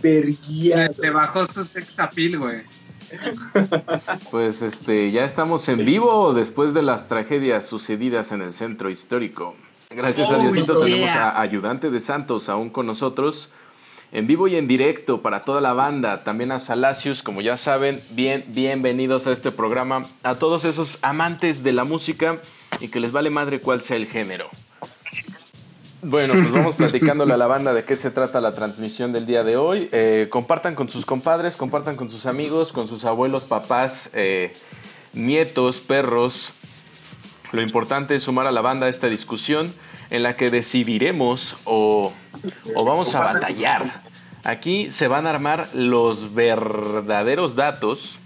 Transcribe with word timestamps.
Te 0.00 1.10
bajó 1.10 1.46
su 1.46 1.64
sex 1.64 1.98
appeal, 1.98 2.38
güey. 2.38 2.62
Pues 4.30 4.62
este, 4.62 5.10
ya 5.10 5.24
estamos 5.24 5.68
en 5.68 5.84
vivo 5.84 6.34
después 6.34 6.74
de 6.74 6.82
las 6.82 7.08
tragedias 7.08 7.64
sucedidas 7.64 8.32
en 8.32 8.42
el 8.42 8.52
centro 8.52 8.90
histórico. 8.90 9.54
Gracias 9.90 10.32
a 10.32 10.38
Diosito 10.38 10.80
tenemos 10.80 11.10
a 11.10 11.40
Ayudante 11.40 11.90
de 11.90 12.00
Santos 12.00 12.48
aún 12.48 12.70
con 12.70 12.86
nosotros. 12.86 13.52
En 14.12 14.26
vivo 14.26 14.46
y 14.48 14.56
en 14.56 14.68
directo 14.68 15.20
para 15.20 15.42
toda 15.42 15.60
la 15.60 15.72
banda, 15.72 16.22
también 16.22 16.52
a 16.52 16.58
Salacius, 16.58 17.22
como 17.22 17.40
ya 17.40 17.56
saben, 17.56 18.00
bien, 18.10 18.44
bienvenidos 18.48 19.26
a 19.26 19.32
este 19.32 19.50
programa, 19.50 20.06
a 20.22 20.36
todos 20.36 20.64
esos 20.64 20.98
amantes 21.02 21.64
de 21.64 21.72
la 21.72 21.84
música 21.84 22.40
y 22.80 22.88
que 22.88 23.00
les 23.00 23.10
vale 23.10 23.30
madre 23.30 23.60
cuál 23.60 23.80
sea 23.82 23.96
el 23.96 24.06
género. 24.06 24.48
Bueno, 26.02 26.34
pues 26.34 26.52
vamos 26.52 26.74
platicándole 26.76 27.32
a 27.32 27.36
la 27.36 27.46
banda 27.46 27.72
de 27.72 27.84
qué 27.84 27.96
se 27.96 28.10
trata 28.10 28.40
la 28.40 28.52
transmisión 28.52 29.12
del 29.12 29.24
día 29.24 29.44
de 29.44 29.56
hoy. 29.56 29.88
Eh, 29.92 30.28
compartan 30.30 30.74
con 30.74 30.88
sus 30.88 31.06
compadres, 31.06 31.56
compartan 31.56 31.96
con 31.96 32.10
sus 32.10 32.26
amigos, 32.26 32.72
con 32.72 32.86
sus 32.86 33.04
abuelos, 33.04 33.44
papás, 33.44 34.10
eh, 34.14 34.54
nietos, 35.14 35.80
perros. 35.80 36.52
Lo 37.52 37.62
importante 37.62 38.14
es 38.14 38.24
sumar 38.24 38.46
a 38.46 38.52
la 38.52 38.60
banda 38.60 38.86
a 38.86 38.88
esta 38.90 39.08
discusión 39.08 39.72
en 40.10 40.22
la 40.22 40.36
que 40.36 40.50
decidiremos 40.50 41.56
o, 41.64 42.12
o 42.74 42.84
vamos 42.84 43.14
a 43.14 43.20
batallar. 43.20 44.02
Aquí 44.44 44.92
se 44.92 45.08
van 45.08 45.26
a 45.26 45.30
armar 45.30 45.68
los 45.72 46.34
verdaderos 46.34 47.56
datos 47.56 48.18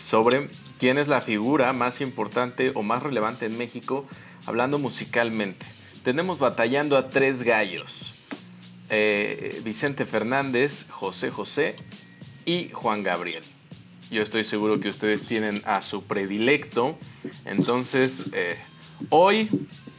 sobre 0.00 0.48
quién 0.78 0.96
es 0.98 1.08
la 1.08 1.20
figura 1.20 1.72
más 1.72 2.00
importante 2.00 2.72
o 2.74 2.82
más 2.82 3.02
relevante 3.02 3.46
en 3.46 3.58
México 3.58 4.06
hablando 4.46 4.78
musicalmente 4.78 5.66
tenemos 6.04 6.38
batallando 6.38 6.96
a 6.96 7.08
tres 7.08 7.42
gallos. 7.42 8.14
Eh, 8.90 9.60
Vicente 9.64 10.04
Fernández, 10.04 10.86
José 10.90 11.30
José 11.30 11.76
y 12.44 12.68
Juan 12.68 13.02
Gabriel. 13.02 13.42
Yo 14.10 14.22
estoy 14.22 14.44
seguro 14.44 14.78
que 14.78 14.90
ustedes 14.90 15.26
tienen 15.26 15.62
a 15.64 15.80
su 15.80 16.04
predilecto. 16.04 16.96
Entonces, 17.46 18.26
eh, 18.34 18.58
hoy 19.08 19.48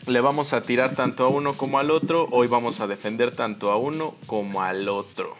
le 0.05 0.21
vamos 0.21 0.53
a 0.53 0.61
tirar 0.61 0.95
tanto 0.95 1.25
a 1.25 1.27
uno 1.27 1.53
como 1.53 1.79
al 1.79 1.89
otro. 1.89 2.29
Hoy 2.31 2.47
vamos 2.47 2.79
a 2.79 2.87
defender 2.87 3.35
tanto 3.35 3.71
a 3.71 3.77
uno 3.77 4.15
como 4.27 4.61
al 4.61 4.87
otro. 4.87 5.35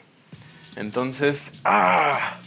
Entonces, 0.76 1.62
¡ah! 1.64 2.40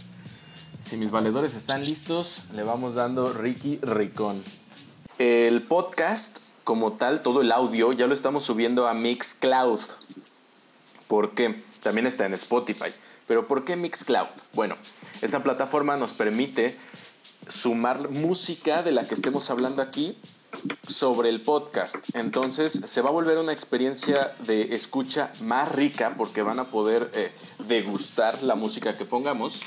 si 0.80 0.97
mis 0.97 1.12
valedores 1.12 1.55
están 1.55 1.84
listos, 1.84 2.47
le 2.53 2.64
vamos 2.64 2.94
dando 2.94 3.32
Ricky 3.32 3.78
Ricón. 3.80 4.42
El 5.19 5.62
podcast 5.62 6.47
como 6.69 6.92
tal, 6.92 7.22
todo 7.22 7.41
el 7.41 7.50
audio, 7.50 7.94
ya 7.94 8.06
lo 8.06 8.12
estamos 8.12 8.44
subiendo 8.44 8.88
a 8.88 8.92
Mixcloud. 8.92 9.80
¿Por 11.06 11.30
qué? 11.30 11.62
También 11.83 12.06
está 12.06 12.27
en 12.27 12.34
Spotify. 12.34 12.92
Pero 13.27 13.48
¿por 13.48 13.64
qué 13.64 13.75
Mixcloud? 13.75 14.27
Bueno, 14.52 14.77
esa 15.22 15.42
plataforma 15.42 15.97
nos 15.97 16.12
permite 16.12 16.77
sumar 17.48 18.10
música 18.10 18.83
de 18.83 18.92
la 18.92 19.08
que 19.08 19.14
estemos 19.14 19.48
hablando 19.48 19.80
aquí 19.80 20.19
sobre 20.87 21.28
el 21.28 21.41
podcast. 21.41 21.97
Entonces 22.14 22.73
se 22.84 23.03
va 23.03 23.11
a 23.11 23.12
volver 23.12 23.39
una 23.39 23.53
experiencia 23.53 24.34
de 24.47 24.75
escucha 24.75 25.33
más 25.41 25.70
rica 25.73 26.15
porque 26.17 26.42
van 26.42 26.59
a 26.59 26.65
poder 26.65 27.11
eh, 27.15 27.31
degustar 27.67 28.42
la 28.42 28.55
música 28.55 28.97
que 28.97 29.05
pongamos 29.05 29.62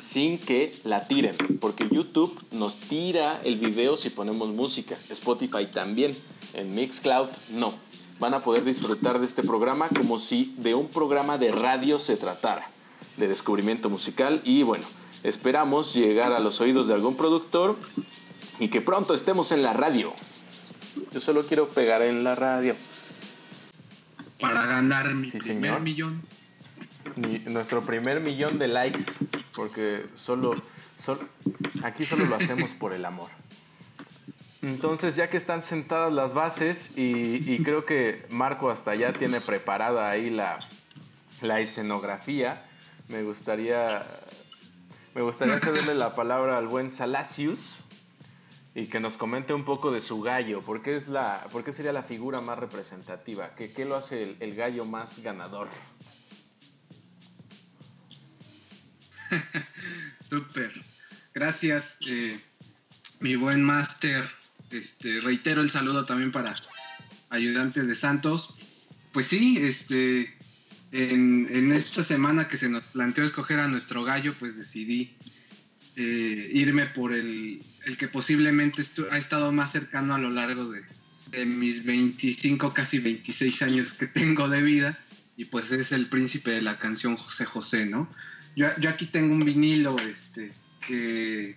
sin 0.00 0.38
que 0.38 0.74
la 0.84 1.06
tiren. 1.06 1.36
Porque 1.60 1.88
YouTube 1.88 2.38
nos 2.52 2.78
tira 2.78 3.40
el 3.44 3.58
video 3.58 3.96
si 3.96 4.10
ponemos 4.10 4.48
música. 4.48 4.96
Spotify 5.10 5.66
también. 5.66 6.16
En 6.54 6.74
Mixcloud 6.74 7.28
no. 7.50 7.74
Van 8.18 8.34
a 8.34 8.42
poder 8.42 8.64
disfrutar 8.64 9.18
de 9.18 9.26
este 9.26 9.42
programa 9.42 9.88
como 9.88 10.18
si 10.18 10.54
de 10.58 10.74
un 10.74 10.88
programa 10.88 11.38
de 11.38 11.52
radio 11.52 11.98
se 11.98 12.16
tratara. 12.16 12.70
De 13.16 13.28
descubrimiento 13.28 13.88
musical 13.88 14.40
y 14.44 14.62
bueno, 14.62 14.84
esperamos 15.22 15.94
llegar 15.94 16.32
a 16.32 16.40
los 16.40 16.60
oídos 16.60 16.86
de 16.86 16.94
algún 16.94 17.16
productor 17.16 17.76
y 18.58 18.68
que 18.68 18.80
pronto 18.80 19.14
estemos 19.14 19.52
en 19.52 19.62
la 19.62 19.72
radio. 19.72 20.12
Yo 21.12 21.20
solo 21.20 21.44
quiero 21.44 21.68
pegar 21.68 22.02
en 22.02 22.24
la 22.24 22.34
radio. 22.34 22.74
Para 24.40 24.66
ganar 24.66 25.14
mi 25.14 25.30
primer 25.30 25.80
millón. 25.80 26.22
nuestro 27.46 27.82
primer 27.82 28.20
millón 28.20 28.58
de 28.58 28.68
likes, 28.68 29.04
porque 29.54 30.06
solo, 30.14 30.54
aquí 31.82 32.04
solo 32.04 32.24
lo 32.26 32.36
hacemos 32.36 32.74
por 32.74 32.92
el 32.92 33.04
amor. 33.04 33.30
Entonces, 34.62 35.16
ya 35.16 35.30
que 35.30 35.36
están 35.36 35.62
sentadas 35.62 36.12
las 36.12 36.34
bases 36.34 36.92
y, 36.96 37.62
creo 37.62 37.84
que 37.84 38.26
Marco 38.30 38.70
hasta 38.70 38.94
ya 38.94 39.12
tiene 39.12 39.40
preparada 39.40 40.10
ahí 40.10 40.28
la, 40.28 40.58
la 41.40 41.60
escenografía, 41.60 42.64
me 43.08 43.22
gustaría, 43.22 44.04
me 45.14 45.22
gustaría 45.22 45.58
cederle 45.60 45.94
la 45.94 46.14
palabra 46.14 46.58
al 46.58 46.66
buen 46.66 46.90
Salacius 46.90 47.85
y 48.76 48.86
que 48.88 49.00
nos 49.00 49.16
comente 49.16 49.54
un 49.54 49.64
poco 49.64 49.90
de 49.90 50.02
su 50.02 50.20
gallo. 50.20 50.60
¿Por 50.60 50.82
qué, 50.82 50.94
es 50.94 51.08
la, 51.08 51.48
por 51.50 51.72
sería 51.72 51.94
la 51.94 52.02
figura 52.02 52.42
más 52.42 52.58
representativa? 52.58 53.54
¿Qué, 53.54 53.72
qué 53.72 53.86
lo 53.86 53.96
hace 53.96 54.36
el, 54.38 54.54
gallo 54.54 54.84
más 54.84 55.20
ganador? 55.20 55.70
Súper. 60.28 60.70
Gracias, 61.32 61.96
eh, 62.06 62.38
mi 63.20 63.34
buen 63.36 63.64
máster. 63.64 64.28
Este, 64.70 65.20
reitero 65.20 65.62
el 65.62 65.70
saludo 65.70 66.04
también 66.04 66.30
para 66.30 66.54
ayudantes 67.30 67.86
de 67.86 67.96
Santos. 67.96 68.56
Pues 69.12 69.26
sí, 69.26 69.56
este, 69.58 70.36
en, 70.92 71.48
en, 71.50 71.72
esta 71.72 72.04
semana 72.04 72.46
que 72.46 72.58
se 72.58 72.68
nos 72.68 72.84
planteó 72.84 73.24
escoger 73.24 73.58
a 73.58 73.68
nuestro 73.68 74.04
gallo, 74.04 74.34
pues 74.38 74.58
decidí 74.58 75.16
eh, 75.96 76.50
irme 76.52 76.84
por 76.84 77.14
el, 77.14 77.62
el 77.86 77.96
que 77.96 78.08
posiblemente 78.08 78.82
ha 79.12 79.16
estado 79.16 79.52
más 79.52 79.70
cercano 79.70 80.14
a 80.14 80.18
lo 80.18 80.28
largo 80.28 80.68
de, 80.70 80.82
mis 81.46 81.84
25, 81.84 82.72
casi 82.74 82.98
26 82.98 83.62
años 83.62 83.92
que 83.92 84.06
tengo 84.06 84.48
de 84.48 84.60
vida, 84.60 84.98
y 85.36 85.44
pues 85.44 85.70
es 85.70 85.92
el 85.92 86.06
príncipe 86.06 86.50
de 86.50 86.62
la 86.62 86.78
canción 86.78 87.16
José 87.16 87.44
José, 87.44 87.86
¿no? 87.86 88.08
Yo, 88.56 88.68
aquí 88.88 89.06
tengo 89.06 89.34
un 89.34 89.44
vinilo 89.44 89.96
este, 90.00 90.52
que, 90.86 91.56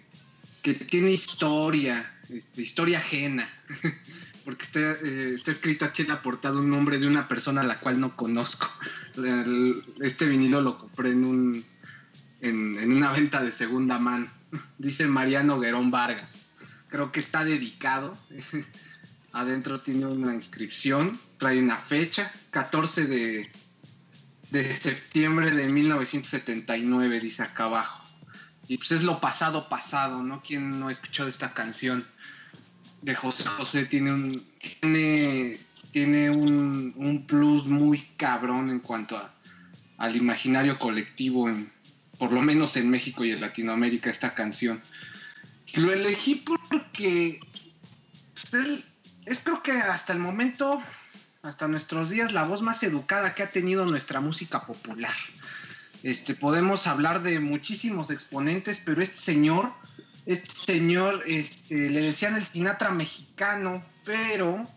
que 0.61 0.73
tiene 0.75 1.11
historia, 1.11 2.13
este, 2.29 2.61
historia 2.61 2.99
ajena, 2.99 3.49
porque 4.45 4.65
está, 4.65 4.79
eh, 4.79 5.33
está, 5.35 5.51
escrito 5.51 5.85
aquí 5.85 6.03
en 6.03 6.09
la 6.09 6.21
portada 6.21 6.59
un 6.59 6.69
nombre 6.69 6.99
de 6.99 7.07
una 7.07 7.27
persona 7.27 7.61
a 7.61 7.65
la 7.65 7.79
cual 7.79 7.99
no 7.99 8.15
conozco. 8.15 8.69
este 10.01 10.25
vinilo 10.25 10.61
lo 10.61 10.77
compré 10.77 11.11
en, 11.11 11.23
un, 11.23 11.65
en 12.41 12.93
una 12.93 13.11
venta 13.13 13.43
de 13.43 13.51
segunda 13.51 13.97
mano 13.97 14.38
dice 14.77 15.07
Mariano 15.07 15.59
Guerón 15.59 15.91
Vargas. 15.91 16.49
Creo 16.89 17.11
que 17.11 17.19
está 17.19 17.43
dedicado. 17.43 18.17
Adentro 19.31 19.81
tiene 19.81 20.07
una 20.07 20.33
inscripción, 20.33 21.19
trae 21.37 21.59
una 21.59 21.77
fecha, 21.77 22.31
14 22.49 23.05
de, 23.05 23.51
de 24.49 24.73
septiembre 24.73 25.51
de 25.51 25.67
1979, 25.67 27.19
dice 27.19 27.43
acá 27.43 27.65
abajo. 27.65 28.03
Y 28.67 28.77
pues 28.77 28.91
es 28.91 29.03
lo 29.03 29.19
pasado 29.19 29.69
pasado, 29.69 30.23
¿no? 30.23 30.41
¿Quién 30.41 30.79
no 30.79 30.87
ha 30.87 30.91
escuchado 30.91 31.29
esta 31.29 31.53
canción 31.53 32.05
de 33.03 33.13
José 33.13 33.49
José? 33.49 33.85
Tiene 33.85 34.13
un, 34.13 34.47
tiene, 34.81 35.59
tiene 35.91 36.29
un, 36.31 36.93
un 36.95 37.27
plus 37.27 37.65
muy 37.65 38.01
cabrón 38.17 38.69
en 38.69 38.79
cuanto 38.79 39.15
a, 39.15 39.31
al 39.97 40.15
imaginario 40.15 40.79
colectivo 40.79 41.49
en, 41.49 41.71
por 42.19 42.33
lo 42.33 42.41
menos 42.41 42.75
en 42.75 42.89
México 42.89 43.23
y 43.23 43.31
en 43.31 43.41
Latinoamérica, 43.41 44.09
esta 44.09 44.35
canción. 44.35 44.81
Lo 45.73 45.91
elegí 45.91 46.35
porque 46.35 47.39
pues, 48.33 48.83
es 49.25 49.39
creo 49.39 49.63
que 49.63 49.71
hasta 49.71 50.13
el 50.13 50.19
momento, 50.19 50.83
hasta 51.41 51.67
nuestros 51.67 52.09
días, 52.09 52.33
la 52.33 52.43
voz 52.43 52.61
más 52.61 52.83
educada 52.83 53.33
que 53.33 53.43
ha 53.43 53.51
tenido 53.51 53.85
nuestra 53.85 54.19
música 54.19 54.65
popular. 54.65 55.15
Este, 56.03 56.33
podemos 56.33 56.87
hablar 56.87 57.23
de 57.23 57.39
muchísimos 57.39 58.11
exponentes, 58.11 58.81
pero 58.85 59.01
este 59.01 59.17
señor, 59.17 59.71
este 60.25 60.73
señor, 60.73 61.23
este, 61.25 61.89
le 61.89 62.01
decían 62.01 62.35
el 62.35 62.45
Sinatra 62.45 62.89
mexicano, 62.91 63.83
pero 64.03 64.67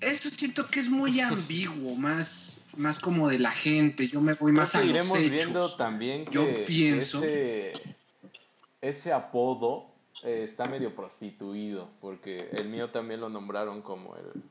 eso 0.00 0.30
siento 0.30 0.68
que 0.68 0.78
es 0.80 0.88
muy 0.88 1.20
ambiguo, 1.20 1.96
más 1.96 2.53
más 2.76 2.98
como 2.98 3.28
de 3.28 3.38
la 3.38 3.50
gente, 3.50 4.08
yo 4.08 4.20
me 4.20 4.34
voy 4.34 4.52
más 4.52 4.74
a 4.74 4.84
iremos 4.84 5.18
viendo 5.18 5.74
también 5.76 6.24
que 6.24 6.32
yo 6.32 6.64
pienso 6.66 7.22
ese, 8.80 9.12
apodo 9.12 9.90
eh, 10.22 10.42
está 10.44 10.66
medio 10.66 10.94
prostituido, 10.94 11.90
porque 12.00 12.50
el 12.52 12.68
mío 12.68 12.90
también 12.90 13.20
lo 13.20 13.28
nombraron 13.28 13.82
como 13.82 14.14
el, 14.16 14.42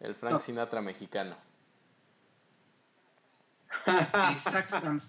el 0.00 0.14
Frank 0.14 0.40
Sinatra 0.40 0.80
mexicano. 0.80 1.36
Exactamente. 4.32 5.04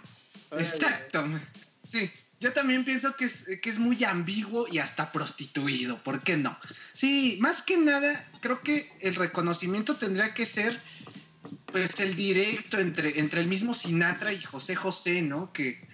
Exactamente. 0.58 1.46
Sí, 1.88 2.10
yo 2.40 2.52
también 2.52 2.84
pienso 2.84 3.16
que 3.16 3.26
es, 3.26 3.46
que 3.62 3.70
es 3.70 3.78
muy 3.78 4.04
ambiguo 4.04 4.66
y 4.70 4.78
hasta 4.78 5.12
prostituido, 5.12 5.98
¿por 6.02 6.20
qué 6.20 6.36
no? 6.36 6.56
Sí, 6.92 7.38
más 7.40 7.62
que 7.62 7.78
nada, 7.78 8.28
creo 8.40 8.60
que 8.60 8.92
el 9.00 9.14
reconocimiento 9.14 9.96
tendría 9.96 10.34
que 10.34 10.44
ser 10.44 10.80
pues 11.74 11.98
el 11.98 12.14
directo 12.14 12.78
entre, 12.78 13.18
entre 13.18 13.40
el 13.40 13.48
mismo 13.48 13.74
Sinatra 13.74 14.32
y 14.32 14.40
José 14.40 14.76
José, 14.76 15.22
¿no? 15.22 15.52
Que, 15.52 15.84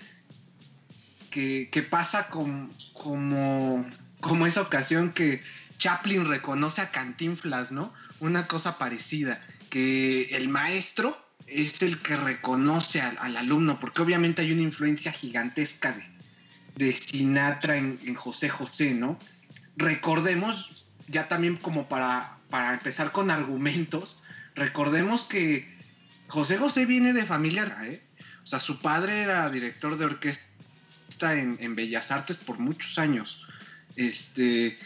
que, 1.31 1.87
pasa 1.89 2.29
como, 2.29 2.69
como 2.93 4.47
esa 4.47 4.61
ocasión 4.61 5.11
que 5.11 5.41
Chaplin 5.79 6.27
reconoce 6.27 6.83
a 6.83 6.91
Cantinflas, 6.91 7.73
¿no? 7.73 7.95
Una 8.19 8.47
cosa 8.47 8.77
parecida, 8.77 9.43
que 9.71 10.37
el 10.37 10.51
maestro 10.51 11.17
es 11.47 11.81
el 11.81 11.97
que 11.97 12.15
reconoce 12.15 13.01
al, 13.01 13.39
alumno, 13.39 13.81
porque 13.81 14.03
obviamente 14.03 14.43
hay 14.43 14.53
una 14.53 14.61
influencia 14.61 15.13
gigantesca 15.13 15.93
de, 15.93 16.85
de 16.85 16.93
Sinatra 16.93 17.79
en, 17.79 18.15
José 18.17 18.51
José, 18.51 18.93
¿no? 18.93 19.19
Recordemos, 19.79 20.85
ya 21.09 21.27
también 21.29 21.57
como 21.57 21.89
para, 21.89 22.37
para 22.51 22.75
empezar 22.75 23.13
con 23.13 23.31
argumentos, 23.31 24.20
recordemos 24.61 25.25
que 25.25 25.67
José 26.29 26.59
José 26.59 26.85
viene 26.85 27.15
de 27.15 27.25
familia, 27.25 27.65
¿eh? 27.83 28.03
O 28.45 28.47
sea, 28.47 28.61
su 28.61 28.79
padre 28.79 29.23
era 29.23 29.49
director 29.51 29.97
de 29.97 30.05
orquesta 30.05 31.35
en, 31.35 31.75
Bellas 31.75 32.11
Artes 32.11 32.37
por 32.37 32.59
muchos 32.59 32.99
años. 32.99 33.47
Este, 33.97 34.79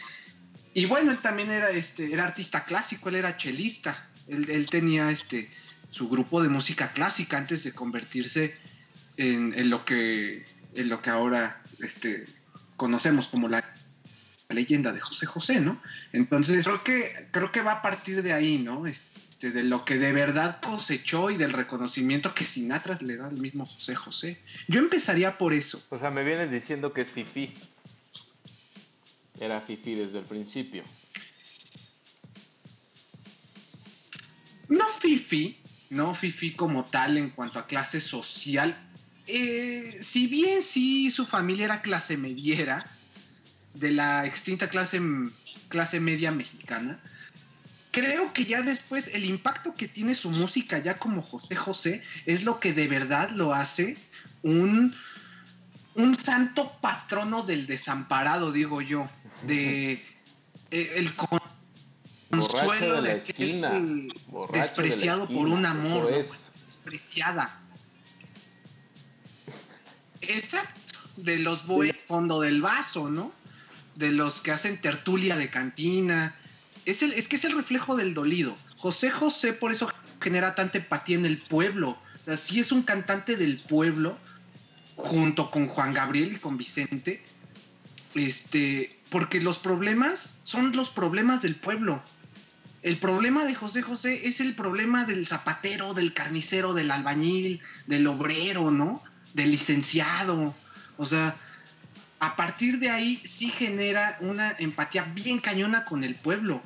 y 0.73 0.85
bueno, 0.85 1.11
él 1.11 1.17
también 1.17 1.51
era, 1.51 1.69
este, 1.71 2.11
era 2.11 2.23
artista 2.23 2.63
clásico, 2.63 3.09
él 3.09 3.15
era 3.15 3.37
chelista. 3.37 4.09
Él, 4.27 4.65
tenía 4.69 5.11
este, 5.11 5.51
su 5.91 6.09
grupo 6.09 6.41
de 6.41 6.49
música 6.49 6.93
clásica 6.93 7.37
antes 7.37 7.63
de 7.63 7.73
convertirse 7.73 8.55
en, 9.17 9.69
lo, 9.69 9.83
que, 9.85 10.45
en 10.73 10.89
lo 10.89 11.01
que 11.01 11.09
ahora 11.09 11.61
este, 11.79 12.25
conocemos 12.75 13.27
como 13.27 13.47
la 13.49 13.63
leyenda 14.49 14.91
de 14.93 14.99
José 15.01 15.25
José, 15.25 15.59
¿no? 15.59 15.81
Entonces 16.11 16.65
creo 16.65 16.83
que, 16.83 17.27
creo 17.31 17.51
que 17.51 17.61
va 17.61 17.73
a 17.73 17.81
partir 17.81 18.23
de 18.23 18.33
ahí, 18.33 18.57
¿no? 18.57 18.85
De 19.51 19.63
lo 19.63 19.85
que 19.85 19.97
de 19.97 20.11
verdad 20.11 20.59
cosechó 20.61 21.29
y 21.29 21.37
del 21.37 21.53
reconocimiento 21.53 22.33
que 22.33 22.43
Sinatra 22.43 22.97
le 23.01 23.17
da 23.17 23.27
al 23.27 23.37
mismo 23.37 23.65
José 23.65 23.95
José. 23.95 24.41
Yo 24.67 24.79
empezaría 24.79 25.37
por 25.37 25.53
eso. 25.53 25.83
O 25.89 25.97
sea, 25.97 26.11
me 26.11 26.23
vienes 26.23 26.51
diciendo 26.51 26.93
que 26.93 27.01
es 27.01 27.11
Fifi. 27.11 27.53
Era 29.39 29.61
Fifi 29.61 29.95
desde 29.95 30.19
el 30.19 30.25
principio. 30.25 30.83
No 34.69 34.87
Fifi, 34.87 35.59
no 35.89 36.13
Fifi 36.15 36.53
como 36.53 36.85
tal 36.85 37.17
en 37.17 37.29
cuanto 37.29 37.59
a 37.59 37.67
clase 37.67 37.99
social. 37.99 38.75
Eh, 39.27 39.99
si 40.01 40.27
bien 40.27 40.63
sí 40.63 41.09
su 41.11 41.25
familia 41.25 41.65
era 41.65 41.81
clase 41.81 42.17
mediera, 42.17 42.85
de 43.75 43.91
la 43.91 44.25
extinta 44.25 44.69
clase, 44.69 45.01
clase 45.67 45.99
media 45.99 46.31
mexicana, 46.31 46.99
creo 47.95 48.33
que 48.33 48.43
ya 48.43 48.61
después 48.61 49.07
el 49.13 49.23
impacto 49.23 49.73
que 49.73 49.87
tiene 49.87 50.15
su 50.15 50.29
música 50.29 50.79
ya 50.79 50.97
como 50.97 51.21
José 51.21 51.55
José 51.55 52.03
es 52.25 52.43
lo 52.43 52.59
que 52.59 52.73
de 52.73 52.89
verdad 52.89 53.29
lo 53.29 53.53
hace 53.53 53.95
un, 54.41 54.93
un 55.93 56.19
santo 56.19 56.73
patrono 56.81 57.43
del 57.43 57.67
desamparado, 57.67 58.51
digo 58.51 58.81
yo, 58.81 59.09
de 59.43 59.93
eh, 60.71 60.93
el 60.97 61.15
consuelo 61.15 62.95
de 62.95 63.01
la 63.01 63.13
esquina, 63.13 63.81
despreciado 64.51 65.25
por 65.27 65.47
un 65.47 65.65
amor, 65.65 66.11
despreciada. 66.11 67.61
Esa 70.19 70.69
de 71.15 71.39
los 71.39 71.65
voy 71.65 71.95
fondo 72.07 72.41
del 72.41 72.61
vaso, 72.61 73.09
¿no? 73.09 73.31
De 73.95 74.11
los 74.11 74.41
que 74.41 74.51
hacen 74.51 74.81
tertulia 74.81 75.37
de 75.37 75.49
cantina, 75.49 76.35
es, 76.85 77.03
el, 77.03 77.13
es 77.13 77.27
que 77.27 77.35
es 77.35 77.45
el 77.45 77.55
reflejo 77.55 77.95
del 77.95 78.13
dolido. 78.13 78.55
José 78.77 79.09
José 79.09 79.53
por 79.53 79.71
eso 79.71 79.91
genera 80.21 80.55
tanta 80.55 80.77
empatía 80.77 81.17
en 81.17 81.25
el 81.25 81.37
pueblo. 81.37 81.97
O 82.19 82.23
sea, 82.23 82.37
sí 82.37 82.59
es 82.59 82.71
un 82.71 82.83
cantante 82.83 83.35
del 83.35 83.59
pueblo, 83.61 84.17
junto 84.95 85.51
con 85.51 85.67
Juan 85.67 85.93
Gabriel 85.93 86.33
y 86.33 86.39
con 86.39 86.57
Vicente. 86.57 87.23
Este, 88.13 88.97
porque 89.09 89.41
los 89.41 89.57
problemas 89.59 90.39
son 90.43 90.75
los 90.75 90.89
problemas 90.89 91.41
del 91.41 91.55
pueblo. 91.55 92.01
El 92.81 92.97
problema 92.97 93.45
de 93.45 93.55
José 93.55 93.81
José 93.81 94.27
es 94.27 94.39
el 94.39 94.55
problema 94.55 95.05
del 95.05 95.27
zapatero, 95.27 95.93
del 95.95 96.13
carnicero, 96.13 96.73
del 96.73 96.91
albañil, 96.91 97.61
del 97.87 98.05
obrero, 98.05 98.69
¿no? 98.69 99.03
Del 99.33 99.51
licenciado. 99.51 100.53
O 100.97 101.05
sea, 101.05 101.35
a 102.19 102.35
partir 102.35 102.79
de 102.79 102.89
ahí 102.89 103.21
sí 103.25 103.49
genera 103.49 104.17
una 104.21 104.55
empatía 104.59 105.03
bien 105.13 105.39
cañona 105.39 105.83
con 105.83 106.03
el 106.03 106.15
pueblo 106.15 106.61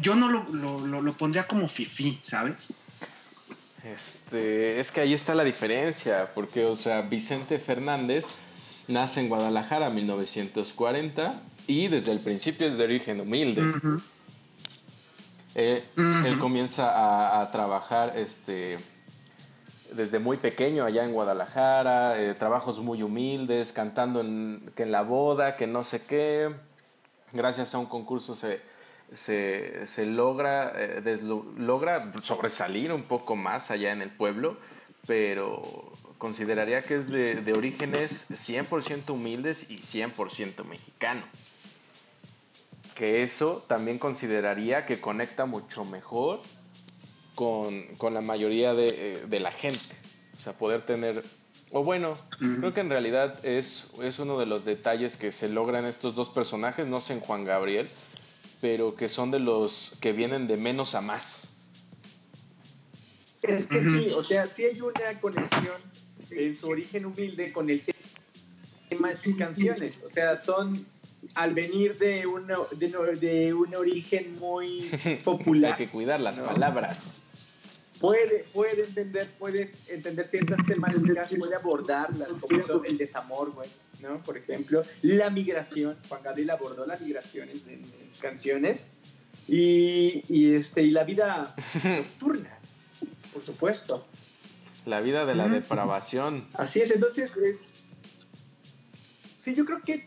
yo 0.00 0.14
no 0.14 0.28
lo, 0.28 1.12
pondría 1.14 1.46
como 1.46 1.68
fifi, 1.68 2.18
¿sabes? 2.22 2.74
Este, 3.84 4.80
es 4.80 4.90
que 4.90 5.00
ahí 5.00 5.14
está 5.14 5.34
la 5.34 5.44
diferencia, 5.44 6.32
porque, 6.34 6.64
o 6.64 6.74
sea, 6.74 7.02
Vicente 7.02 7.58
Fernández 7.58 8.34
nace 8.88 9.20
en 9.20 9.28
Guadalajara 9.28 9.86
en 9.86 9.94
1940 9.94 11.40
y 11.66 11.88
desde 11.88 12.12
el 12.12 12.20
principio 12.20 12.66
es 12.66 12.76
de 12.76 12.84
origen 12.84 13.20
humilde. 13.20 13.62
Eh, 15.54 15.84
él 15.96 16.38
comienza 16.38 17.40
a, 17.40 17.50
trabajar 17.50 18.14
este, 18.16 18.78
desde 19.92 20.18
muy 20.18 20.36
pequeño 20.36 20.84
allá 20.84 21.04
en 21.04 21.12
Guadalajara, 21.12 22.20
eh, 22.20 22.34
trabajos 22.34 22.80
muy 22.80 23.02
humildes, 23.02 23.72
cantando 23.72 24.22
que 24.74 24.82
en 24.82 24.92
la 24.92 25.02
boda, 25.02 25.56
que 25.56 25.66
no 25.66 25.84
sé 25.84 26.04
qué. 26.04 26.54
Gracias 27.32 27.74
a 27.74 27.78
un 27.78 27.86
concurso 27.86 28.34
se, 28.34 28.60
se, 29.12 30.06
logra, 30.06 30.72
eh, 30.74 31.02
logra 31.56 32.12
sobresalir 32.22 32.92
un 32.92 33.04
poco 33.04 33.36
más 33.36 33.70
allá 33.70 33.92
en 33.92 34.02
el 34.02 34.10
pueblo, 34.10 34.56
pero 35.06 35.92
consideraría 36.18 36.82
que 36.82 36.96
es 36.96 37.08
de, 37.08 37.36
de 37.36 37.52
orígenes 37.52 38.30
100% 38.30 39.10
humildes 39.10 39.70
y 39.70 39.78
100% 39.78 40.64
mexicano. 40.64 41.22
Que 42.94 43.22
eso 43.22 43.64
también 43.68 43.98
consideraría 43.98 44.84
que 44.84 45.00
conecta 45.00 45.46
mucho 45.46 45.84
mejor 45.84 46.40
con, 47.38 48.14
la 48.14 48.20
mayoría 48.20 48.74
de, 48.74 49.22
de, 49.28 49.40
la 49.40 49.52
gente. 49.52 49.94
O 50.36 50.40
sea, 50.40 50.54
poder 50.54 50.84
tener... 50.84 51.22
O 51.70 51.84
bueno, 51.84 52.18
creo 52.40 52.72
que 52.72 52.80
en 52.80 52.90
realidad 52.90 53.44
es, 53.44 53.90
es 54.02 54.18
uno 54.18 54.40
de 54.40 54.46
los 54.46 54.64
detalles 54.64 55.16
que 55.16 55.30
se 55.30 55.48
logran 55.48 55.84
estos 55.84 56.16
dos 56.16 56.30
personajes, 56.30 56.86
no 56.86 57.00
sé 57.00 57.12
en 57.12 57.20
Juan 57.20 57.44
Gabriel, 57.44 57.86
pero 58.60 58.94
que 58.96 59.08
son 59.08 59.30
de 59.30 59.38
los 59.38 59.92
que 60.00 60.12
vienen 60.12 60.48
de 60.48 60.56
menos 60.56 60.96
a 60.96 61.00
más. 61.00 61.54
Es 63.42 63.68
que 63.68 63.82
sí, 63.82 64.08
o 64.16 64.24
sea, 64.24 64.46
sí 64.46 64.64
hay 64.64 64.80
una 64.80 65.20
conexión 65.20 65.80
en 66.30 66.56
su 66.56 66.68
origen 66.68 67.06
humilde 67.06 67.52
con 67.52 67.70
el 67.70 67.82
tema 68.88 69.10
de 69.10 69.16
sus 69.16 69.36
canciones. 69.36 69.98
O 70.04 70.10
sea, 70.10 70.36
son 70.36 70.84
al 71.34 71.54
venir 71.54 71.98
de, 71.98 72.26
una, 72.26 72.56
de, 72.72 73.54
un 73.54 73.74
origen 73.76 74.36
muy 74.40 74.90
popular. 75.24 75.72
hay 75.74 75.86
que 75.86 75.92
cuidar 75.92 76.18
las 76.18 76.40
palabras 76.40 77.20
puede, 78.00 78.44
puede 78.52 78.84
entender, 78.84 79.30
puedes 79.38 79.88
entender 79.88 80.26
ciertas 80.26 80.64
temáticas, 80.66 81.30
puede 81.36 81.54
abordarlas, 81.54 82.28
como 82.40 82.62
son 82.62 82.86
el 82.86 82.98
desamor, 82.98 83.52
güey, 83.52 83.68
¿no? 84.00 84.20
Por 84.22 84.36
ejemplo, 84.36 84.84
la 85.02 85.30
migración. 85.30 85.96
Juan 86.08 86.22
Gabriel 86.22 86.50
abordó 86.50 86.86
la 86.86 86.96
migración 86.98 87.48
en, 87.50 87.84
sus 88.10 88.20
canciones. 88.20 88.88
Y, 89.46 90.22
y, 90.28 90.54
este, 90.54 90.82
y 90.82 90.90
la 90.90 91.04
vida 91.04 91.54
nocturna, 91.84 92.58
por 93.32 93.42
supuesto. 93.42 94.06
La 94.84 95.00
vida 95.00 95.24
de 95.24 95.34
la 95.34 95.48
depravación. 95.48 96.46
Así 96.54 96.80
es, 96.80 96.90
entonces 96.90 97.36
es... 97.36 97.68
Sí, 99.38 99.54
yo 99.54 99.64
creo 99.64 99.80
que 99.80 100.06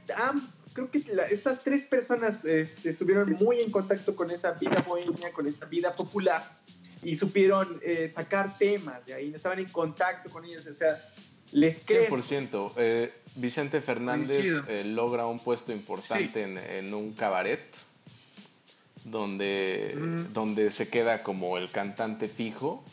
creo 0.73 0.89
que 0.91 1.03
estas 1.31 1.63
tres 1.63 1.85
personas 1.85 2.45
este, 2.45 2.89
estuvieron 2.89 3.31
muy 3.33 3.59
en 3.59 3.71
contacto 3.71 4.15
con 4.15 4.29
esa 4.31 4.51
vida 4.51 4.83
bohemia, 4.87 5.31
con 5.33 5.47
esa 5.47 5.65
vida 5.65 5.91
popular 5.91 6.43
y 7.03 7.15
supieron 7.15 7.79
eh, 7.83 8.07
sacar 8.07 8.57
temas 8.57 9.05
de 9.05 9.13
ahí, 9.13 9.33
estaban 9.33 9.59
en 9.59 9.69
contacto 9.69 10.29
con 10.29 10.45
ellos, 10.45 10.65
o 10.67 10.73
sea, 10.73 11.03
les 11.51 11.85
100%. 11.85 12.73
Eh, 12.77 13.13
Vicente 13.35 13.81
Fernández 13.81 14.63
eh, 14.67 14.83
logra 14.83 15.25
un 15.25 15.39
puesto 15.39 15.71
importante 15.71 16.43
en, 16.43 16.93
un 16.93 17.13
cabaret 17.13 17.61
donde, 19.05 19.95
mm. 19.97 20.33
donde 20.33 20.71
se 20.71 20.89
queda 20.89 21.23
como 21.23 21.57
el 21.57 21.71
cantante 21.71 22.27
fijo 22.27 22.83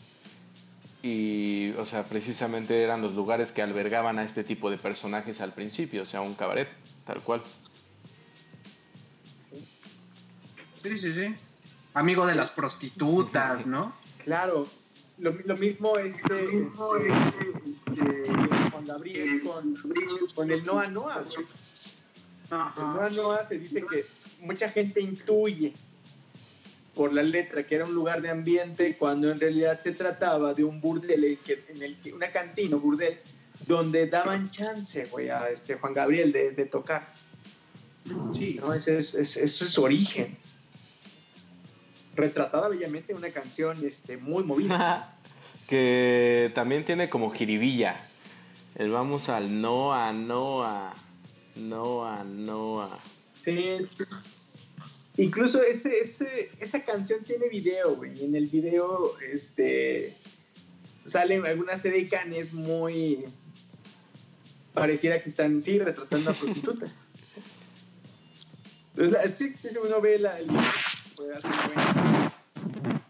y, 1.03 1.71
o 1.77 1.85
sea, 1.85 2.03
precisamente 2.05 2.81
eran 2.83 3.01
los 3.01 3.13
lugares 3.13 3.51
que 3.51 3.61
albergaban 3.61 4.17
a 4.17 4.23
este 4.23 4.43
tipo 4.43 4.71
de 4.71 4.77
personajes 4.77 5.39
al 5.41 5.53
principio, 5.53 6.03
o 6.03 6.05
sea, 6.05 6.21
un 6.21 6.35
cabaret, 6.35 6.67
tal 7.05 7.21
cual. 7.21 7.41
Sí, 10.81 10.97
sí, 10.97 11.13
sí 11.13 11.35
amigo 11.93 12.25
de 12.25 12.35
las 12.35 12.51
prostitutas, 12.51 13.65
¿no? 13.65 13.91
Claro, 14.23 14.67
lo, 15.17 15.57
mismo 15.57 15.97
este, 15.97 16.43
este, 16.43 18.23
Juan 18.71 18.85
Gabriel 18.85 19.41
con, 19.43 19.75
con 20.33 20.51
el 20.51 20.63
Noa 20.63 20.87
Noa. 20.87 21.23
El 22.51 22.83
Noa 22.93 23.09
Noa 23.09 23.45
se 23.45 23.59
dice 23.59 23.83
que 23.89 24.05
mucha 24.41 24.69
gente 24.69 25.01
intuye 25.01 25.73
por 26.95 27.13
la 27.13 27.23
letra 27.23 27.63
que 27.63 27.75
era 27.75 27.85
un 27.85 27.93
lugar 27.93 28.21
de 28.21 28.29
ambiente 28.29 28.97
cuando 28.97 29.31
en 29.31 29.39
realidad 29.39 29.79
se 29.79 29.91
trataba 29.91 30.53
de 30.53 30.63
un 30.63 30.81
burdel 30.81 31.23
en 31.23 31.81
el 31.81 31.97
que 31.97 32.13
una 32.13 32.31
cantina, 32.31 32.75
burdel, 32.75 33.17
donde 33.67 34.07
daban 34.07 34.49
chance, 34.51 35.05
güey, 35.05 35.29
a 35.29 35.49
este 35.49 35.75
Juan 35.75 35.93
Gabriel 35.93 36.31
de, 36.31 36.65
tocar. 36.65 37.11
Sí, 38.33 38.57
¿no? 38.59 38.73
Ese 38.73 38.99
es, 38.99 39.13
eso 39.13 39.65
es 39.65 39.71
su 39.71 39.83
origen. 39.83 40.37
Retratada 42.19 42.69
bellamente 42.69 43.13
una 43.13 43.29
canción 43.31 43.77
este, 43.85 44.17
muy 44.17 44.43
movida. 44.43 45.15
que 45.67 46.51
también 46.55 46.83
tiene 46.83 47.09
como 47.09 47.31
jiribilla. 47.31 47.95
El 48.75 48.91
vamos 48.91 49.29
al 49.29 49.61
Noa, 49.61 50.11
Noa, 50.11 50.93
Noa, 51.55 52.23
Noa. 52.23 52.99
Sí, 53.43 53.77
incluso 55.17 55.61
ese, 55.61 55.99
ese, 55.99 56.51
esa 56.59 56.83
canción 56.83 57.23
tiene 57.23 57.47
video, 57.49 57.95
güey. 57.95 58.23
En 58.23 58.35
el 58.35 58.47
video, 58.47 59.19
este, 59.19 60.15
salen 61.05 61.45
algunas 61.45 61.83
edecanes 61.85 62.53
muy, 62.53 63.25
pareciera 64.73 65.21
que 65.21 65.29
están, 65.29 65.61
sí, 65.61 65.77
retratando 65.77 66.31
a 66.31 66.33
prostitutas. 66.39 67.05
Entonces, 68.95 69.37
sí, 69.37 69.53
sí, 69.55 69.69
uno 69.83 70.01
ve 70.01 70.19
la, 70.19 70.39
el 70.39 70.47
puede 71.19 71.35
hacer 71.35 71.51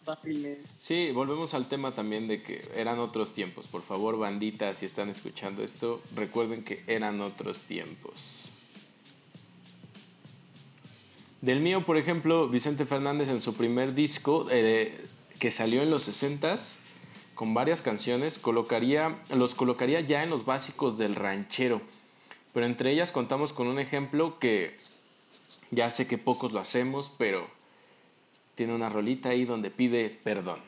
fácilmente. 0.03 0.67
Sí, 0.79 1.11
volvemos 1.11 1.53
al 1.53 1.67
tema 1.67 1.91
también 1.91 2.27
de 2.27 2.41
que 2.41 2.67
eran 2.75 2.97
otros 2.97 3.35
tiempos. 3.35 3.67
Por 3.67 3.83
favor, 3.83 4.17
bandita, 4.17 4.73
si 4.73 4.87
están 4.87 5.09
escuchando 5.09 5.63
esto, 5.63 6.01
recuerden 6.15 6.63
que 6.63 6.83
eran 6.87 7.21
otros 7.21 7.61
tiempos. 7.61 8.51
Del 11.41 11.59
mío, 11.59 11.85
por 11.85 11.97
ejemplo, 11.97 12.49
Vicente 12.49 12.85
Fernández 12.85 13.29
en 13.29 13.39
su 13.39 13.53
primer 13.53 13.93
disco, 13.93 14.47
eh, 14.49 14.99
que 15.37 15.51
salió 15.51 15.83
en 15.83 15.91
los 15.91 16.09
60s, 16.09 16.77
con 17.35 17.53
varias 17.53 17.81
canciones, 17.81 18.39
colocaría, 18.39 19.21
los 19.29 19.53
colocaría 19.53 20.01
ya 20.01 20.23
en 20.23 20.31
los 20.31 20.45
básicos 20.45 20.97
del 20.97 21.15
ranchero. 21.15 21.81
Pero 22.53 22.65
entre 22.65 22.91
ellas 22.91 23.11
contamos 23.11 23.53
con 23.53 23.67
un 23.67 23.77
ejemplo 23.77 24.39
que 24.39 24.75
ya 25.69 25.91
sé 25.91 26.07
que 26.07 26.17
pocos 26.17 26.51
lo 26.51 26.59
hacemos, 26.59 27.11
pero 27.17 27.58
tiene 28.59 28.75
una 28.75 28.89
rolita 28.89 29.29
ahí 29.29 29.45
donde 29.45 29.71
pide 29.71 30.09
perdón. 30.21 30.59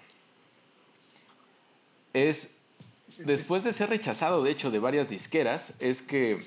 Es, 2.13 2.60
después 3.17 3.65
de 3.65 3.74
ser 3.74 3.89
rechazado, 3.89 4.41
de 4.43 4.51
hecho, 4.51 4.71
de 4.71 4.79
varias 4.79 5.10
disqueras, 5.10 5.75
es 5.81 6.01
que 6.01 6.41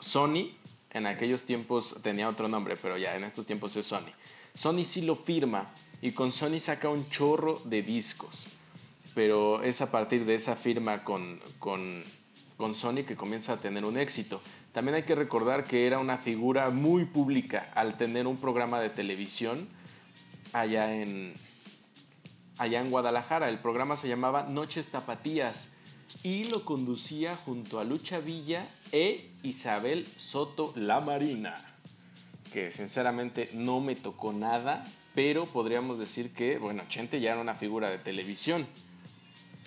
Sony, 0.00 0.56
en 0.92 1.04
aquellos 1.04 1.44
tiempos 1.44 1.96
tenía 2.02 2.30
otro 2.30 2.48
nombre, 2.48 2.78
pero 2.80 2.96
ya 2.96 3.14
en 3.14 3.24
estos 3.24 3.44
tiempos 3.44 3.76
es 3.76 3.84
Sony. 3.84 4.10
Sony 4.54 4.84
sí 4.86 5.02
lo 5.02 5.16
firma 5.16 5.70
y 6.00 6.12
con 6.12 6.32
Sony 6.32 6.60
saca 6.60 6.88
un 6.88 7.10
chorro 7.10 7.60
de 7.66 7.82
discos 7.82 8.46
pero 9.14 9.62
es 9.62 9.82
a 9.82 9.90
partir 9.90 10.24
de 10.26 10.34
esa 10.34 10.56
firma 10.56 11.02
con, 11.02 11.40
con, 11.58 12.04
con 12.58 12.74
Sony 12.74 13.04
que 13.06 13.16
comienza 13.16 13.54
a 13.54 13.56
tener 13.56 13.84
un 13.86 13.98
éxito. 13.98 14.42
También 14.72 14.94
hay 14.94 15.04
que 15.04 15.14
recordar 15.14 15.64
que 15.64 15.86
era 15.86 15.98
una 15.98 16.18
figura 16.18 16.68
muy 16.68 17.06
pública 17.06 17.70
al 17.74 17.96
tener 17.96 18.26
un 18.26 18.36
programa 18.36 18.78
de 18.78 18.90
televisión 18.90 19.68
allá 20.60 20.94
en, 20.94 21.34
allá 22.58 22.80
en 22.80 22.90
Guadalajara. 22.90 23.48
El 23.48 23.58
programa 23.58 23.96
se 23.96 24.08
llamaba 24.08 24.44
Noches 24.44 24.88
Tapatías 24.88 25.76
y 26.22 26.44
lo 26.44 26.64
conducía 26.64 27.36
junto 27.36 27.78
a 27.78 27.84
Lucha 27.84 28.20
Villa 28.20 28.66
e 28.92 29.30
Isabel 29.42 30.06
Soto 30.16 30.72
La 30.76 31.00
Marina, 31.00 31.54
que 32.52 32.70
sinceramente 32.70 33.50
no 33.52 33.80
me 33.80 33.96
tocó 33.96 34.32
nada, 34.32 34.84
pero 35.14 35.46
podríamos 35.46 35.98
decir 35.98 36.32
que, 36.32 36.58
bueno, 36.58 36.84
Chente 36.88 37.20
ya 37.20 37.32
era 37.32 37.40
una 37.40 37.54
figura 37.54 37.90
de 37.90 37.98
televisión. 37.98 38.66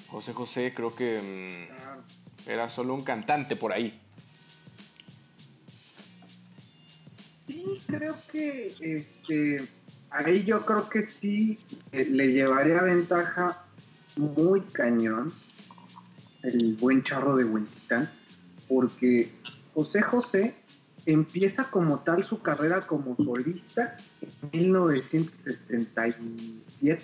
José 0.08 0.34
José 0.34 0.74
creo 0.74 0.96
que 0.96 1.68
mm, 1.68 2.50
era 2.50 2.68
solo 2.68 2.96
un 2.96 3.04
cantante 3.04 3.56
por 3.56 3.74
ahí. 3.74 4.00
Sí, 7.48 7.64
creo 7.88 8.16
que 8.32 8.68
este, 8.68 9.68
ahí 10.12 10.44
yo 10.44 10.66
creo 10.66 10.90
que 10.90 11.08
sí 11.08 11.58
eh, 11.92 12.06
le 12.06 12.32
llevaría 12.32 12.82
ventaja 12.82 13.64
muy 14.16 14.62
cañón 14.62 15.34
el 16.44 16.76
buen 16.76 17.04
charro 17.04 17.36
de 17.36 17.46
Huentitán, 17.46 18.10
porque 18.68 19.32
José 19.74 20.02
José 20.02 20.56
empieza 21.06 21.66
como 21.66 22.00
tal 22.00 22.26
su 22.26 22.42
carrera 22.42 22.88
como 22.88 23.16
solista 23.18 23.98
en 24.52 24.52
1977. 24.52 27.04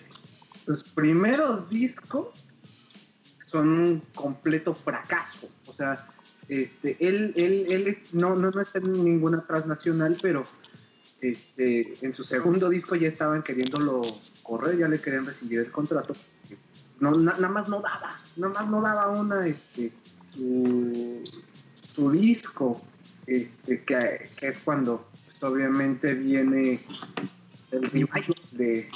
Los 0.68 0.90
primeros 0.90 1.70
discos 1.70 2.44
son 3.52 3.70
un 3.70 4.02
completo 4.14 4.74
fracaso. 4.74 5.50
O 5.68 5.74
sea, 5.74 6.08
este, 6.48 6.96
él, 7.00 7.34
él, 7.36 7.68
él 7.70 7.98
no, 8.14 8.36
no, 8.36 8.52
no 8.52 8.62
está 8.62 8.80
en 8.80 9.04
ninguna 9.04 9.46
transnacional, 9.46 10.18
pero 10.22 10.44
este, 11.22 11.94
en 12.06 12.14
su 12.14 12.24
segundo 12.24 12.70
disco 12.70 12.96
ya 12.96 13.08
estaban 13.08 13.42
queriéndolo 13.42 14.02
correr, 14.44 14.78
ya 14.78 14.88
le 14.88 15.00
querían 15.00 15.26
recibir 15.26 15.60
el 15.60 15.72
contrato. 15.72 16.16
No, 17.00 17.12
nada 17.12 17.50
más 17.50 17.68
no 17.68 17.82
daba, 17.82 18.18
nada 18.38 18.54
más 18.54 18.70
no 18.70 18.82
daba 18.82 19.08
una, 19.10 19.46
este, 19.46 19.92
su, 20.34 22.12
disco, 22.12 22.82
este, 23.26 23.84
que, 23.84 24.30
es 24.42 24.58
cuando 24.60 25.08
pues, 25.26 25.44
obviamente 25.44 26.14
viene 26.14 26.82
el 27.72 27.84
revival 27.84 28.36
de, 28.52 28.90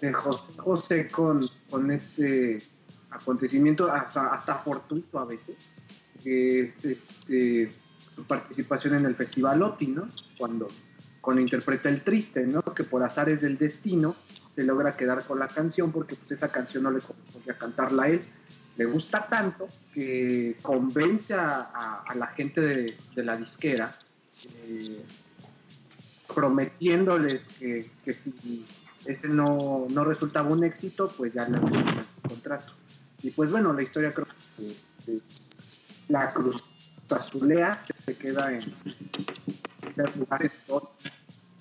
de 0.00 0.12
José, 0.12 0.42
José 0.58 1.08
con, 1.08 1.48
con 1.68 1.90
este 1.90 2.62
acontecimiento 3.10 3.90
hasta, 3.90 4.34
hasta 4.34 4.56
fortuito 4.56 5.18
a 5.18 5.24
veces, 5.24 5.56
que 6.22 6.60
es 6.60 6.84
este, 6.84 7.70
su 8.14 8.24
participación 8.24 8.94
en 8.94 9.06
el 9.06 9.14
Festival 9.16 9.62
OTI, 9.62 9.86
¿no? 9.88 10.08
Cuando, 10.38 10.68
cuando 11.20 11.42
interpreta 11.42 11.88
El 11.88 12.02
Triste, 12.02 12.46
¿no? 12.46 12.62
Que 12.62 12.84
por 12.84 13.02
azares 13.02 13.40
del 13.40 13.58
destino 13.58 14.16
se 14.54 14.64
logra 14.64 14.96
quedar 14.96 15.24
con 15.24 15.38
la 15.38 15.48
canción 15.48 15.92
porque 15.92 16.16
pues, 16.16 16.32
esa 16.32 16.50
canción 16.50 16.84
no 16.84 16.90
le 16.90 17.00
correspondía 17.00 17.56
cantarla 17.56 18.04
a 18.04 18.08
él. 18.08 18.22
Le 18.76 18.84
gusta 18.86 19.26
tanto 19.28 19.66
que 19.92 20.56
convence 20.62 21.34
a, 21.34 22.04
la 22.14 22.26
gente 22.28 22.60
de, 22.60 22.96
la 23.22 23.36
disquera 23.36 23.94
eh, 24.64 25.04
prometiéndoles 26.34 27.42
que, 27.58 27.90
que, 28.04 28.14
si 28.14 28.64
ese 29.04 29.28
no, 29.28 29.86
no 29.90 30.04
resultaba 30.04 30.48
un 30.48 30.64
éxito, 30.64 31.12
pues 31.16 31.32
ya 31.32 31.48
le 31.48 31.58
el 31.58 32.28
contrato. 32.28 32.72
Y 33.22 33.30
pues 33.30 33.50
bueno, 33.50 33.72
la 33.72 33.82
historia 33.82 34.12
creo 34.14 34.26
que 34.56 35.20
la 36.08 36.32
Cruz 36.32 36.62
Azulea 37.08 37.84
se 38.04 38.16
queda 38.16 38.52
en 38.52 38.62
lugares 40.16 40.52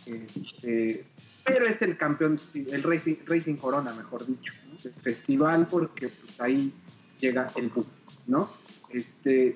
este, 0.06 1.06
pero 1.44 1.66
es 1.68 1.82
el 1.82 1.98
campeón, 1.98 2.40
el 2.54 2.84
Racing, 2.84 3.16
Racing 3.26 3.56
Corona, 3.56 3.94
mejor 3.94 4.26
dicho, 4.26 4.54
el 4.84 4.94
festival 4.94 5.68
porque 5.68 6.10
pues 6.10 6.40
ahí 6.42 6.74
llega 7.20 7.52
el 7.56 7.70
público, 7.70 8.14
¿no? 8.28 8.50
Este, 8.90 9.54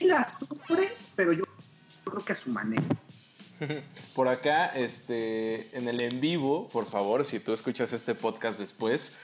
la 0.00 0.36
sufre, 0.38 0.92
pero 1.14 1.32
yo 1.32 1.44
creo 2.04 2.24
que 2.24 2.32
a 2.32 2.42
su 2.42 2.50
manera. 2.50 2.82
Por 4.14 4.28
acá, 4.28 4.66
este, 4.66 5.76
en 5.76 5.86
el 5.88 6.00
en 6.00 6.20
vivo, 6.20 6.68
por 6.68 6.86
favor, 6.86 7.26
si 7.26 7.40
tú 7.40 7.52
escuchas 7.52 7.92
este 7.92 8.14
podcast 8.14 8.58
después, 8.58 9.18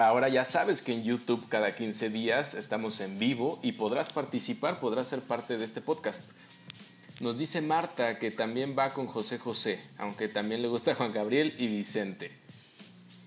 Ahora 0.00 0.30
ya 0.30 0.46
sabes 0.46 0.80
que 0.80 0.94
en 0.94 1.02
YouTube 1.04 1.46
cada 1.50 1.74
15 1.74 2.08
días 2.08 2.54
estamos 2.54 3.00
en 3.00 3.18
vivo 3.18 3.58
y 3.62 3.72
podrás 3.72 4.10
participar, 4.10 4.80
podrás 4.80 5.08
ser 5.08 5.20
parte 5.20 5.58
de 5.58 5.64
este 5.66 5.82
podcast. 5.82 6.22
Nos 7.20 7.36
dice 7.36 7.60
Marta 7.60 8.18
que 8.18 8.30
también 8.30 8.74
va 8.76 8.94
con 8.94 9.06
José 9.06 9.38
José, 9.38 9.78
aunque 9.98 10.26
también 10.26 10.62
le 10.62 10.68
gusta 10.68 10.94
Juan 10.94 11.12
Gabriel 11.12 11.54
y 11.58 11.66
Vicente. 11.66 12.32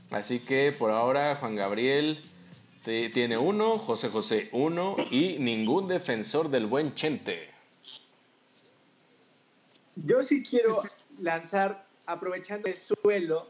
Así 0.09 0.39
que 0.39 0.71
por 0.71 0.89
ahora 0.89 1.35
Juan 1.35 1.55
Gabriel 1.55 2.19
tiene 2.83 3.37
uno, 3.37 3.77
José 3.77 4.09
José 4.09 4.49
uno 4.51 4.95
y 5.11 5.37
ningún 5.37 5.87
defensor 5.87 6.49
del 6.49 6.65
buen 6.65 6.95
Chente. 6.95 7.51
Yo 9.95 10.23
sí 10.23 10.43
quiero 10.43 10.81
lanzar, 11.19 11.85
aprovechando 12.07 12.69
el 12.69 12.77
suelo, 12.77 13.47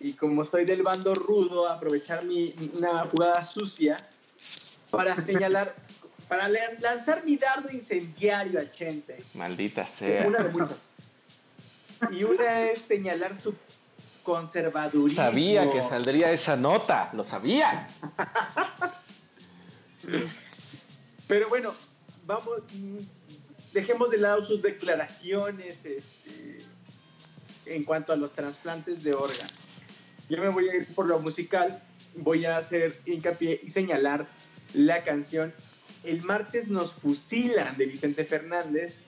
y 0.00 0.14
como 0.14 0.46
soy 0.46 0.64
del 0.64 0.82
bando 0.82 1.14
rudo, 1.14 1.68
aprovechar 1.68 2.24
mi, 2.24 2.54
una 2.74 3.04
jugada 3.04 3.42
sucia 3.42 4.08
para 4.90 5.14
señalar, 5.16 5.76
para 6.34 6.48
lanzar 6.80 7.24
mi 7.24 7.36
dardo 7.36 7.70
incendiario 7.70 8.60
a 8.60 8.68
Chente. 8.68 9.22
Maldita 9.34 9.86
sea. 9.86 10.26
y 12.10 12.24
una 12.24 12.70
es 12.70 12.82
señalar 12.82 13.40
su 13.40 13.54
conservadurismo. 14.24 15.10
Sabía 15.10 15.70
que 15.70 15.82
saldría 15.82 16.32
esa 16.32 16.56
nota, 16.56 17.10
lo 17.12 17.22
sabía. 17.22 17.86
Pero 21.28 21.48
bueno, 21.48 21.72
vamos, 22.26 22.62
dejemos 23.72 24.10
de 24.10 24.18
lado 24.18 24.44
sus 24.44 24.60
declaraciones 24.60 25.84
este, 25.84 26.64
en 27.66 27.84
cuanto 27.84 28.12
a 28.12 28.16
los 28.16 28.32
trasplantes 28.32 29.04
de 29.04 29.14
órganos. 29.14 29.54
Yo 30.28 30.38
me 30.38 30.48
voy 30.48 30.68
a 30.68 30.74
ir 30.74 30.94
por 30.94 31.06
lo 31.06 31.20
musical, 31.20 31.80
voy 32.16 32.44
a 32.44 32.56
hacer 32.56 33.00
hincapié 33.06 33.60
y 33.62 33.70
señalar 33.70 34.26
la 34.72 35.04
canción 35.04 35.54
El 36.04 36.22
martes 36.22 36.68
nos 36.68 36.92
fusilan 36.92 37.76
de 37.76 37.86
Vicente 37.86 38.24
Fernández, 38.24 38.98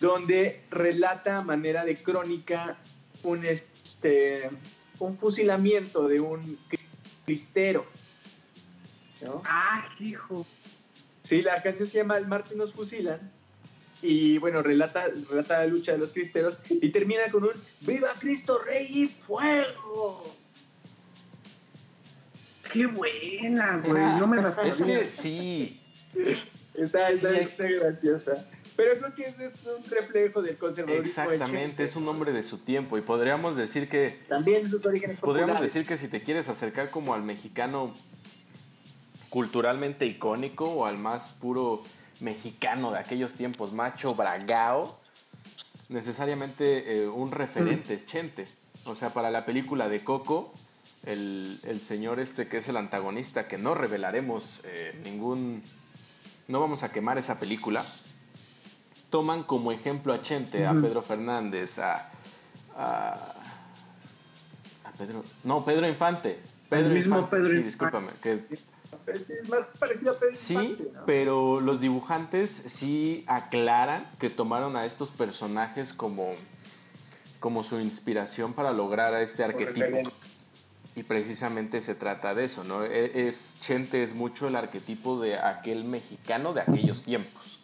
donde 0.00 0.62
relata 0.70 1.38
a 1.38 1.42
manera 1.42 1.84
de 1.84 1.96
crónica 1.96 2.78
un, 3.22 3.44
este, 3.44 4.50
un 4.98 5.18
fusilamiento 5.18 6.08
de 6.08 6.20
un 6.20 6.58
cristero. 7.26 7.86
Ah, 9.44 9.88
hijo. 10.00 10.46
Sí, 11.22 11.42
la 11.42 11.62
canción 11.62 11.86
se 11.86 11.98
llama 11.98 12.16
El 12.16 12.26
martes 12.26 12.56
nos 12.56 12.72
fusilan 12.72 13.30
y 14.02 14.38
bueno, 14.38 14.62
relata, 14.62 15.08
relata 15.28 15.58
la 15.58 15.66
lucha 15.66 15.92
de 15.92 15.98
los 15.98 16.12
cristeros 16.12 16.58
y 16.68 16.88
termina 16.88 17.30
con 17.30 17.44
un 17.44 17.50
¡Viva 17.82 18.12
Cristo 18.18 18.58
Rey 18.64 18.86
y 18.90 19.06
Fuego! 19.06 20.34
¡Qué 22.72 22.86
buena, 22.86 23.82
güey! 23.84 24.02
No 24.18 24.26
me 24.26 24.36
la 24.42 24.56
Es 24.64 24.82
que 24.82 25.10
sí. 25.10 25.79
Está, 26.74 27.08
está, 27.08 27.30
graciosa. 27.58 28.46
Pero 28.76 28.98
creo 28.98 29.14
que 29.14 29.22
ese 29.24 29.46
es 29.46 29.54
un 29.66 29.84
reflejo 29.90 30.40
del 30.40 30.56
conservadurismo. 30.56 31.04
Exactamente, 31.04 31.84
es 31.84 31.96
un 31.96 32.08
hombre 32.08 32.32
de 32.32 32.42
su 32.42 32.58
tiempo 32.58 32.96
y 32.96 33.02
podríamos 33.02 33.56
decir 33.56 33.88
que... 33.88 34.20
También 34.28 34.70
sus 34.70 34.84
orígenes 34.86 35.18
Podríamos 35.18 35.60
decir 35.60 35.86
que 35.86 35.96
si 35.96 36.08
te 36.08 36.22
quieres 36.22 36.48
acercar 36.48 36.90
como 36.90 37.12
al 37.12 37.22
mexicano 37.22 37.92
culturalmente 39.28 40.06
icónico 40.06 40.64
o 40.70 40.86
al 40.86 40.98
más 40.98 41.32
puro 41.32 41.82
mexicano 42.20 42.92
de 42.92 42.98
aquellos 42.98 43.34
tiempos, 43.34 43.72
macho 43.72 44.14
bragao, 44.14 44.98
necesariamente 45.88 47.02
eh, 47.02 47.08
un 47.08 47.32
referente 47.32 47.94
es 47.94 48.06
Chente. 48.06 48.46
O 48.84 48.94
sea, 48.94 49.10
para 49.10 49.30
la 49.30 49.44
película 49.44 49.88
de 49.88 50.02
Coco, 50.02 50.52
el, 51.04 51.80
señor 51.80 52.20
este 52.20 52.48
que 52.48 52.58
es 52.58 52.68
el 52.68 52.76
antagonista, 52.76 53.48
que 53.48 53.58
no 53.58 53.74
revelaremos 53.74 54.62
eh, 54.64 54.98
ningún... 55.04 55.62
No 56.50 56.60
vamos 56.60 56.82
a 56.82 56.90
quemar 56.90 57.16
esa 57.16 57.38
película. 57.38 57.84
Toman 59.08 59.44
como 59.44 59.70
ejemplo 59.70 60.12
a 60.12 60.20
Chente, 60.20 60.66
a 60.66 60.72
Pedro 60.72 61.00
Fernández, 61.00 61.78
a, 61.78 62.10
a, 62.76 63.34
Pedro... 64.98 65.22
No, 65.44 65.64
Pedro 65.64 65.88
Infante. 65.88 66.40
Pedro 66.68 66.96
Infante, 66.96 67.46
sí, 67.46 67.62
discúlpame. 67.62 68.08
Que, 68.20 68.44
es 69.06 69.48
más 69.48 69.66
parecido 69.78 70.12
a 70.12 70.18
Pedro 70.18 70.34
Sí, 70.34 70.76
pero 71.06 71.60
los 71.60 71.80
dibujantes 71.80 72.50
sí 72.50 73.24
aclaran 73.28 74.04
que 74.18 74.28
tomaron 74.28 74.74
a 74.76 74.86
estos 74.86 75.12
personajes 75.12 75.92
como, 75.92 76.34
como 77.38 77.62
su 77.62 77.78
inspiración 77.78 78.54
para 78.54 78.72
lograr 78.72 79.14
a 79.14 79.22
este 79.22 79.44
arquetipo. 79.44 80.10
Y 81.00 81.02
precisamente 81.02 81.80
se 81.80 81.94
trata 81.94 82.34
de 82.34 82.44
eso, 82.44 82.62
¿no? 82.62 82.84
E, 82.84 83.26
es, 83.26 83.56
Chente 83.62 84.02
es 84.02 84.14
mucho 84.14 84.48
el 84.48 84.54
arquetipo 84.54 85.18
de 85.18 85.38
aquel 85.38 85.84
mexicano 85.84 86.52
de 86.52 86.60
aquellos 86.60 87.04
tiempos. 87.04 87.58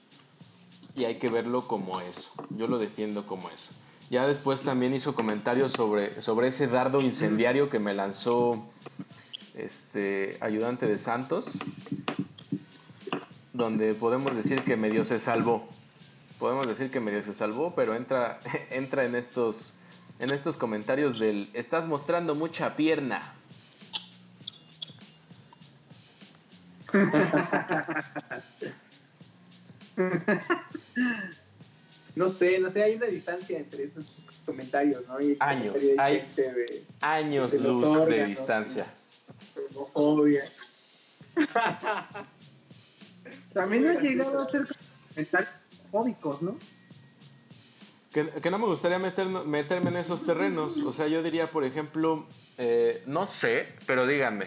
Y 0.94 1.04
hay 1.04 1.16
que 1.16 1.28
verlo 1.28 1.68
como 1.68 2.00
eso. 2.00 2.30
Yo 2.48 2.66
lo 2.66 2.78
defiendo 2.78 3.26
como 3.26 3.50
eso. 3.50 3.74
Ya 4.08 4.26
después 4.26 4.62
también 4.62 4.94
hizo 4.94 5.14
comentarios 5.14 5.72
sobre, 5.72 6.22
sobre 6.22 6.48
ese 6.48 6.66
dardo 6.66 7.02
incendiario 7.02 7.68
que 7.68 7.78
me 7.78 7.92
lanzó 7.92 8.64
este, 9.54 10.38
ayudante 10.40 10.86
de 10.86 10.96
Santos, 10.96 11.58
donde 13.52 13.92
podemos 13.92 14.34
decir 14.34 14.64
que 14.64 14.78
medio 14.78 15.04
se 15.04 15.20
salvó. 15.20 15.66
Podemos 16.38 16.66
decir 16.66 16.90
que 16.90 17.00
medio 17.00 17.22
se 17.22 17.34
salvó, 17.34 17.74
pero 17.74 17.94
entra, 17.96 18.38
entra 18.70 19.04
en, 19.04 19.14
estos, 19.14 19.75
en 20.18 20.30
estos 20.30 20.56
comentarios 20.56 21.18
del 21.18 21.50
estás 21.52 21.86
mostrando 21.86 22.34
mucha 22.34 22.76
pierna. 22.76 23.20
No 32.14 32.30
sé, 32.30 32.58
no 32.58 32.70
sé, 32.70 32.82
hay 32.82 32.94
una 32.94 33.06
distancia 33.06 33.58
entre 33.58 33.84
esos 33.84 34.06
comentarios, 34.46 35.06
¿no? 35.06 35.16
años, 35.38 35.76
hay 35.98 36.24
años 37.02 37.52
luz 37.52 38.08
de 38.08 38.24
distancia. 38.24 38.86
Obvio. 39.92 40.40
También 43.52 43.88
ha 43.88 44.00
llegado 44.00 44.40
a 44.40 44.50
ser 44.50 44.66
comentarios 45.10 45.52
fóbicos, 45.90 46.40
¿no? 46.40 46.56
Que, 48.16 48.50
no 48.50 48.58
me 48.58 48.64
gustaría 48.64 48.98
meter, 48.98 49.26
meterme 49.26 49.90
en 49.90 49.98
esos 49.98 50.24
terrenos. 50.24 50.78
O 50.78 50.92
sea, 50.94 51.06
yo 51.06 51.22
diría, 51.22 51.50
por 51.50 51.64
ejemplo, 51.64 52.24
eh, 52.56 53.02
no 53.04 53.26
sé, 53.26 53.76
pero 53.86 54.06
díganme. 54.06 54.46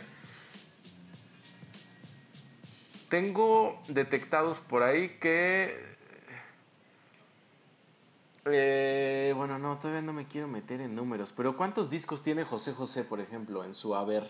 Tengo 3.09 3.79
detectados 3.87 4.59
por 4.59 4.81
ahí 4.81 5.19
que... 5.19 5.87
Eh, 8.45 9.33
bueno, 9.37 9.59
no, 9.59 9.77
todavía 9.77 10.01
no 10.01 10.13
me 10.13 10.25
quiero 10.25 10.47
meter 10.47 10.81
en 10.81 10.95
números, 10.95 11.31
pero 11.37 11.55
¿cuántos 11.55 11.91
discos 11.91 12.23
tiene 12.23 12.45
José 12.45 12.73
José, 12.73 13.03
por 13.03 13.19
ejemplo, 13.19 13.63
en 13.63 13.75
su 13.75 13.93
haber? 13.93 14.27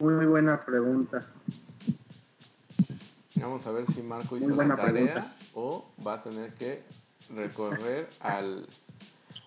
Muy 0.00 0.26
buena 0.26 0.58
pregunta. 0.58 1.24
Vamos 3.36 3.64
a 3.68 3.70
ver 3.70 3.86
si 3.86 4.02
Marco 4.02 4.36
hizo 4.36 4.56
la 4.56 4.74
tarea 4.74 5.36
o 5.54 5.90
va 6.06 6.14
a 6.14 6.22
tener 6.22 6.54
que 6.54 6.82
recorrer 7.34 8.08
al, 8.20 8.66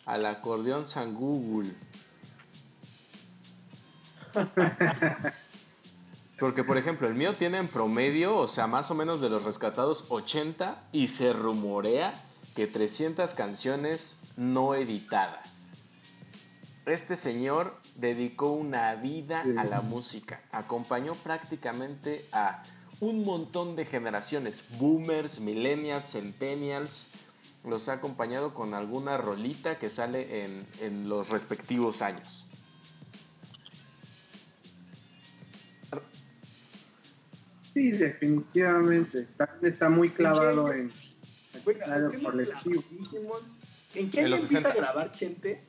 al 0.06 0.26
acordeón 0.26 0.86
San 0.86 1.16
Google. 1.16 1.74
Porque, 6.40 6.64
por 6.64 6.78
ejemplo, 6.78 7.08
el 7.08 7.14
mío 7.14 7.36
tiene 7.36 7.58
en 7.58 7.68
promedio, 7.68 8.38
o 8.38 8.48
sea, 8.48 8.68
más 8.68 8.92
o 8.92 8.96
menos 8.96 9.22
de 9.22 9.30
los 9.30 9.44
rescatados, 9.44 10.06
80 10.10 10.90
y 10.92 11.08
se 11.08 11.32
rumorea 11.32 12.14
que 12.56 12.68
300 12.68 13.34
canciones 13.34 14.22
no 14.36 14.76
editadas. 14.76 15.70
Este 16.86 17.16
señor 17.16 17.80
dedicó 17.96 18.50
una 18.52 18.96
vida 18.96 19.44
a 19.58 19.64
la 19.64 19.82
música. 19.82 20.42
Acompañó 20.52 21.14
prácticamente 21.14 22.28
a 22.34 22.62
un 23.04 23.24
montón 23.24 23.76
de 23.76 23.86
generaciones, 23.86 24.64
boomers, 24.80 25.40
millennials, 25.40 26.12
centennials. 26.12 27.12
Los 27.66 27.88
ha 27.88 27.94
acompañado 27.94 28.54
con 28.54 28.74
alguna 28.74 29.18
rolita 29.18 29.80
que 29.80 29.90
sale 29.90 30.46
en, 30.82 31.10
los 31.10 31.30
respectivos 31.30 32.02
años. 32.02 32.46
Sí, 37.74 37.92
definitivamente. 37.92 39.28
Está, 39.62 39.90
muy 39.90 40.10
clavado 40.10 40.72
en 40.74 40.92
el 41.66 42.22
colectivo. 42.22 42.84
¿En 43.96 44.12
qué 44.12 44.22
año 44.22 44.36
empieza 44.36 44.70
a 44.70 44.74
grabar 44.74 45.12
Chente? 45.12 45.64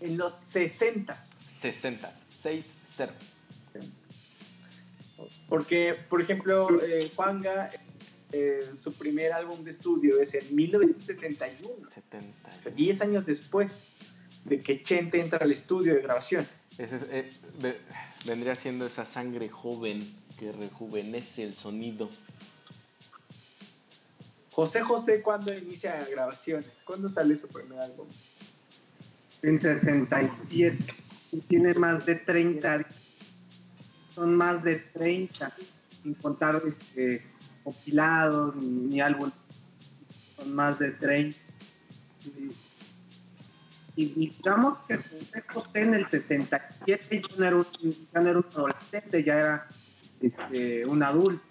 en 0.00 0.16
los 0.16 0.32
60. 0.32 1.22
60, 1.46 2.10
6-0. 2.10 3.10
Porque, 5.50 5.94
por 6.08 6.22
ejemplo, 6.22 6.82
eh, 6.82 7.10
Juanga, 7.14 7.68
eh, 8.32 8.60
su 8.80 8.94
primer 8.94 9.34
álbum 9.34 9.62
de 9.62 9.72
estudio 9.72 10.18
es 10.22 10.32
en 10.32 10.54
1971. 10.56 11.86
70. 11.86 12.70
10 12.74 13.00
años 13.02 13.26
después 13.26 13.80
de 14.46 14.60
que 14.60 14.82
Chente 14.82 15.20
entra 15.20 15.40
al 15.40 15.52
estudio 15.52 15.94
de 15.94 16.00
grabación. 16.00 16.46
Ese 16.78 16.98
eh, 17.10 17.28
vendría 18.24 18.54
siendo 18.54 18.86
esa 18.86 19.04
sangre 19.04 19.50
joven 19.50 20.00
que 20.38 20.52
rejuvenece 20.52 21.44
el 21.44 21.54
sonido. 21.54 22.08
José 24.52 24.80
José, 24.80 25.20
¿cuándo 25.20 25.52
inicia 25.52 26.02
grabaciones? 26.10 26.70
¿Cuándo 26.84 27.10
sale 27.10 27.36
su 27.36 27.48
primer 27.48 27.78
álbum? 27.78 28.06
en 29.42 29.60
67 29.60 30.76
y 31.32 31.40
tiene 31.42 31.74
más 31.74 32.04
de 32.06 32.16
30 32.16 32.86
son 34.10 34.34
más 34.34 34.62
de 34.62 34.76
30 34.76 35.52
sin 36.02 36.14
contar 36.14 36.62
este, 36.66 37.22
compilados 37.64 38.56
ni, 38.56 39.00
álbumes. 39.00 39.34
Son 40.36 40.54
más 40.54 40.78
de 40.78 40.90
30 40.92 41.36
y, 43.96 44.06
digamos 44.06 44.78
que 44.86 44.98
José 45.48 45.80
en 45.80 45.94
el 45.94 46.08
67 46.08 47.22
ya 47.28 47.36
no 47.36 47.46
era 47.46 47.56
un, 47.56 47.66
ya 48.12 48.20
no 48.20 48.30
era 48.30 48.38
un 48.38 48.46
adolescente 48.54 49.24
ya 49.24 49.34
era 49.34 49.68
este, 50.20 50.86
un 50.86 51.02
adulto. 51.02 51.42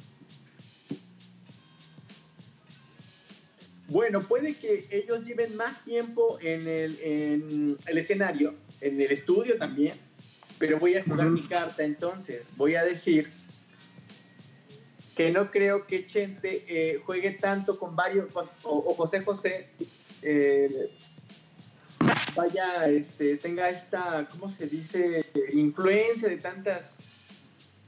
Bueno, 3.89 4.21
puede 4.21 4.53
que 4.53 4.87
ellos 4.91 5.23
lleven 5.23 5.55
más 5.55 5.83
tiempo 5.83 6.37
en 6.41 6.67
el, 6.67 7.77
escenario, 7.87 8.53
en 8.81 9.01
el 9.01 9.11
estudio 9.11 9.57
también, 9.57 9.95
pero 10.59 10.77
voy 10.77 10.95
a 10.95 11.03
jugar 11.03 11.29
mi 11.29 11.41
carta 11.41 11.83
entonces. 11.83 12.43
Voy 12.57 12.75
a 12.75 12.83
decir 12.83 13.29
que 15.15 15.31
no 15.31 15.49
creo 15.49 15.87
que 15.87 16.05
Chente 16.05 16.65
eh, 16.67 17.01
juegue 17.05 17.31
tanto 17.31 17.79
con 17.79 17.95
varios, 17.95 18.31
o, 18.63 18.93
José 18.93 19.21
José, 19.21 19.69
eh, 20.21 20.91
vaya, 22.35 22.87
este, 22.87 23.37
tenga 23.37 23.69
esta, 23.69 24.27
¿cómo 24.31 24.49
se 24.49 24.67
dice? 24.67 25.25
Influencia 25.53 26.29
de 26.29 26.37
tantas, 26.37 26.97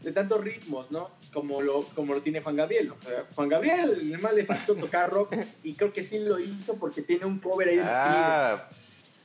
de 0.01 0.11
tantos 0.11 0.43
ritmos, 0.43 0.91
¿no? 0.91 1.11
Como 1.33 1.61
lo, 1.61 1.83
como 1.83 2.13
lo 2.13 2.21
tiene 2.21 2.41
Juan 2.41 2.55
Gabriel. 2.55 2.93
Juan 3.35 3.49
Gabriel, 3.49 3.97
además 4.13 4.33
le 4.33 4.45
faltó 4.45 4.75
tocar 4.75 5.09
rock 5.09 5.35
y 5.63 5.73
creo 5.73 5.93
que 5.93 6.03
sí 6.03 6.19
lo 6.19 6.39
hizo 6.39 6.75
porque 6.75 7.01
tiene 7.01 7.25
un 7.25 7.39
cover 7.39 7.69
ahí 7.69 7.77
de 7.77 7.83
ah. 7.85 8.69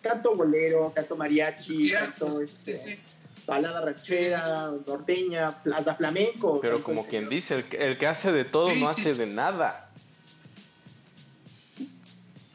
Canto 0.01 0.37
bolero, 0.37 0.93
canto 0.95 1.17
mariachi, 1.17 1.91
canto 1.91 2.41
este, 2.41 3.01
balada 3.47 3.81
ranchera, 3.81 4.73
norteña, 4.87 5.63
plaza 5.63 5.95
flamenco. 5.95 6.61
Pero 6.61 6.83
como 6.83 7.07
quien 7.07 7.29
dice, 7.29 7.65
el, 7.79 7.97
que 7.97 8.07
hace 8.07 8.33
de 8.33 8.45
todo 8.45 8.75
no 8.75 8.89
hace 8.89 9.15
de 9.15 9.27
nada. 9.27 9.91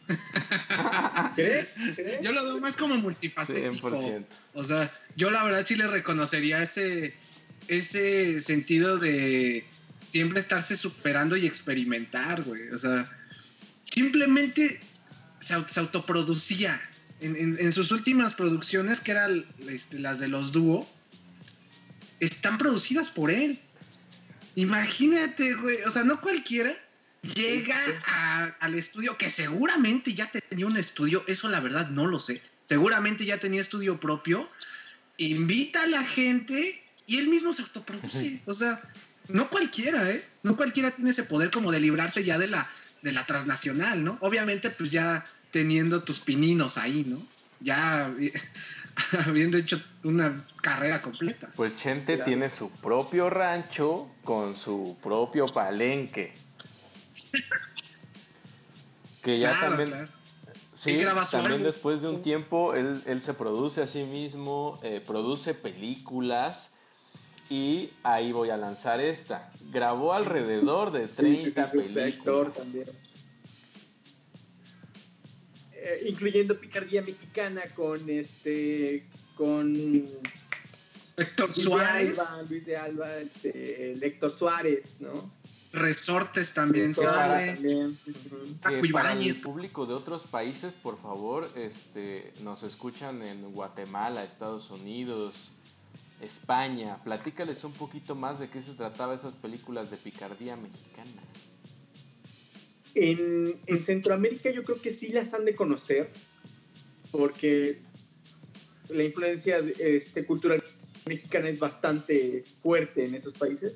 ¿Crees? 1.36 1.74
Yo 2.22 2.32
lo 2.34 2.44
veo 2.44 2.60
más 2.60 2.76
como 2.76 2.96
multifacético. 2.98 3.94
O 4.54 4.64
sea, 4.64 4.92
yo 5.16 5.32
la 5.32 5.44
verdad 5.44 5.66
sí 5.66 5.76
le 5.76 5.88
reconocería 5.88 6.62
ese, 6.62 7.14
ese 7.68 8.42
sentido 8.42 8.98
de 8.98 9.66
siempre 10.06 10.42
estarse 10.42 10.76
superando 10.76 11.38
y 11.38 11.46
experimentar, 11.46 12.44
güey. 12.44 12.70
O 12.70 12.78
sea, 12.78 13.10
simplemente 13.84 14.82
se, 15.40 15.54
autoproducía. 15.54 16.82
En, 17.22 17.72
sus 17.72 17.92
últimas 17.92 18.34
producciones, 18.34 19.00
que 19.00 19.12
eran 19.12 19.46
este, 19.70 20.00
las 20.00 20.20
de 20.20 20.28
los 20.28 20.52
dúo, 20.52 20.88
están 22.20 22.58
producidas 22.58 23.10
por 23.10 23.30
él. 23.30 23.60
Imagínate, 24.56 25.54
güey. 25.54 25.84
O 25.84 25.92
sea, 25.92 26.04
no 26.04 26.20
cualquiera 26.20 26.76
llega 27.22 27.78
al 28.60 28.74
estudio, 28.76 29.18
que 29.18 29.30
seguramente 29.30 30.14
ya 30.14 30.32
tenía 30.32 30.66
un 30.66 30.78
estudio, 30.78 31.24
eso 31.28 31.50
la 31.50 31.60
verdad 31.60 31.90
no 31.90 32.08
lo 32.08 32.20
sé, 32.20 32.42
seguramente 32.68 33.26
ya 33.26 33.38
tenía 33.38 33.62
estudio 33.62 34.00
propio, 34.00 34.50
invita 35.18 35.84
a 35.84 35.88
la 35.88 36.04
gente 36.04 36.82
y 37.06 37.18
él 37.18 37.28
mismo 37.28 37.56
se 37.56 37.62
autoproduce, 37.62 38.42
o 38.46 38.54
sea, 38.54 38.82
no 39.28 39.50
cualquiera, 39.50 40.10
¿eh? 40.10 40.26
No 40.44 40.58
cualquiera 40.58 40.92
tiene 40.92 41.12
ese 41.12 41.24
poder 41.24 41.52
como 41.52 41.72
de 41.72 41.80
librarse 41.80 42.24
ya 42.24 42.40
de 42.40 42.48
la, 42.48 42.68
de 43.04 43.12
la 43.12 43.26
transnacional, 43.26 44.04
¿no? 44.04 44.18
Obviamente 44.22 44.72
pues 44.72 44.90
ya 44.90 45.24
teniendo 45.52 46.04
tus 46.04 46.20
pininos 46.20 46.78
ahí, 46.78 47.04
¿no? 47.06 47.22
Ya 47.60 48.14
habiendo 49.26 49.58
hecho 49.58 49.82
una 50.04 50.46
carrera 50.62 51.02
completa. 51.02 51.52
Pues 51.56 51.76
Chente 51.76 52.18
tiene 52.18 52.50
su 52.50 52.72
propio 52.72 53.30
rancho 53.30 54.10
con 54.24 54.56
su 54.56 54.98
propio 55.02 55.48
palenque 55.54 56.34
que 59.22 59.40
ya 59.40 59.60
también... 59.60 60.10
Sí, 60.74 61.04
también 61.30 61.62
después 61.62 62.02
de 62.02 62.08
un 62.08 62.24
tiempo 62.24 62.74
él, 62.74 63.22
se 63.22 63.34
produce 63.36 63.84
a 63.84 63.88
sí 63.88 64.04
mismo, 64.04 64.80
eh, 64.82 65.04
produce 65.06 65.54
películas 65.54 66.76
y 67.50 67.92
ahí 68.02 68.32
voy 68.32 68.50
a 68.50 68.58
lanzar 68.58 69.00
esta. 69.00 69.52
Grabó 69.70 70.14
alrededor 70.14 70.92
de 70.92 71.08
30 71.08 71.72
películas. 71.72 72.78
Eh, 75.84 76.04
incluyendo 76.08 76.60
Picardía 76.60 77.02
Mexicana 77.02 77.64
con 77.76 78.08
este 78.08 79.04
con 79.36 79.74
Héctor 81.18 81.52
Suárez. 81.52 82.20
Luis 82.48 82.66
de 82.68 82.78
Alba, 82.78 83.18
este, 83.18 83.94
Héctor 83.94 84.32
Suárez, 84.32 84.98
¿no? 85.00 85.32
Resortes 85.74 86.54
también 86.54 86.94
sale. 86.94 87.58
para 88.92 89.14
el 89.14 89.36
público 89.42 89.88
de 89.88 89.96
otros 89.96 90.24
países, 90.26 90.76
por 90.76 91.00
favor, 91.02 91.50
este, 91.56 92.32
nos 92.44 92.62
escuchan 92.62 93.24
en 93.24 93.52
Guatemala, 93.52 94.24
Estados 94.24 94.70
Unidos, 94.70 95.50
España. 96.22 96.98
Platícales 97.04 97.64
un 97.64 97.74
poquito 97.74 98.14
más 98.14 98.40
de 98.40 98.50
qué 98.50 98.62
se 98.62 98.74
trataba 98.74 99.16
esas 99.16 99.36
películas 99.36 99.90
de 99.90 99.98
picardía 99.98 100.56
mexicana. 100.58 101.22
En, 102.94 103.60
en 103.68 103.84
Centroamérica 103.84 104.52
yo 104.52 104.64
creo 104.64 104.82
que 104.82 104.92
sí 104.92 105.10
las 105.10 105.34
han 105.34 105.46
de 105.46 105.56
conocer, 105.56 106.10
porque 107.12 107.80
la 108.90 109.04
influencia 109.04 109.60
este, 109.80 110.26
cultural 110.26 110.64
mexicana 111.06 111.50
es 111.50 111.60
bastante 111.60 112.44
fuerte 112.62 113.06
en 113.06 113.16
esos 113.16 113.38
países 113.38 113.76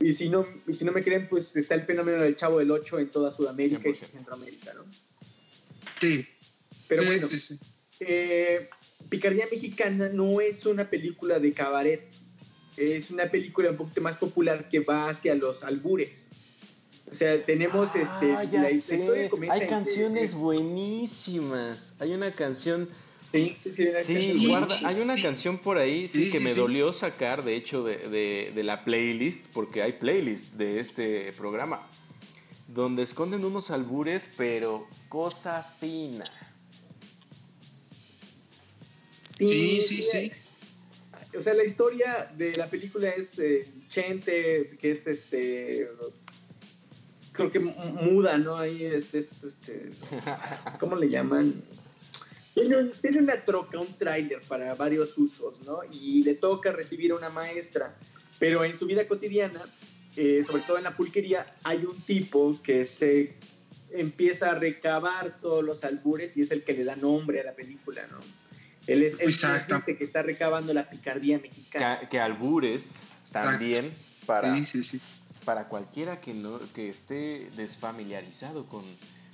y 0.00 0.12
si 0.12 0.28
no, 0.28 0.46
si 0.70 0.84
no 0.84 0.92
me 0.92 1.02
creen, 1.02 1.28
pues 1.28 1.56
está 1.56 1.74
el 1.74 1.82
fenómeno 1.82 2.22
del 2.22 2.36
Chavo 2.36 2.58
del 2.58 2.70
8 2.70 3.00
en 3.00 3.10
toda 3.10 3.32
Sudamérica 3.32 3.88
y 3.88 3.92
Centroamérica, 3.92 4.72
¿no? 4.74 4.84
Sí. 6.00 6.26
Pero 6.86 7.04
bueno, 7.04 7.26
eh, 8.00 8.68
Picardía 9.08 9.46
Mexicana 9.50 10.08
no 10.08 10.40
es 10.40 10.64
una 10.66 10.88
película 10.88 11.40
de 11.40 11.52
cabaret, 11.52 12.08
es 12.76 13.10
una 13.10 13.28
película 13.28 13.70
un 13.70 13.76
poquito 13.76 14.00
más 14.00 14.16
popular 14.16 14.68
que 14.68 14.80
va 14.80 15.08
hacia 15.08 15.34
los 15.34 15.64
albures. 15.64 16.27
O 17.10 17.14
sea, 17.14 17.44
tenemos 17.44 17.90
ah, 17.94 18.02
este. 18.02 18.50
Ya 18.50 18.68
sé. 18.70 19.30
Hay 19.50 19.66
canciones 19.66 20.34
buenísimas. 20.34 21.96
Hay 22.00 22.12
una 22.12 22.30
canción 22.30 22.88
Sí, 23.30 23.56
sí, 23.70 24.46
guarda, 24.46 24.78
hay 24.84 25.00
una 25.00 25.20
canción 25.20 25.58
por 25.58 25.76
ahí 25.76 26.08
sí, 26.08 26.30
que 26.30 26.40
me 26.40 26.54
dolió 26.54 26.94
sacar, 26.94 27.44
de 27.44 27.56
hecho, 27.56 27.84
de, 27.84 28.52
la 28.64 28.84
playlist, 28.84 29.46
porque 29.52 29.82
hay 29.82 29.92
playlist 29.92 30.54
de 30.54 30.80
este 30.80 31.32
programa, 31.34 31.86
donde 32.68 33.02
esconden 33.02 33.44
unos 33.44 33.70
albures, 33.70 34.32
pero 34.36 34.86
cosa 35.10 35.62
fina. 35.78 36.24
Sí, 39.36 39.82
sí, 39.82 40.02
sí. 40.02 40.32
O 41.36 41.42
sea, 41.42 41.52
la 41.52 41.64
historia 41.64 42.32
de 42.34 42.54
la 42.56 42.70
película 42.70 43.10
es 43.10 43.38
eh, 43.38 43.68
Chente, 43.90 44.76
que 44.80 44.92
es 44.92 45.06
este 45.06 45.88
creo 47.38 47.50
que 47.50 47.60
muda, 47.60 48.36
¿no? 48.36 48.56
Ahí 48.56 48.84
este, 48.84 49.20
este 49.20 49.90
¿cómo 50.80 50.96
le 50.96 51.08
llaman? 51.08 51.54
Tiene, 52.54 53.20
una 53.20 53.36
troca, 53.44 53.78
un 53.78 53.96
tráiler 53.96 54.40
para 54.48 54.74
varios 54.74 55.16
usos, 55.16 55.60
¿no? 55.64 55.80
Y 55.92 56.24
le 56.24 56.34
toca 56.34 56.72
recibir 56.72 57.12
a 57.12 57.14
una 57.14 57.30
maestra, 57.30 57.94
pero 58.40 58.64
en 58.64 58.76
su 58.76 58.86
vida 58.86 59.06
cotidiana, 59.06 59.62
eh, 60.16 60.42
sobre 60.44 60.62
todo 60.62 60.76
en 60.78 60.84
la 60.84 60.96
pulquería, 60.96 61.46
hay 61.62 61.84
un 61.84 62.00
tipo 62.02 62.60
que 62.60 62.84
se 62.84 63.36
empieza 63.92 64.50
a 64.50 64.54
recabar 64.56 65.40
todos 65.40 65.64
los 65.64 65.84
albures 65.84 66.36
y 66.36 66.40
es 66.42 66.50
el 66.50 66.64
que 66.64 66.72
le 66.72 66.82
da 66.82 66.96
nombre 66.96 67.40
a 67.40 67.44
la 67.44 67.54
película, 67.54 68.06
¿no? 68.08 68.18
Él 68.88 69.04
es 69.04 69.14
el 69.20 69.96
que 69.96 70.04
está 70.04 70.22
recabando 70.22 70.72
la 70.74 70.90
picardía 70.90 71.38
mexicana. 71.38 72.00
Que, 72.08 72.18
albures 72.18 73.04
también 73.30 73.92
para, 74.26 74.56
para 75.48 75.66
cualquiera 75.68 76.20
que, 76.20 76.34
no, 76.34 76.60
que 76.74 76.90
esté 76.90 77.48
desfamiliarizado 77.56 78.66
con, 78.66 78.84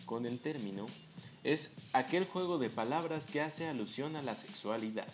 con 0.07 0.27
el 0.27 0.38
término, 0.38 0.87
es 1.42 1.74
aquel 1.92 2.24
juego 2.24 2.57
de 2.59 2.70
palabras 2.70 3.29
que 3.29 3.40
hace 3.40 3.66
alusión 3.66 4.14
a 4.14 4.22
la 4.22 4.37
sexualidad, 4.37 5.09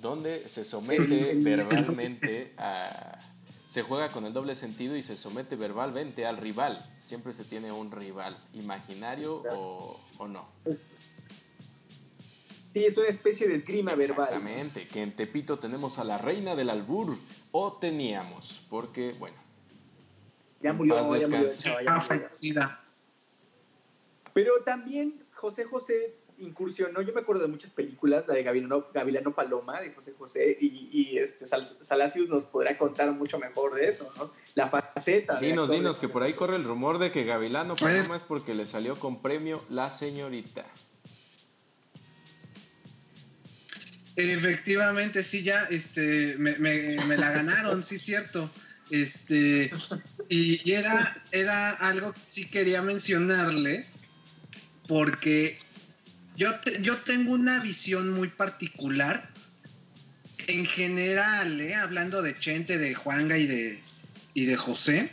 donde 0.00 0.48
se 0.48 0.64
somete 0.64 1.34
verbalmente 1.40 2.54
a... 2.56 3.18
Se 3.68 3.82
juega 3.82 4.08
con 4.08 4.24
el 4.24 4.32
doble 4.32 4.54
sentido 4.54 4.96
y 4.96 5.02
se 5.02 5.18
somete 5.18 5.56
verbalmente 5.56 6.24
al 6.24 6.38
rival. 6.38 6.82
Siempre 6.98 7.34
se 7.34 7.44
tiene 7.44 7.70
un 7.70 7.90
rival, 7.90 8.34
imaginario 8.54 9.42
o, 9.50 10.26
no. 10.26 10.48
Sí, 12.72 12.82
es 12.82 12.96
una 12.96 13.08
especie 13.08 13.46
de 13.46 13.56
esgrima 13.56 13.94
verbal. 13.94 14.28
Exactamente, 14.28 14.88
que 14.88 15.02
en 15.02 15.14
Tepito 15.14 15.58
tenemos 15.58 15.98
a 15.98 16.04
la 16.04 16.16
reina 16.16 16.56
del 16.56 16.70
albur, 16.70 17.18
o 17.52 17.74
teníamos, 17.74 18.64
porque, 18.70 19.14
bueno. 19.18 19.45
Ya 20.60 20.72
murió, 20.72 20.96
ya 20.96 21.28
murió, 21.28 21.48
ya 22.52 22.80
pero 24.36 24.62
también 24.62 25.24
José 25.32 25.64
José 25.64 26.14
incursionó, 26.36 27.00
yo 27.00 27.14
me 27.14 27.22
acuerdo 27.22 27.40
de 27.40 27.48
muchas 27.48 27.70
películas, 27.70 28.28
la 28.28 28.34
de 28.34 28.42
Gavilano, 28.42 29.34
Paloma 29.34 29.80
de 29.80 29.94
José 29.94 30.12
José, 30.12 30.58
y, 30.60 31.16
este 31.16 31.46
Salacius 31.46 32.28
nos 32.28 32.44
podrá 32.44 32.76
contar 32.76 33.10
mucho 33.12 33.38
mejor 33.38 33.74
de 33.74 33.88
eso, 33.88 34.12
¿no? 34.18 34.30
La 34.54 34.68
faceta. 34.68 35.40
Dinos, 35.40 35.70
dinos, 35.70 35.98
que 35.98 36.10
por 36.10 36.22
ahí 36.22 36.34
corre 36.34 36.56
el 36.56 36.64
rumor 36.64 36.98
de 36.98 37.10
que 37.10 37.24
Gavilano 37.24 37.76
pues 37.76 37.94
Paloma 37.94 38.16
es 38.16 38.24
porque 38.24 38.54
le 38.54 38.66
salió 38.66 38.96
con 38.96 39.22
premio 39.22 39.64
La 39.70 39.88
Señorita. 39.88 40.66
Efectivamente, 44.16 45.22
sí, 45.22 45.42
ya 45.42 45.64
este, 45.70 46.36
me, 46.36 46.58
me 46.58 47.16
la 47.16 47.30
ganaron, 47.30 47.82
sí, 47.82 47.98
cierto. 47.98 48.50
Este, 48.90 49.72
y, 50.28 50.70
era, 50.70 51.22
era 51.32 51.70
algo 51.70 52.12
que 52.12 52.20
sí 52.24 52.46
quería 52.46 52.82
mencionarles 52.82 53.96
porque 54.86 55.58
yo, 56.36 56.50
yo 56.80 56.96
tengo 56.98 57.32
una 57.32 57.60
visión 57.60 58.10
muy 58.10 58.28
particular. 58.28 59.30
En 60.46 60.64
general, 60.66 61.60
¿eh? 61.60 61.74
hablando 61.74 62.22
de 62.22 62.38
Chente, 62.38 62.78
de 62.78 62.94
Juanga 62.94 63.36
y 63.36 63.48
de, 63.48 63.80
y 64.32 64.44
de 64.44 64.54
José, 64.54 65.10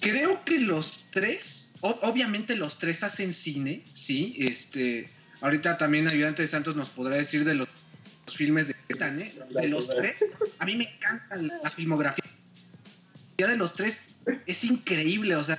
creo 0.00 0.44
que 0.44 0.58
los 0.58 1.10
tres, 1.10 1.72
obviamente 1.80 2.56
los 2.56 2.78
tres 2.78 3.02
hacen 3.02 3.32
cine, 3.32 3.84
sí, 3.94 4.36
este, 4.38 5.08
ahorita 5.40 5.78
también 5.78 6.08
Ayudante 6.08 6.42
de 6.42 6.48
Santos 6.48 6.76
nos 6.76 6.90
podrá 6.90 7.16
decir 7.16 7.44
de 7.44 7.54
los, 7.54 7.68
filmes 8.34 8.68
de 8.68 8.74
¿eh? 8.88 9.34
De 9.50 9.68
los 9.68 9.88
tres, 9.88 10.16
a 10.58 10.66
mí 10.66 10.76
me 10.76 10.92
encanta 10.92 11.36
la, 11.36 11.70
filmografía 11.70 12.24
de 13.36 13.56
los 13.56 13.74
tres 13.74 14.02
es 14.46 14.64
increíble, 14.64 15.36
o 15.36 15.44
sea, 15.44 15.58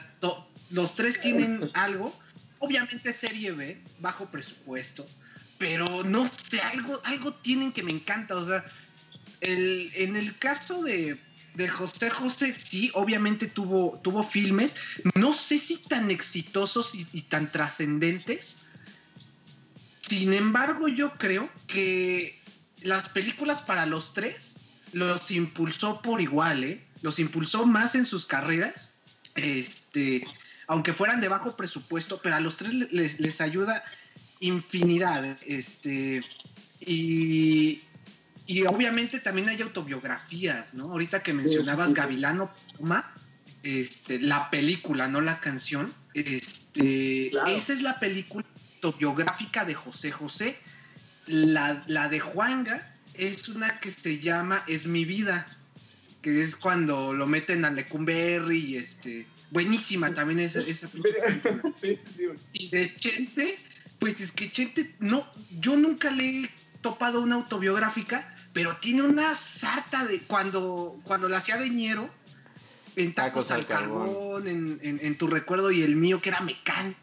los 0.69 0.95
tres 0.95 1.19
tienen 1.19 1.59
algo, 1.73 2.17
obviamente 2.59 3.13
serie 3.13 3.51
B, 3.51 3.81
bajo 3.99 4.25
presupuesto, 4.25 5.05
pero 5.57 6.03
no 6.03 6.27
sé, 6.27 6.61
algo, 6.61 7.01
algo 7.05 7.33
tienen 7.33 7.71
que 7.71 7.83
me 7.83 7.91
encanta, 7.91 8.35
o 8.35 8.45
sea, 8.45 8.65
el, 9.41 9.91
en 9.95 10.15
el 10.15 10.37
caso 10.37 10.83
de, 10.83 11.19
de 11.57 11.67
José 11.67 12.09
José, 12.11 12.53
sí, 12.53 12.91
obviamente 12.93 13.47
tuvo, 13.47 13.99
tuvo 14.03 14.23
filmes, 14.23 14.75
no 15.15 15.33
sé 15.33 15.57
si 15.57 15.77
tan 15.77 16.11
exitosos 16.11 16.93
y, 17.13 17.21
tan 17.23 17.51
trascendentes. 17.51 18.57
Sin 20.07 20.33
embargo, 20.33 20.87
yo 20.87 21.13
creo 21.17 21.49
que 21.65 22.39
las 22.83 23.09
películas 23.09 23.61
para 23.63 23.87
los 23.87 24.13
tres 24.13 24.59
los 24.93 25.31
impulsó 25.31 26.01
por 26.01 26.21
igual, 26.21 26.63
¿eh? 26.63 26.86
Los 27.01 27.19
impulsó 27.19 27.65
más 27.65 27.95
en 27.95 28.05
sus 28.05 28.25
carreras. 28.25 28.95
Este, 29.35 30.25
aunque 30.67 30.93
fueran 30.93 31.21
de 31.21 31.27
bajo 31.27 31.55
presupuesto, 31.55 32.19
pero 32.21 32.35
a 32.35 32.39
los 32.39 32.57
tres 32.57 32.73
les, 32.73 33.19
les 33.19 33.41
ayuda 33.41 33.83
infinidad. 34.39 35.37
Este, 35.45 36.21
y, 36.79 37.81
y 38.45 38.65
obviamente 38.65 39.19
también 39.19 39.49
hay 39.49 39.61
autobiografías, 39.61 40.73
¿no? 40.73 40.91
Ahorita 40.91 41.23
que 41.23 41.33
mencionabas 41.33 41.93
Gavilano 41.93 42.51
Puma, 42.77 43.13
este, 43.63 44.19
la 44.19 44.49
película, 44.49 45.07
no 45.07 45.21
la 45.21 45.39
canción, 45.39 45.93
este, 46.13 47.27
esa 47.27 47.73
es 47.73 47.81
la 47.81 47.99
película 47.99 48.45
autobiográfica 48.75 49.65
de 49.65 49.75
José 49.75 50.11
José. 50.11 50.57
La, 51.25 51.83
la 51.87 52.07
de 52.07 52.19
Juanga 52.21 52.95
es 53.13 53.49
una 53.49 53.79
que 53.79 53.91
se 53.91 54.19
llama 54.19 54.63
Es 54.67 54.85
mi 54.85 55.03
vida, 55.03 55.45
que 56.33 56.41
es 56.41 56.57
cuando 56.57 57.13
lo 57.13 57.25
meten 57.25 57.63
a 57.63 57.71
Lecumberri 57.71 58.57
y 58.57 58.75
este, 58.75 59.25
buenísima 59.51 60.13
también 60.13 60.41
esa, 60.41 60.59
esa 60.59 60.89
película. 60.89 61.39
Y 62.51 62.69
de 62.69 62.93
Chente, 62.95 63.57
pues 63.97 64.19
es 64.19 64.33
que 64.33 64.51
Chente, 64.51 64.93
no, 64.99 65.25
yo 65.61 65.77
nunca 65.77 66.11
le 66.11 66.29
he 66.29 66.49
topado 66.81 67.21
una 67.21 67.35
autobiográfica, 67.35 68.35
pero 68.51 68.75
tiene 68.75 69.03
una 69.03 69.35
sarta 69.35 70.05
de 70.05 70.19
cuando, 70.19 70.99
cuando 71.03 71.29
la 71.29 71.37
hacía 71.37 71.55
de 71.55 71.69
ñero, 71.69 72.09
en 72.97 73.13
tacos, 73.13 73.51
al 73.51 73.65
carbón, 73.65 74.47
en, 74.47 75.17
tu 75.17 75.27
recuerdo 75.27 75.71
y 75.71 75.81
el 75.81 75.95
mío 75.95 76.19
que 76.19 76.29
era 76.29 76.41
mecánico. 76.41 76.99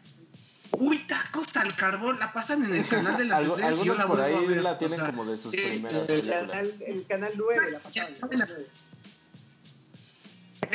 Uy, 0.77 0.99
tacos 1.07 1.47
al 1.55 1.75
carbón, 1.75 2.19
la 2.19 2.31
pasan 2.31 2.63
en 2.65 2.75
el 2.75 2.85
canal 2.87 3.17
de 3.17 3.25
las 3.25 3.39
Algo, 3.39 3.53
estrellas. 3.55 3.79
Algunos 3.79 4.05
por 4.05 4.21
ahí 4.21 4.47
la 4.55 4.77
tienen 4.77 4.99
como 4.99 5.25
de 5.25 5.37
sus 5.37 5.51
primeras 5.51 6.09
el 6.09 6.29
canal, 6.29 6.73
el 6.85 7.05
canal 7.07 7.33
9 7.35 7.71
la 7.71 7.79
pasaban. 7.79 8.13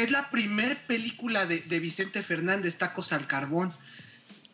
Es 0.01 0.11
la 0.11 0.31
primer 0.31 0.79
película 0.87 1.45
de, 1.45 1.61
de, 1.61 1.79
Vicente 1.79 2.23
Fernández, 2.23 2.77
Tacos 2.77 3.13
al 3.13 3.27
Carbón. 3.27 3.73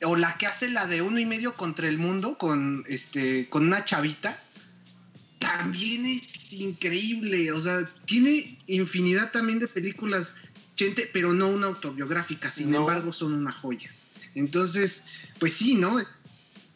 O 0.02 0.16
la 0.16 0.36
que 0.36 0.46
hace 0.46 0.68
la 0.68 0.86
de 0.86 1.02
uno 1.02 1.18
y 1.18 1.24
medio 1.24 1.54
contra 1.54 1.88
el 1.88 1.98
mundo 1.98 2.36
con 2.36 2.84
este 2.86 3.48
con 3.48 3.66
una 3.66 3.84
chavita 3.84 4.42
también 5.38 6.04
es 6.06 6.52
increíble. 6.52 7.52
O 7.52 7.60
sea, 7.60 7.88
tiene 8.04 8.58
infinidad 8.66 9.30
también 9.30 9.58
de 9.58 9.68
películas, 9.68 10.32
gente, 10.76 11.08
pero 11.12 11.32
no 11.32 11.48
una 11.48 11.68
autobiográfica. 11.68 12.50
Sin 12.50 12.74
embargo, 12.74 13.12
son 13.12 13.32
una 13.32 13.52
joya. 13.52 13.90
Entonces, 14.34 15.04
pues 15.38 15.54
sí, 15.54 15.74
¿no? 15.74 15.98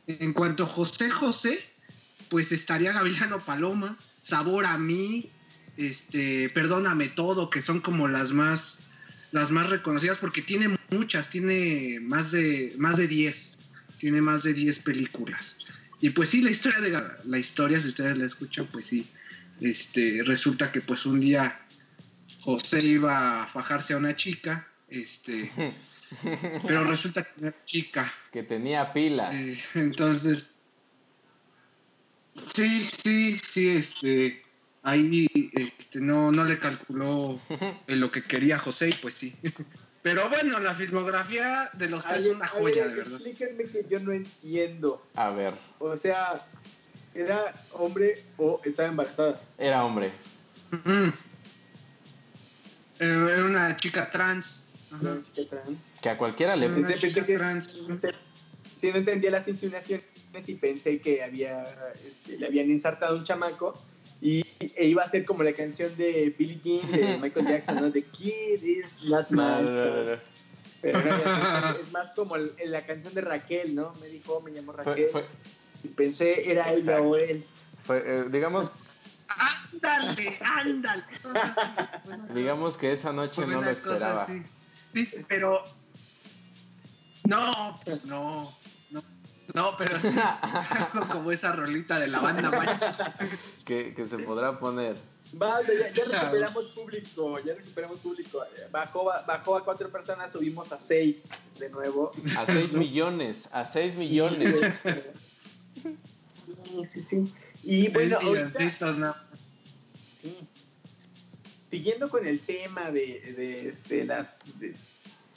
En 0.06 0.33
cuanto 0.33 0.64
a 0.64 0.66
José 0.66 1.11
José, 1.11 1.61
pues 2.28 2.52
estaría 2.52 2.92
Gavilano 2.92 3.38
Paloma, 3.40 3.98
Sabor 4.22 4.64
a 4.64 4.78
mí, 4.78 5.30
este, 5.80 6.48
Perdóname 6.50 7.08
todo, 7.08 7.50
que 7.50 7.62
son 7.62 7.80
como 7.80 8.08
las 8.08 8.32
más 8.32 8.80
las 9.32 9.50
más 9.50 9.68
reconocidas 9.68 10.18
porque 10.18 10.42
tiene 10.42 10.76
muchas, 10.90 11.30
tiene 11.30 12.00
más 12.00 12.32
de 12.32 12.74
más 12.78 12.96
de 12.96 13.06
10, 13.06 13.58
tiene 13.98 14.20
más 14.20 14.42
de 14.42 14.54
10 14.54 14.80
películas. 14.80 15.58
Y 16.00 16.10
pues 16.10 16.30
sí, 16.30 16.42
la 16.42 16.50
historia 16.50 16.80
de 16.80 17.02
la, 17.24 17.38
historia, 17.38 17.80
si 17.80 17.88
ustedes 17.88 18.16
la 18.16 18.26
escuchan, 18.26 18.66
pues 18.72 18.86
sí, 18.86 19.06
este, 19.60 20.22
resulta 20.24 20.72
que 20.72 20.80
pues 20.80 21.04
un 21.04 21.20
día 21.20 21.60
José 22.40 22.80
iba 22.80 23.42
a 23.42 23.46
fajarse 23.46 23.92
a 23.92 23.98
una 23.98 24.16
chica, 24.16 24.66
este, 24.88 25.50
pero 26.66 26.84
resulta 26.84 27.22
que 27.22 27.40
era 27.40 27.64
chica. 27.66 28.12
Que 28.32 28.42
tenía 28.42 28.92
pilas. 28.92 29.36
Eh, 29.36 29.62
entonces, 29.74 30.54
sí, 32.54 32.88
sí, 33.02 33.40
sí, 33.46 33.68
este, 33.68 34.42
ahí 34.82 35.50
este, 35.52 36.00
no, 36.00 36.32
no 36.32 36.44
le 36.44 36.58
calculó 36.58 37.38
en 37.86 38.00
lo 38.00 38.10
que 38.10 38.22
quería 38.22 38.58
José 38.58 38.90
y 38.90 38.92
pues 38.94 39.14
sí. 39.14 39.34
Pero 40.02 40.28
bueno, 40.30 40.58
la 40.60 40.72
filmografía 40.74 41.68
de 41.74 41.90
los 41.90 42.06
tres 42.06 42.24
es 42.24 42.34
una 42.34 42.46
joya, 42.46 42.88
de 42.88 42.94
verdad. 42.94 43.20
Explíquenme 43.20 43.64
que 43.64 43.86
yo 43.90 44.00
no 44.00 44.12
entiendo. 44.12 45.06
A 45.14 45.30
ver. 45.30 45.52
O 45.78 45.94
sea, 45.94 46.42
¿era 47.14 47.52
hombre 47.72 48.24
o 48.38 48.62
estaba 48.64 48.88
embarazada? 48.88 49.38
Era 49.58 49.84
hombre. 49.84 50.10
Era 52.98 53.44
una 53.44 53.76
chica 53.76 54.10
trans. 54.10 54.68
Una 54.90 55.22
chica 55.34 55.50
trans. 55.62 55.84
Que 56.00 56.08
a 56.08 56.16
cualquiera 56.16 56.56
le 56.56 56.70
pensé, 56.70 56.94
pensé 56.94 57.24
que 57.26 57.36
trans. 57.36 57.76
sí, 58.80 58.90
no 58.90 58.96
entendía 58.96 59.30
las 59.32 59.46
insinuaciones 59.48 60.04
y 60.46 60.54
pensé 60.54 60.98
que 61.00 61.22
había, 61.22 61.62
este, 62.06 62.38
le 62.38 62.46
habían 62.46 62.70
insertado 62.70 63.16
un 63.16 63.24
chamaco 63.24 63.78
y 64.20 64.44
e 64.59 64.87
iba 64.87 65.02
a 65.02 65.06
ser 65.06 65.24
como 65.24 65.42
la 65.42 65.52
canción 65.52 65.94
de 65.96 66.35
Billie 66.38 66.61
Jean 66.62 66.90
de 66.92 67.18
Michael 67.22 67.46
Jackson, 67.46 67.76
¿no? 67.76 67.90
The 67.90 68.02
Kid 68.02 68.62
is 68.62 69.02
not 69.04 69.30
my 69.30 70.18
Pero 70.83 70.98
es 71.80 71.92
más 71.92 72.11
como 72.14 72.37
la 72.37 72.85
canción 72.85 73.14
de 73.14 73.22
Raquel, 73.22 73.74
¿no? 73.74 73.92
Me 74.00 74.09
dijo, 74.09 74.40
me 74.40 74.50
llamo 74.50 74.72
Raquel. 74.72 75.09
Y 75.83 75.88
pensé, 75.88 76.50
era 76.50 76.70
ella 76.70 77.00
o 77.00 77.16
él. 77.16 77.46
Fue, 77.78 78.02
eh, 78.04 78.24
digamos. 78.30 78.72
Ándale, 79.28 80.38
ándale. 80.44 81.04
digamos 82.35 82.76
que 82.76 82.92
esa 82.92 83.12
noche 83.12 83.46
no 83.46 83.62
lo 83.62 83.70
esperaba. 83.70 84.26
sí. 84.26 84.42
sí, 84.92 85.09
pero. 85.28 85.62
No, 87.24 87.80
pues 87.85 88.04
no. 88.04 88.60
No, 89.54 89.76
pero 89.76 89.98
sí, 89.98 90.08
como 91.12 91.32
esa 91.32 91.52
rolita 91.52 91.98
de 91.98 92.08
la 92.08 92.20
banda 92.20 92.50
mancha. 92.50 93.14
Que, 93.64 93.94
que 93.94 94.06
se 94.06 94.18
podrá 94.18 94.58
poner. 94.58 94.96
Vale, 95.32 95.92
ya, 95.94 96.04
recuperamos 96.04 96.66
público, 96.68 97.38
ya 97.40 97.54
recuperamos 97.54 97.98
público. 98.00 98.42
Bajó, 98.70 99.04
bajó 99.04 99.56
a 99.56 99.64
cuatro 99.64 99.90
personas, 99.90 100.32
subimos 100.32 100.72
a 100.72 100.78
seis 100.78 101.28
de 101.58 101.70
nuevo. 101.70 102.10
A 102.36 102.46
seis 102.46 102.74
millones, 102.74 103.48
a 103.52 103.64
seis 103.64 103.96
millones. 103.96 104.82
Sí, 105.72 106.86
sí, 106.86 107.02
sí. 107.02 107.34
Y 107.62 107.88
bueno, 107.88 108.18
ahorita, 108.20 108.58
sí. 110.20 110.48
Siguiendo 111.70 112.10
con 112.10 112.26
el 112.26 112.40
tema 112.40 112.90
de, 112.90 113.34
de, 113.36 113.68
este, 113.68 114.04
las, 114.04 114.38
de 114.58 114.74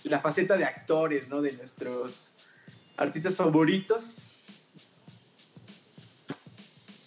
la 0.03 0.19
faceta 0.19 0.57
de 0.57 0.65
actores, 0.65 1.27
¿no? 1.27 1.41
De 1.41 1.53
nuestros 1.53 2.32
artistas 2.97 3.35
favoritos. 3.35 4.37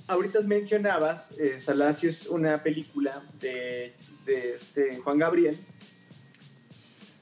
Ahorita 0.09 0.41
mencionabas, 0.43 1.33
eh, 1.39 1.59
es 2.03 2.27
una 2.27 2.63
película 2.63 3.25
de, 3.41 3.95
este 4.27 4.99
Juan 4.99 5.19
Gabriel. 5.19 5.59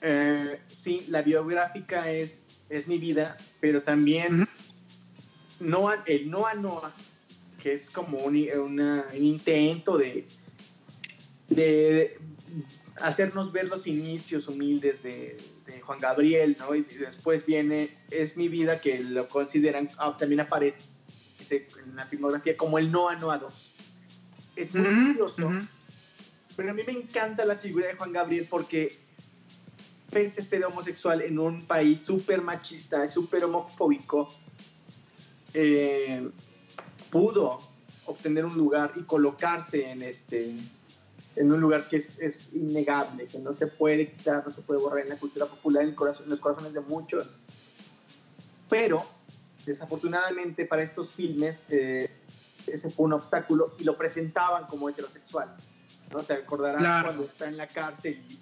Eh, 0.02 0.60
sí, 0.66 1.06
la 1.08 1.22
biográfica 1.22 2.10
es, 2.10 2.40
es 2.68 2.86
mi 2.86 2.98
vida, 2.98 3.38
pero 3.60 3.82
también 3.82 4.46
Noah, 5.60 6.02
el 6.06 6.30
Noah 6.30 6.54
Noah, 6.54 6.92
que 7.62 7.72
es 7.72 7.88
como 7.88 8.18
un, 8.18 8.36
intento 9.14 9.96
de, 9.96 10.26
de 11.48 12.18
hacernos 13.00 13.50
ver 13.50 13.68
los 13.68 13.86
inicios 13.86 14.46
humildes 14.46 15.02
de, 15.02 15.38
Juan 15.84 15.98
Gabriel, 15.98 16.56
¿no? 16.58 16.74
Y 16.74 16.82
después 16.82 17.44
viene 17.46 17.96
Es 18.10 18.36
mi 18.36 18.48
vida, 18.48 18.80
que 18.80 19.02
lo 19.02 19.26
consideran, 19.28 19.88
ah, 19.98 20.16
también 20.16 20.40
aparece 20.40 20.78
en 21.50 21.96
la 21.96 22.06
filmografía 22.06 22.56
como 22.56 22.78
el 22.78 22.90
Noa 22.90 23.16
2. 23.16 23.74
Es 24.56 24.74
muy 24.74 25.12
curioso, 25.12 25.50
pero 26.56 26.70
a 26.70 26.74
mí 26.74 26.82
me 26.86 26.92
encanta 26.92 27.44
la 27.44 27.56
figura 27.56 27.88
de 27.88 27.94
Juan 27.94 28.12
Gabriel 28.12 28.46
porque 28.48 28.98
pese 30.10 30.40
a 30.40 30.44
ser 30.44 30.64
homosexual 30.64 31.22
en 31.22 31.38
un 31.38 31.66
país 31.66 32.02
súper 32.02 32.40
machista, 32.40 33.06
súper 33.08 33.44
homofóbico, 33.44 34.32
eh, 35.52 36.28
pudo 37.10 37.58
obtener 38.06 38.44
un 38.44 38.56
lugar 38.56 38.92
y 38.96 39.02
colocarse 39.02 39.90
en 39.90 40.02
este 40.02 40.54
en 41.36 41.52
un 41.52 41.60
lugar 41.60 41.88
que 41.88 41.96
es, 41.96 42.50
innegable, 42.52 43.26
que 43.26 43.38
no 43.38 43.52
se 43.52 43.66
puede 43.66 44.12
quitar, 44.12 44.44
no 44.46 44.52
se 44.52 44.62
puede 44.62 44.80
borrar 44.80 45.00
en 45.00 45.10
la 45.10 45.16
cultura 45.16 45.46
popular, 45.46 45.82
en, 45.84 45.94
los 46.26 46.40
corazones 46.40 46.72
de 46.72 46.80
muchos. 46.80 47.38
Pero 48.68 49.04
desafortunadamente 49.66 50.66
para 50.66 50.82
estos 50.82 51.10
filmes 51.10 51.64
eh, 51.70 52.10
ese 52.66 52.90
fue 52.90 53.06
un 53.06 53.14
obstáculo 53.14 53.74
y 53.78 53.84
lo 53.84 53.96
presentaban 53.96 54.66
como 54.66 54.88
heterosexual. 54.88 55.54
¿no? 56.12 56.22
Te 56.22 56.34
acordarás 56.34 57.04
cuando 57.04 57.24
está 57.24 57.48
en 57.48 57.56
la 57.56 57.66
cárcel 57.66 58.22
y, 58.28 58.38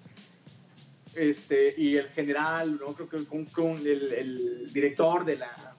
este, 1.15 1.75
y 1.77 1.97
el 1.97 2.09
general, 2.09 2.79
¿no? 2.79 2.95
creo 2.95 3.09
que 3.09 3.17
el, 3.17 4.13
el 4.13 4.73
director 4.73 5.25
de 5.25 5.37
la, 5.37 5.77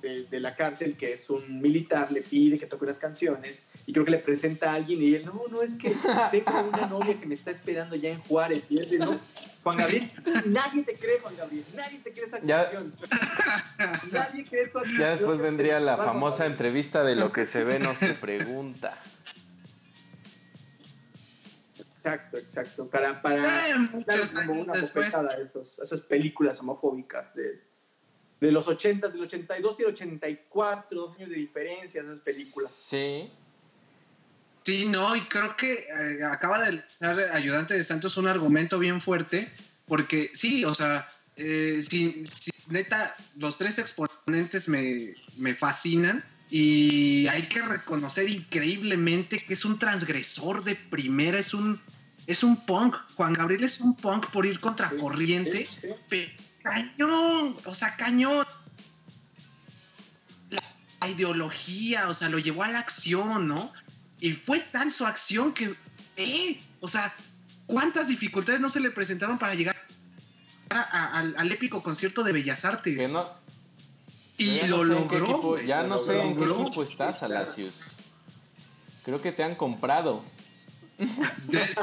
de, 0.00 0.40
la 0.40 0.54
cárcel, 0.54 0.96
que 0.96 1.12
es 1.12 1.28
un 1.30 1.60
militar, 1.60 2.10
le 2.10 2.22
pide 2.22 2.58
que 2.58 2.66
toque 2.66 2.84
unas 2.84 2.98
canciones 2.98 3.62
y 3.90 3.92
creo 3.92 4.04
que 4.04 4.12
le 4.12 4.18
presenta 4.18 4.70
a 4.70 4.74
alguien 4.74 5.02
y 5.02 5.16
él, 5.16 5.26
no, 5.26 5.42
no, 5.50 5.62
es 5.62 5.74
que 5.74 5.92
tengo 6.30 6.60
una 6.60 6.86
novia 6.86 7.18
que 7.18 7.26
me 7.26 7.34
está 7.34 7.50
esperando 7.50 7.96
ya 7.96 8.10
en 8.10 8.20
Juárez. 8.20 8.62
Y 8.70 8.78
él 8.78 9.00
no, 9.00 9.18
Juan 9.64 9.78
Gabriel, 9.78 10.12
nadie 10.46 10.84
te 10.84 10.94
cree, 10.94 11.18
Juan 11.18 11.36
Gabriel, 11.36 11.64
nadie 11.74 11.98
te 11.98 12.12
cree 12.12 12.26
esa 12.26 12.38
canción. 12.38 12.94
nadie 14.12 14.44
cree 14.44 14.68
tu 14.68 14.78
Ya 14.96 15.10
después 15.10 15.40
vendría 15.40 15.80
la 15.80 15.96
famosa 15.96 16.46
entrevista 16.46 17.02
de 17.02 17.16
lo 17.16 17.32
que 17.32 17.46
se 17.46 17.64
ve 17.64 17.80
no 17.80 17.96
se 17.96 18.14
pregunta. 18.14 18.96
Exacto, 21.76 22.38
exacto. 22.38 22.88
Para, 22.88 23.20
para 23.20 23.70
eh, 23.70 23.74
como 24.46 24.52
una 24.52 24.74
después. 24.74 25.12
a, 25.16 25.28
esas 25.82 26.00
películas 26.02 26.60
homofóbicas 26.60 27.34
de, 27.34 27.60
de 28.40 28.52
los 28.52 28.68
80, 28.68 29.08
del 29.08 29.22
82 29.22 29.80
y 29.80 29.82
el 29.82 29.88
84, 29.88 30.86
dos 30.96 31.16
años 31.16 31.28
de 31.28 31.34
diferencia 31.34 32.02
en 32.02 32.12
esas 32.12 32.22
películas. 32.22 32.70
Sí. 32.70 33.32
Sí, 34.70 34.84
no, 34.84 35.16
y 35.16 35.22
creo 35.22 35.56
que 35.56 35.88
eh, 35.92 36.22
acaba 36.22 36.62
de 36.62 36.80
dar 37.00 37.18
ayudante 37.32 37.74
de 37.74 37.82
Santos 37.82 38.16
un 38.16 38.28
argumento 38.28 38.78
bien 38.78 39.00
fuerte, 39.00 39.52
porque 39.84 40.30
sí, 40.32 40.64
o 40.64 40.72
sea, 40.76 41.08
eh, 41.34 41.82
si, 41.82 42.22
neta, 42.68 43.16
los 43.36 43.58
tres 43.58 43.80
exponentes 43.80 44.68
me, 44.68 45.14
me 45.36 45.56
fascinan 45.56 46.22
y 46.50 47.26
hay 47.26 47.48
que 47.48 47.62
reconocer 47.62 48.28
increíblemente 48.28 49.40
que 49.44 49.54
es 49.54 49.64
un 49.64 49.76
transgresor 49.76 50.62
de 50.62 50.76
primera, 50.76 51.40
es 51.40 51.52
un, 51.52 51.80
es 52.28 52.44
un 52.44 52.64
punk. 52.64 52.94
Juan 53.16 53.32
Gabriel 53.32 53.64
es 53.64 53.80
un 53.80 53.96
punk 53.96 54.28
por 54.28 54.46
ir 54.46 54.60
contracorriente, 54.60 55.66
corriente 55.66 56.36
cañón, 56.62 57.56
o 57.64 57.74
sea, 57.74 57.96
cañón. 57.96 58.46
La 60.48 61.08
ideología, 61.08 62.08
o 62.08 62.14
sea, 62.14 62.28
lo 62.28 62.38
llevó 62.38 62.62
a 62.62 62.68
la 62.68 62.78
acción, 62.78 63.48
¿no? 63.48 63.72
Y 64.20 64.32
fue 64.32 64.60
tal 64.60 64.92
su 64.92 65.06
acción 65.06 65.52
que, 65.52 65.74
eh, 66.16 66.60
o 66.80 66.88
sea, 66.88 67.14
¿cuántas 67.66 68.08
dificultades 68.08 68.60
no 68.60 68.68
se 68.68 68.80
le 68.80 68.90
presentaron 68.90 69.38
para 69.38 69.54
llegar 69.54 69.76
al, 70.68 71.50
épico 71.50 71.82
concierto 71.82 72.22
de 72.22 72.32
Bellas 72.32 72.64
Artes? 72.64 72.98
Que 72.98 73.08
no. 73.08 73.26
Y 74.36 74.66
lo 74.66 74.84
logró. 74.84 75.60
ya 75.60 75.82
no 75.82 75.98
sé 75.98 76.20
en 76.20 76.36
qué 76.36 76.44
equipo 76.44 76.82
estás, 76.82 77.22
Alacius. 77.22 77.96
Creo 79.04 79.20
que 79.20 79.32
te 79.32 79.42
han 79.42 79.54
comprado. 79.54 80.24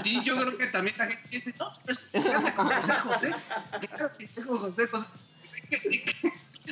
sí, 0.04 0.22
yo 0.24 0.38
creo 0.38 0.58
que 0.58 0.68
también 0.68 0.96
la 0.98 1.08
gente 1.08 1.28
dice, 1.30 1.54
no, 1.60 1.74
pues, 1.84 2.02
José 2.12 2.94
José. 3.04 3.36
José 4.46 4.88
José. 4.88 5.08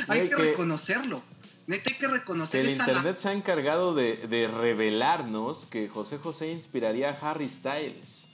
Hay 0.07 0.29
que, 0.29 0.35
reconocerlo. 0.35 1.23
Neta, 1.67 1.89
hay 1.89 1.97
que 1.97 2.07
reconocer 2.07 2.61
El 2.61 2.71
internet 2.71 3.17
se 3.17 3.29
ha 3.29 3.33
encargado 3.33 3.95
de, 3.95 4.17
de, 4.27 4.47
revelarnos 4.47 5.65
que 5.65 5.89
José 5.89 6.19
José 6.19 6.51
inspiraría 6.51 7.09
a 7.09 7.31
Harry 7.31 7.49
Styles. 7.49 8.27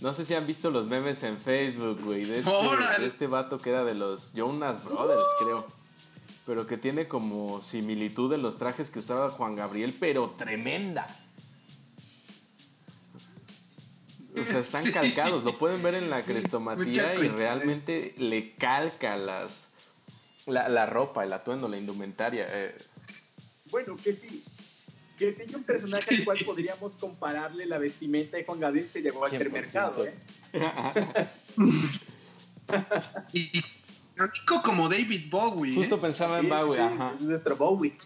No 0.00 0.12
sé 0.12 0.24
si 0.24 0.34
han 0.34 0.46
visto 0.46 0.70
los 0.70 0.86
memes 0.86 1.22
en 1.22 1.38
Facebook, 1.38 2.00
güey, 2.02 2.24
de, 2.24 2.38
este, 2.38 2.50
de 2.98 3.06
este 3.06 3.26
vato 3.26 3.58
que 3.58 3.70
era 3.70 3.84
de 3.84 3.94
los 3.94 4.32
Jonas 4.32 4.82
Brothers, 4.82 5.28
creo. 5.38 5.66
Pero 6.46 6.66
que 6.66 6.78
tiene 6.78 7.06
como 7.06 7.60
similitud 7.60 8.32
en 8.32 8.42
los 8.42 8.56
trajes 8.56 8.88
que 8.90 9.00
usaba 9.00 9.28
Juan 9.28 9.54
Gabriel, 9.54 9.94
pero 10.00 10.30
tremenda. 10.30 11.06
O 14.40 14.44
sea, 14.44 14.60
están 14.60 14.90
calcados, 14.92 15.44
lo 15.44 15.58
pueden 15.58 15.82
ver 15.82 15.94
en 15.94 16.08
la 16.08 16.22
crestomatía 16.22 17.14
y 17.16 17.28
realmente 17.28 18.14
le 18.16 18.54
calca 18.54 19.16
las 19.16 19.69
la, 20.50 20.86
ropa, 20.86 21.24
el 21.24 21.32
atuendo, 21.32 21.68
la 21.68 21.78
indumentaria. 21.78 22.46
Eh. 22.48 22.74
Bueno, 23.70 23.96
que 23.96 24.12
sí. 24.12 24.44
Que 25.18 25.32
si 25.32 25.42
un 25.54 25.64
personaje 25.64 26.16
al 26.16 26.24
cual 26.24 26.38
podríamos 26.44 26.92
compararle 26.94 27.66
la 27.66 27.78
vestimenta 27.78 28.38
de 28.38 28.44
Juan 28.44 28.60
Gabriel 28.60 28.88
se 28.88 29.02
llegó 29.02 29.24
al 29.24 29.50
mercado, 29.50 30.06
¿eh? 30.06 30.14
y, 33.32 33.62
como 34.64 34.88
David 34.88 35.30
Bowie. 35.30 35.74
Justo 35.74 35.96
¿eh? 35.96 36.00
pensaba 36.00 36.38
en 36.38 36.48
Bowie, 36.48 36.80
ajá. 36.80 37.12
Es 37.16 37.22
nuestro 37.22 37.56
Bowie. 37.56 37.98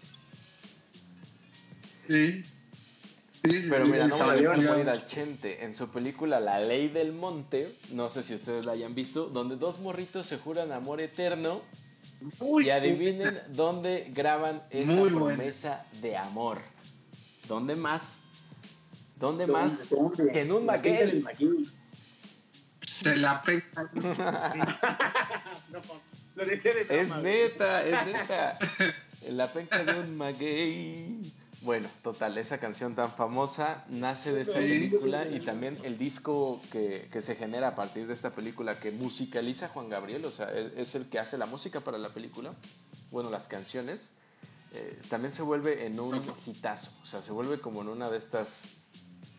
Sí. 2.07 2.43
Pero 3.69 3.85
mira, 3.85 4.07
no 4.07 4.17
me 4.17 4.47
voy 4.47 4.81
ir 4.81 4.89
al 4.89 5.05
Chente. 5.05 5.63
En 5.63 5.73
su 5.73 5.89
película 5.89 6.39
La 6.39 6.59
Ley 6.59 6.87
del 6.87 7.13
Monte, 7.13 7.75
no 7.91 8.09
sé 8.09 8.23
si 8.23 8.33
ustedes 8.33 8.65
la 8.65 8.73
hayan 8.73 8.95
visto, 8.95 9.27
donde 9.27 9.55
dos 9.55 9.79
morritos 9.79 10.27
se 10.27 10.37
juran 10.37 10.71
amor 10.71 11.01
eterno. 11.01 11.61
Y 12.61 12.69
adivinen 12.69 13.39
dónde 13.49 14.11
graban 14.13 14.63
esa 14.69 15.03
promesa 15.03 15.85
de 16.01 16.17
amor. 16.17 16.59
¿Dónde 17.47 17.75
más? 17.75 18.23
¿Dónde, 19.17 19.47
más 19.47 19.89
que 20.31 20.41
en 20.41 20.51
un 20.51 20.65
maguey? 20.65 21.23
Se 22.81 23.15
la 23.15 23.41
pega. 23.41 23.89
no, 25.71 25.81
lo 26.35 26.45
decía 26.45 26.73
de 26.73 27.01
Es 27.01 27.15
neta, 27.17 27.85
es 27.85 28.11
neta. 28.11 28.57
En 29.21 29.37
la 29.37 29.47
penca 29.47 29.83
de 29.83 29.99
un 29.99 30.17
maguey. 30.17 31.33
Bueno, 31.65 31.89
total, 32.03 32.37
esa 32.37 32.59
canción 32.59 32.93
tan 32.93 33.11
famosa 33.11 33.85
nace 33.89 34.31
de 34.31 34.41
esta 34.41 34.59
película 34.59 35.27
y 35.27 35.39
también 35.39 35.75
el 35.81 35.97
disco 35.97 36.61
que, 36.71 37.09
se 37.19 37.35
genera 37.35 37.69
a 37.69 37.75
partir 37.75 38.05
de 38.05 38.13
esta 38.13 38.35
película 38.35 38.79
que 38.79 38.91
musicaliza 38.91 39.69
Juan 39.69 39.89
Gabriel, 39.89 40.25
o 40.25 40.31
sea, 40.31 40.51
es 40.51 40.93
el 40.93 41.07
que 41.09 41.17
hace 41.17 41.39
la 41.39 41.47
música 41.47 41.79
para 41.79 41.97
la 41.97 42.09
película, 42.09 42.53
bueno, 43.09 43.31
las 43.31 43.47
canciones, 43.47 44.11
eh, 44.73 45.01
también 45.09 45.31
se 45.31 45.41
vuelve 45.41 45.87
en 45.87 45.99
un 45.99 46.21
hitazo, 46.45 46.91
o 47.01 47.05
sea, 47.07 47.23
se 47.23 47.31
vuelve 47.31 47.59
como 47.59 47.81
en 47.81 47.89
una 47.89 48.11
de 48.11 48.19
estas, 48.19 48.61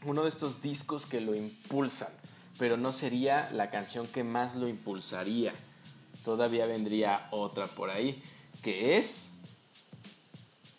uno 0.04 0.24
de 0.24 0.28
estos 0.28 0.60
discos 0.60 1.06
que 1.06 1.20
lo 1.20 1.32
impulsan, 1.32 2.10
pero 2.58 2.76
no 2.76 2.90
sería 2.90 3.48
la 3.52 3.70
canción 3.70 4.08
que 4.08 4.24
más 4.24 4.56
lo 4.56 4.66
impulsaría, 4.66 5.52
todavía 6.24 6.66
vendría 6.66 7.28
otra 7.30 7.68
por 7.68 7.88
ahí, 7.88 8.20
que 8.64 8.98
es 8.98 9.34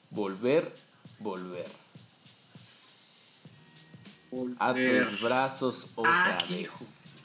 Volver 0.10 0.87
volver. 1.20 1.68
A 4.60 4.74
tus 4.74 5.22
brazos 5.22 5.92
otra 5.96 6.38
vez. 6.50 7.24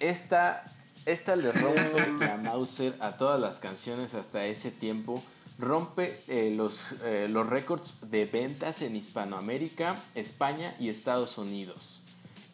Esta, 0.00 0.64
esta 1.06 1.36
le 1.36 1.52
rompe 1.52 2.12
la 2.18 2.36
Mauser 2.36 2.94
a 3.00 3.16
todas 3.16 3.40
las 3.40 3.60
canciones 3.60 4.14
hasta 4.14 4.44
ese 4.44 4.70
tiempo. 4.70 5.22
Rompe 5.58 6.22
eh, 6.28 6.52
los, 6.54 7.00
eh, 7.02 7.26
los 7.28 7.48
récords 7.48 8.10
de 8.10 8.26
ventas 8.26 8.82
en 8.82 8.94
Hispanoamérica, 8.94 9.96
España 10.14 10.74
y 10.78 10.88
Estados 10.88 11.38
Unidos. 11.38 12.02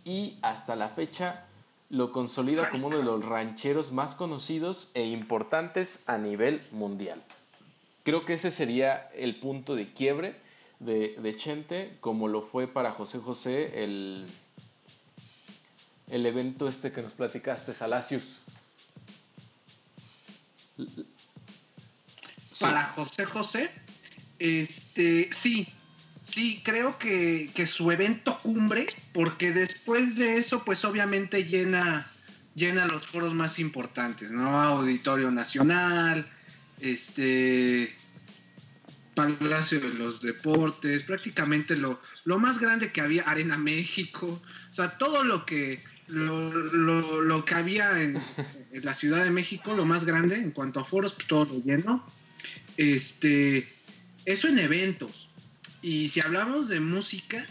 Y 0.05 0.39
hasta 0.43 0.77
la 0.77 0.89
fecha 0.89 1.47
lo 1.91 2.13
consolida 2.13 2.71
como 2.71 2.89
uno 2.89 2.99
de 2.99 3.05
los 3.05 3.25
rancheros 3.25 3.93
más 3.93 4.15
conocidos 4.15 4.91
e 4.95 5.05
importantes 5.05 6.09
a 6.09 6.19
nivel 6.19 6.61
mundial. 6.73 7.23
Creo 8.05 8.27
que 8.27 8.35
ese 8.35 8.51
sería 8.51 9.11
el 9.15 9.37
punto 9.37 9.75
de 9.75 9.87
quiebre 9.87 10.37
de, 10.79 11.35
Chente, 11.37 11.97
como 12.01 12.29
lo 12.29 12.43
fue 12.43 12.69
para 12.69 12.93
José 12.93 13.19
José 13.19 13.83
el, 13.83 14.27
el 16.11 16.27
evento 16.27 16.69
este 16.69 16.93
que 16.93 17.01
nos 17.01 17.15
platicaste, 17.15 17.73
Salacius. 17.73 18.43
Para 22.61 22.85
José 22.89 23.25
José, 23.25 23.71
este, 24.39 25.31
sí, 25.33 25.67
sí, 26.23 26.61
creo 26.63 26.99
que, 26.99 27.51
que, 27.55 27.67
su 27.67 27.91
evento 27.91 28.39
cumbre, 28.43 28.87
porque 29.15 29.51
después 29.51 30.17
de 30.17 30.37
eso, 30.37 30.63
pues 30.63 30.85
obviamente 30.85 31.45
llena, 31.45 32.13
llena 32.55 32.85
los 32.85 33.07
foros 33.07 33.33
más 33.33 33.59
importantes, 33.59 34.31
¿no? 34.31 34.61
Auditorio 34.61 35.31
Nacional, 35.31 36.31
este 36.81 37.95
Palacio 39.15 39.81
de 39.81 39.95
los 39.95 40.21
Deportes, 40.21 41.05
prácticamente 41.05 41.77
lo, 41.77 42.01
lo 42.25 42.39
más 42.39 42.59
grande 42.59 42.91
que 42.91 43.01
había, 43.01 43.23
Arena 43.23 43.57
México, 43.57 44.43
o 44.69 44.73
sea, 44.73 44.99
todo 44.99 45.23
lo 45.23 45.47
que, 45.47 45.81
lo, 46.09 47.45
que 47.45 47.55
había 47.55 48.03
en, 48.03 48.19
la 48.83 48.95
Ciudad 48.95 49.23
de 49.23 49.31
México, 49.31 49.75
lo 49.75 49.85
más 49.85 50.05
grande 50.05 50.37
en 50.37 50.51
cuanto 50.51 50.81
a 50.81 50.85
foros, 50.85 51.13
pues 51.13 51.29
todo 51.29 51.45
lo 51.45 51.63
lleno. 51.63 52.05
Este, 52.77 53.69
eso 54.25 54.49
en 54.49 54.59
eventos. 54.59 55.31
Y 55.81 56.09
si 56.09 56.21
hablamos 56.21 56.69
de 56.69 56.81
música, 56.81 57.47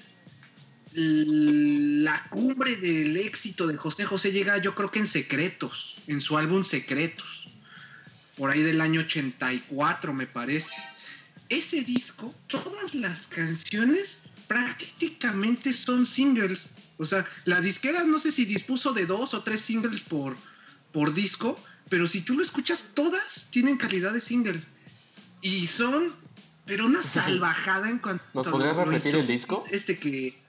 la 0.94 2.28
cumbre 2.30 2.76
del 2.76 3.16
éxito 3.18 3.68
de 3.68 3.78
José 3.78 4.06
José 4.06 4.32
llega 4.32 4.60
yo 4.60 4.76
creo 4.76 4.92
que 4.92 5.00
en 5.00 5.08
Secretos, 5.08 5.96
en 6.08 6.22
su 6.22 6.38
álbum 6.38 6.64
Secretos 6.64 7.43
por 8.36 8.50
ahí 8.50 8.64
del 8.64 8.82
año 8.82 9.02
84, 9.02 10.14
me 10.14 10.28
parece. 10.28 10.76
Ese 11.50 11.82
disco, 11.82 12.34
todas 12.48 12.96
las 12.96 13.28
canciones 13.28 14.24
prácticamente 14.48 15.74
son 15.74 16.06
singles. 16.06 16.74
O 16.98 17.06
sea, 17.06 17.28
la 17.46 17.62
disquera 17.62 18.04
no 18.04 18.20
sé 18.20 18.32
si 18.32 18.46
dispuso 18.46 18.94
de 18.94 19.06
dos 19.06 19.34
o 19.34 19.44
tres 19.44 19.62
singles 19.62 20.02
por, 20.02 20.36
por 20.92 21.14
disco, 21.14 21.60
pero 21.90 22.08
si 22.08 22.22
tú 22.22 22.36
lo 22.36 22.44
escuchas, 22.44 22.92
todas 22.94 23.50
tienen 23.52 23.78
calidad 23.78 24.14
de 24.14 24.20
single. 24.20 24.62
Y 25.42 25.68
son, 25.68 26.14
pero 26.66 26.86
una 26.86 27.04
salvajada 27.04 27.90
en 27.90 28.00
cuanto 28.00 28.24
¿Nos 28.34 28.48
podrías 28.48 28.78
repetir 28.78 29.16
el 29.16 29.28
disco? 29.28 29.66
Este 29.70 29.98
que. 29.98 30.42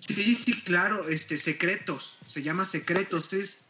Sí, 0.00 0.34
sí, 0.34 0.62
claro, 0.62 1.08
este, 1.08 1.36
Secretos, 1.36 2.16
se 2.26 2.42
llama 2.42 2.64
Secretos, 2.64 3.32
es 3.34 3.60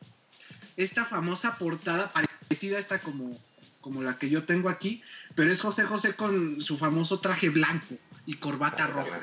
esta 0.76 1.04
famosa 1.04 1.58
portada 1.58 2.12
parecida 2.48 2.78
a 2.78 2.80
esta 2.80 2.98
como, 2.98 3.38
como 3.80 4.02
la 4.02 4.18
que 4.18 4.28
yo 4.30 4.44
tengo 4.44 4.68
aquí, 4.68 5.02
pero 5.34 5.52
es 5.52 5.60
José 5.60 5.84
José 5.84 6.14
con 6.14 6.62
su 6.62 6.78
famoso 6.78 7.20
traje 7.20 7.50
blanco 7.50 7.96
y 8.26 8.34
corbata 8.34 8.86
roja. 8.86 9.20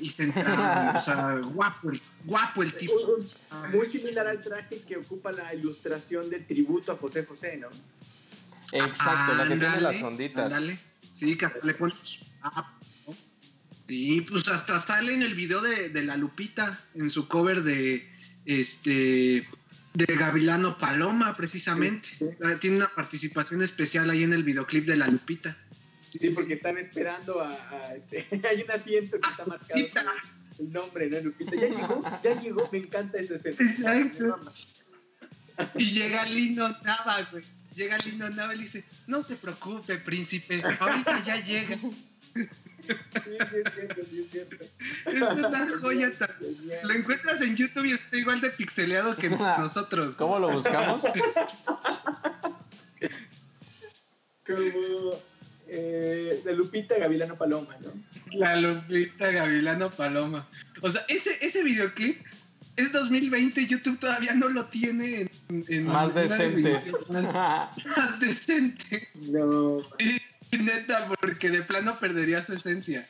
Y 0.00 0.08
centrado, 0.08 0.98
o 0.98 1.00
sea, 1.00 1.38
guapo, 1.52 1.92
guapo 2.24 2.62
el 2.62 2.72
tipo. 2.74 2.94
Muy 3.70 3.86
similar 3.86 4.26
al 4.26 4.40
traje 4.40 4.80
que 4.80 4.96
ocupa 4.96 5.30
la 5.30 5.54
ilustración 5.54 6.28
de 6.30 6.40
tributo 6.40 6.92
a 6.92 6.96
José 6.96 7.24
José, 7.24 7.58
¿no? 7.58 7.68
Exacto, 8.72 9.34
la 9.34 9.46
que 9.46 9.56
tiene 9.56 9.80
las 9.80 10.02
onditas. 10.02 10.52
Sí, 11.12 11.36
que 11.36 11.48
le 11.62 11.74
pones. 11.74 11.96
Sí, 13.86 14.20
pues 14.22 14.48
hasta 14.48 14.80
sale 14.80 15.14
en 15.14 15.22
el 15.22 15.34
video 15.34 15.60
de, 15.60 15.90
de, 15.90 16.02
la 16.02 16.16
Lupita, 16.16 16.78
en 16.94 17.08
su 17.10 17.28
cover 17.28 17.62
de 17.62 18.10
este 18.44 19.46
de 19.94 20.06
Gavilano 20.16 20.78
Paloma, 20.78 21.36
precisamente. 21.36 22.10
Ah, 22.44 22.56
tiene 22.60 22.76
una 22.76 22.88
participación 22.88 23.62
especial 23.62 24.10
ahí 24.10 24.22
en 24.22 24.32
el 24.32 24.42
videoclip 24.42 24.86
de 24.86 24.96
la 24.96 25.06
Lupita. 25.06 25.56
Sí, 26.08 26.30
porque 26.30 26.54
están 26.54 26.78
esperando 26.78 27.42
a, 27.42 27.94
este. 27.94 28.26
Hay 28.48 28.62
un 28.62 28.70
asiento 28.70 29.20
que 29.20 29.30
está 29.30 29.44
marcado 29.44 29.80
el 30.58 30.72
nombre, 30.72 31.10
¿no? 31.10 31.20
Lupita. 31.20 31.54
Ya 31.54 31.68
llegó, 31.68 32.20
ya 32.22 32.40
llegó, 32.40 32.68
me 32.72 32.78
encanta 32.78 33.18
ese 33.18 33.36
escena. 33.36 33.56
Exacto. 33.58 34.52
Y 35.76 35.86
llega 35.86 36.24
Lino 36.26 36.68
Nava, 36.84 37.28
güey. 37.30 37.44
Llega 37.74 37.98
Lino 37.98 38.28
Nava 38.30 38.54
y 38.54 38.58
le 38.58 38.62
dice: 38.64 38.84
No 39.06 39.22
se 39.22 39.36
preocupe, 39.36 39.98
príncipe, 39.98 40.62
ahorita 40.80 41.24
ya 41.24 41.40
llega. 41.44 41.76
Sí, 43.24 43.36
es 43.38 43.48
cierto, 43.74 44.00
sí, 44.08 44.20
es 44.24 44.30
cierto. 44.30 44.64
Es 45.06 45.44
una 45.44 45.78
joya 45.80 46.10
Lo 46.82 46.94
encuentras 46.94 47.40
en 47.42 47.56
YouTube 47.56 47.86
y 47.86 47.92
está 47.92 48.16
igual 48.16 48.40
de 48.40 48.50
pixeleado 48.50 49.14
que 49.16 49.28
nosotros. 49.58 50.14
¿Cómo 50.14 50.38
lo 50.38 50.50
buscamos? 50.50 51.02
Como 54.46 55.10
eh, 55.68 56.40
la 56.44 56.52
Lupita 56.52 56.96
Gavilano 56.98 57.36
Paloma, 57.36 57.76
¿no? 57.80 57.92
La 58.32 58.56
Lupita 58.56 59.30
Gavilano 59.30 59.90
Paloma. 59.90 60.48
O 60.80 60.90
sea, 60.90 61.04
ese, 61.08 61.36
ese 61.42 61.62
videoclip 61.62 62.24
es 62.78 62.92
2020, 62.92 63.66
YouTube 63.66 63.98
todavía 63.98 64.34
no 64.34 64.48
lo 64.48 64.66
tiene 64.66 65.28
en, 65.48 65.84
más 65.84 66.14
decente. 66.14 66.80
Más, 67.10 68.20
decente. 68.20 69.08
No. 69.14 69.80
Y, 69.98 70.20
neta, 70.58 71.08
porque 71.20 71.50
de 71.50 71.62
plano 71.62 71.98
perdería 71.98 72.42
su 72.42 72.54
esencia. 72.54 73.06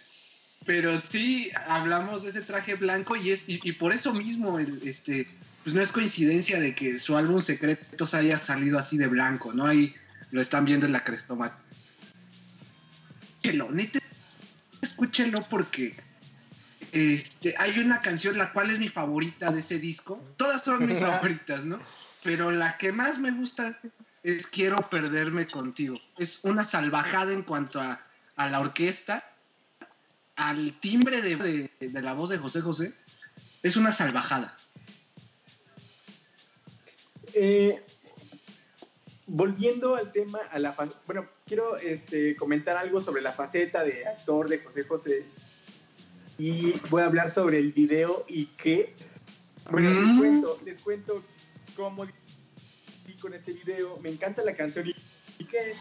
Pero 0.67 1.01
sí 1.01 1.51
hablamos 1.67 2.25
de 2.25 2.31
ese 2.31 2.43
traje 2.43 2.75
blanco 2.75 3.17
y 3.17 3.31
es 3.31 3.45
y, 3.47 3.73
por 3.73 3.93
eso 3.93 4.13
mismo 4.13 4.59
el, 4.59 4.81
este 4.87 5.29
pues 5.63 5.75
no 5.75 5.81
es 5.83 5.93
coincidencia 5.93 6.61
de 6.61 6.75
que 6.75 6.99
su 6.99 7.17
álbum 7.17 7.41
Secretos 7.41 8.15
haya 8.15 8.39
salido 8.39 8.79
así 8.79 8.97
de 8.97 9.07
blanco, 9.07 9.53
¿no? 9.53 9.67
Ahí 9.67 9.95
lo 10.31 10.41
están 10.41 10.65
viendo 10.65 10.87
en 10.87 10.93
la 10.93 11.05
Crestomat 11.05 11.53
escúchelo, 13.49 13.71
neta, 13.71 13.99
escúchelo 14.83 15.49
porque 15.49 15.95
este, 16.93 17.55
hay 17.59 17.79
una 17.79 18.01
canción 18.01 18.37
la 18.37 18.53
cual 18.53 18.71
es 18.71 18.79
mi 18.79 18.89
favorita 18.89 19.51
de 19.51 19.61
ese 19.61 19.79
disco. 19.79 20.23
Todas 20.37 20.63
son 20.63 20.87
mis 20.87 20.99
favoritas, 21.01 21.65
¿no? 21.65 21.81
Pero 22.23 22.51
la 22.51 22.77
que 22.79 22.93
más 22.93 23.19
me 23.19 23.31
gusta 23.31 23.79
es 24.37 24.47
Quiero 24.47 24.89
perderme 24.91 25.49
contigo. 25.49 25.99
Es 26.19 26.45
una 26.45 26.65
salvajada 26.65 27.33
en 27.33 27.43
cuanto 27.43 27.81
a, 27.81 28.01
la 28.37 28.61
orquesta, 28.61 29.25
al 30.37 30.79
timbre 30.81 31.23
de, 31.23 31.71
de, 31.81 32.03
la 32.03 32.13
voz 32.13 32.31
de 32.31 32.39
José 32.39 32.61
José. 32.61 32.95
Es 33.63 33.77
una 33.77 33.93
salvajada. 33.93 34.55
Eh, 37.35 37.83
volviendo 39.27 39.97
al 39.97 40.13
tema, 40.13 40.41
a 40.51 40.59
la 40.59 40.75
bueno, 41.07 41.27
quiero 41.47 41.77
este, 41.77 42.37
comentar 42.37 42.77
algo 42.77 43.01
sobre 43.01 43.23
la 43.23 43.33
faceta 43.33 43.83
de 43.83 44.07
actor 44.07 44.49
de 44.49 44.59
José 44.59 44.85
José. 44.85 45.25
Y 46.39 46.73
voy 46.91 47.03
a 47.03 47.07
hablar 47.07 47.31
sobre 47.31 47.59
el 47.59 47.73
video 47.73 48.25
y 48.29 48.47
qué. 48.47 48.95
Bueno, 49.71 49.91
les 49.91 50.05
mm. 50.05 50.19
cuento, 50.19 50.61
les 50.65 50.79
cuento 50.81 51.23
cómo 51.77 52.07
con 53.21 53.35
este 53.35 53.53
video. 53.53 53.99
Me 53.99 54.11
encanta 54.11 54.43
la 54.43 54.55
canción 54.55 54.87
y, 54.89 54.95
y 55.39 55.45
qué, 55.45 55.75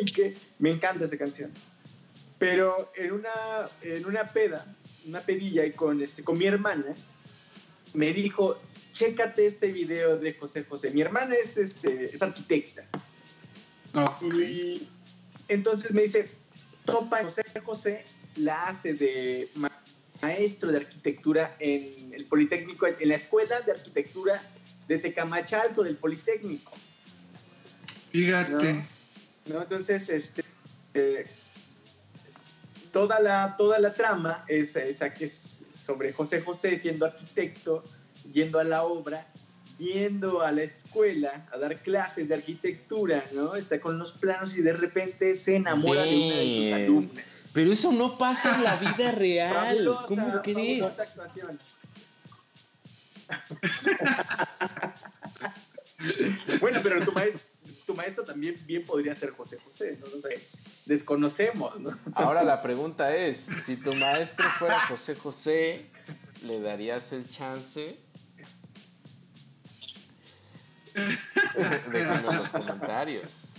y 0.00 0.12
qué. 0.12 0.34
Me 0.58 0.70
encanta 0.70 1.04
esa 1.04 1.16
canción. 1.16 1.50
Pero 2.38 2.92
en 2.94 3.12
una, 3.12 3.32
en 3.82 4.04
una 4.04 4.24
peda, 4.24 4.66
una 5.06 5.20
pedilla 5.20 5.64
y 5.64 5.70
con, 5.72 6.02
este, 6.02 6.22
con 6.22 6.36
mi 6.36 6.44
hermana, 6.44 6.94
me 7.94 8.12
dijo, 8.12 8.60
chécate 8.92 9.46
este 9.46 9.68
video 9.68 10.18
de 10.18 10.34
José 10.34 10.64
José. 10.64 10.90
Mi 10.90 11.00
hermana 11.00 11.34
es, 11.34 11.56
este, 11.56 12.14
es 12.14 12.22
arquitecta. 12.22 12.84
Y 14.22 14.86
entonces 15.48 15.90
me 15.92 16.02
dice, 16.02 16.28
topa 16.84 17.22
José 17.24 17.42
José 17.64 18.04
la 18.36 18.64
hace 18.64 18.92
de 18.92 19.48
maestro 20.20 20.70
de 20.70 20.78
arquitectura 20.78 21.56
en 21.58 22.12
el 22.12 22.26
Politécnico, 22.26 22.86
en 22.86 23.08
la 23.08 23.14
Escuela 23.14 23.60
de 23.62 23.72
Arquitectura 23.72 24.42
de 24.88 24.98
Tecamachalco 24.98 25.82
del 25.82 25.96
Politécnico. 25.96 26.72
Fíjate. 28.10 28.84
¿No? 29.46 29.62
Entonces, 29.62 30.08
este, 30.08 30.44
eh, 30.94 31.26
toda, 32.92 33.20
la, 33.20 33.54
toda 33.56 33.78
la 33.78 33.92
trama 33.92 34.44
es, 34.48 34.74
es, 34.76 35.00
es 35.02 35.60
sobre 35.74 36.12
José 36.12 36.40
José 36.40 36.78
siendo 36.78 37.06
arquitecto 37.06 37.84
yendo 38.32 38.58
a 38.58 38.64
la 38.64 38.84
obra, 38.84 39.26
yendo 39.78 40.42
a 40.42 40.52
la 40.52 40.62
escuela 40.62 41.46
a 41.52 41.58
dar 41.58 41.76
clases 41.78 42.28
de 42.28 42.34
arquitectura, 42.34 43.24
¿no? 43.32 43.54
Está 43.54 43.80
con 43.80 43.98
los 43.98 44.12
planos 44.12 44.56
y 44.56 44.62
de 44.62 44.72
repente 44.72 45.34
se 45.34 45.56
enamora 45.56 46.02
de 46.02 46.16
una 46.16 46.36
de 46.36 46.44
sus 46.44 46.72
alumnas. 46.72 47.24
Pero 47.52 47.72
eso 47.72 47.92
no 47.92 48.18
pasa 48.18 48.56
en 48.56 48.64
la 48.64 48.76
vida 48.76 49.12
real. 49.16 49.88
¿Cómo 50.06 50.42
crees? 50.42 51.16
bueno, 56.60 56.80
pero 56.82 57.04
tu 57.04 57.12
maestro, 57.12 57.40
tu 57.86 57.94
maestro 57.94 58.24
también 58.24 58.54
bien 58.66 58.84
podría 58.84 59.14
ser 59.14 59.30
José 59.30 59.58
José, 59.64 59.98
no, 60.00 60.06
sé. 60.20 60.40
Desconocemos, 60.84 61.80
¿no? 61.80 61.98
Ahora 62.14 62.44
la 62.44 62.62
pregunta 62.62 63.16
es, 63.16 63.50
si 63.60 63.76
tu 63.76 63.94
maestro 63.94 64.46
fuera 64.58 64.78
José 64.88 65.16
José, 65.16 65.86
¿le 66.44 66.60
darías 66.60 67.12
el 67.12 67.28
chance 67.28 68.06
Déjenlo 71.92 72.30
en 72.30 72.38
los 72.38 72.50
comentarios. 72.50 73.56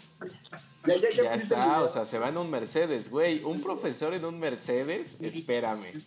Ya, 0.86 1.36
está, 1.36 1.84
o 1.84 1.88
sea, 1.88 2.06
se 2.06 2.18
va 2.18 2.30
en 2.30 2.38
un 2.38 2.50
Mercedes, 2.50 3.10
güey. 3.10 3.44
Un 3.44 3.62
profesor 3.62 4.14
en 4.14 4.26
un 4.26 4.40
Mercedes, 4.40 5.18
espérame. 5.22 6.02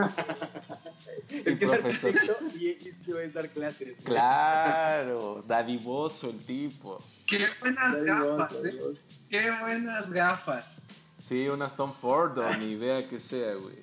El 1.44 1.58
profesor. 1.58 2.14
y 2.58 2.68
es 2.68 3.34
dar 3.34 3.48
clases. 3.50 3.94
Claro, 4.02 5.42
dadivoso 5.46 6.30
el 6.30 6.38
tipo. 6.44 7.02
Qué 7.26 7.46
buenas 7.60 8.02
gafas, 8.02 8.64
¿eh? 8.64 8.80
Qué 9.28 9.50
buenas 9.60 10.12
gafas. 10.12 10.76
Sí, 11.18 11.48
unas 11.48 11.76
Tom 11.76 11.92
Ford 11.92 12.36
o 12.38 12.56
ni 12.56 12.72
idea 12.72 13.08
que 13.08 13.20
sea, 13.20 13.54
güey. 13.54 13.78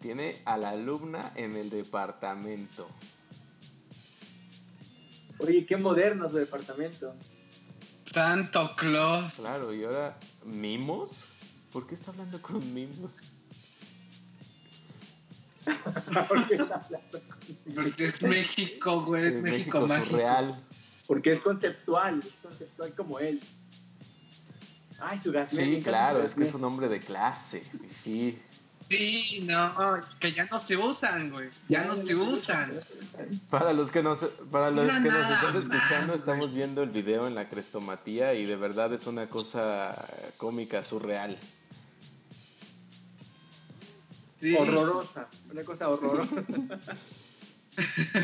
Tiene 0.00 0.40
a 0.44 0.56
la 0.56 0.70
alumna 0.70 1.32
en 1.34 1.56
el 1.56 1.70
departamento. 1.70 2.88
Oye, 5.38 5.66
qué 5.66 5.76
moderno 5.76 6.28
su 6.28 6.36
departamento. 6.36 7.14
Santo 8.04 8.70
Claus. 8.76 9.34
Claro, 9.34 9.74
y 9.74 9.84
ahora, 9.84 10.18
¿mimos? 10.44 11.26
¿Por 11.72 11.86
qué 11.86 11.94
está 11.94 12.10
hablando 12.10 12.40
con 12.42 12.74
mimos? 12.74 13.31
Porque 17.74 18.04
es 18.06 18.22
México, 18.22 19.04
güey, 19.04 19.26
es, 19.26 19.34
México, 19.34 19.80
México 19.80 19.80
mágico. 19.88 20.10
Surreal. 20.10 20.62
Porque 21.06 21.32
es 21.32 21.40
conceptual, 21.40 22.20
es 22.20 22.32
conceptual 22.42 22.94
como 22.94 23.18
él. 23.18 23.40
Ay, 25.00 25.18
su 25.18 25.32
gas. 25.32 25.50
Sí, 25.50 25.80
claro, 25.82 26.22
es 26.22 26.34
que 26.34 26.44
es 26.44 26.54
un 26.54 26.64
hombre 26.64 26.88
de 26.88 27.00
clase. 27.00 27.66
Sí. 28.02 28.38
Sí, 28.88 29.40
no, 29.44 29.72
que 30.20 30.32
ya 30.32 30.44
no 30.46 30.58
se 30.58 30.76
usan, 30.76 31.30
güey. 31.30 31.48
Ya, 31.68 31.84
no, 31.84 31.96
se 31.96 32.14
usan. 32.14 32.72
Para 33.48 33.72
los 33.72 33.90
que 33.90 34.02
nos, 34.02 34.20
para 34.50 34.70
los 34.70 34.86
que 34.96 35.08
nos 35.08 35.30
están 35.30 35.56
escuchando, 35.56 36.14
estamos 36.14 36.52
viendo 36.52 36.82
el 36.82 36.90
video 36.90 37.26
en 37.26 37.34
la 37.34 37.48
crestomatía 37.48 38.34
y 38.34 38.44
de 38.44 38.56
verdad 38.56 38.92
es 38.92 39.06
una 39.06 39.28
cosa 39.28 39.94
cómica, 40.36 40.82
surreal. 40.82 41.38
Horrorosa, 44.58 45.28
una 45.50 45.62
cosa 45.62 45.88
horrorosa. 45.88 46.44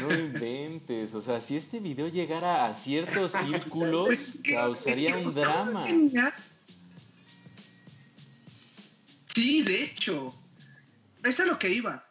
No 0.03 0.15
inventes, 0.15 1.15
o 1.15 1.23
sea, 1.23 1.41
si 1.41 1.57
este 1.57 1.81
video 1.81 2.09
llegara 2.09 2.67
a 2.67 2.75
ciertos 2.75 3.33
círculos, 3.33 4.35
causaría 4.45 5.17
un 5.17 5.33
drama. 5.33 5.87
Sí, 9.35 9.63
de 9.63 9.85
hecho, 9.85 10.35
eso 11.23 11.43
es 11.43 11.49
lo 11.49 11.59
que 11.59 11.71
iba. 11.71 12.05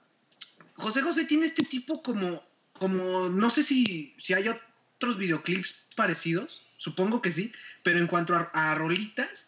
José 0.75 1.01
José 1.01 1.25
tiene 1.25 1.45
este 1.45 1.63
tipo 1.63 2.01
como, 2.01 2.41
como 2.73 3.29
no 3.29 3.49
sé 3.49 3.63
si, 3.63 4.15
si 4.17 4.33
hay 4.33 4.47
otros 4.47 5.17
videoclips 5.17 5.87
parecidos, 5.95 6.65
supongo 6.77 7.21
que 7.21 7.31
sí, 7.31 7.51
pero 7.83 7.99
en 7.99 8.07
cuanto 8.07 8.35
a, 8.35 8.75
rolitas, 8.75 9.47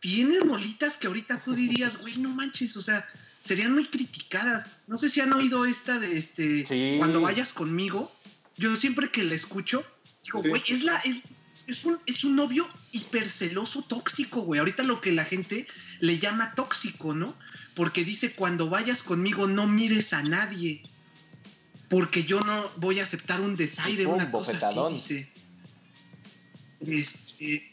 tiene 0.00 0.40
rolitas 0.40 0.96
que 0.96 1.08
ahorita 1.08 1.38
tú 1.38 1.54
dirías, 1.54 2.00
güey, 2.00 2.16
no 2.16 2.30
manches, 2.30 2.76
o 2.76 2.82
sea, 2.82 3.06
serían 3.42 3.74
muy 3.74 3.88
criticadas. 3.88 4.66
No 4.86 4.96
sé 4.96 5.10
si 5.10 5.20
han 5.20 5.32
oído 5.34 5.66
esta 5.66 5.98
de 5.98 6.16
este, 6.16 6.64
cuando 6.98 7.20
vayas 7.20 7.52
conmigo, 7.52 8.10
yo 8.56 8.74
siempre 8.76 9.10
que 9.10 9.22
la 9.24 9.34
escucho, 9.34 9.84
digo, 10.24 10.42
güey, 10.42 10.62
es 10.66 10.82
la, 10.82 10.96
es, 11.00 11.18
es, 11.66 11.84
un, 11.84 11.98
es 12.06 12.24
un 12.24 12.36
novio 12.36 12.66
hiperceloso 12.92 13.82
tóxico, 13.82 14.40
güey. 14.42 14.60
Ahorita 14.60 14.82
lo 14.82 15.00
que 15.00 15.12
la 15.12 15.26
gente 15.26 15.66
le 16.00 16.18
llama 16.18 16.54
tóxico, 16.54 17.14
¿no? 17.14 17.36
porque 17.74 18.04
dice, 18.04 18.34
cuando 18.34 18.68
vayas 18.68 19.02
conmigo 19.02 19.46
no 19.46 19.66
mires 19.66 20.12
a 20.12 20.22
nadie, 20.22 20.82
porque 21.88 22.24
yo 22.24 22.40
no 22.40 22.70
voy 22.76 23.00
a 23.00 23.04
aceptar 23.04 23.40
un 23.40 23.56
desaire, 23.56 24.06
una 24.06 24.30
cosa 24.30 24.58
así, 24.62 24.92
dice. 24.92 25.28
Este... 26.80 27.72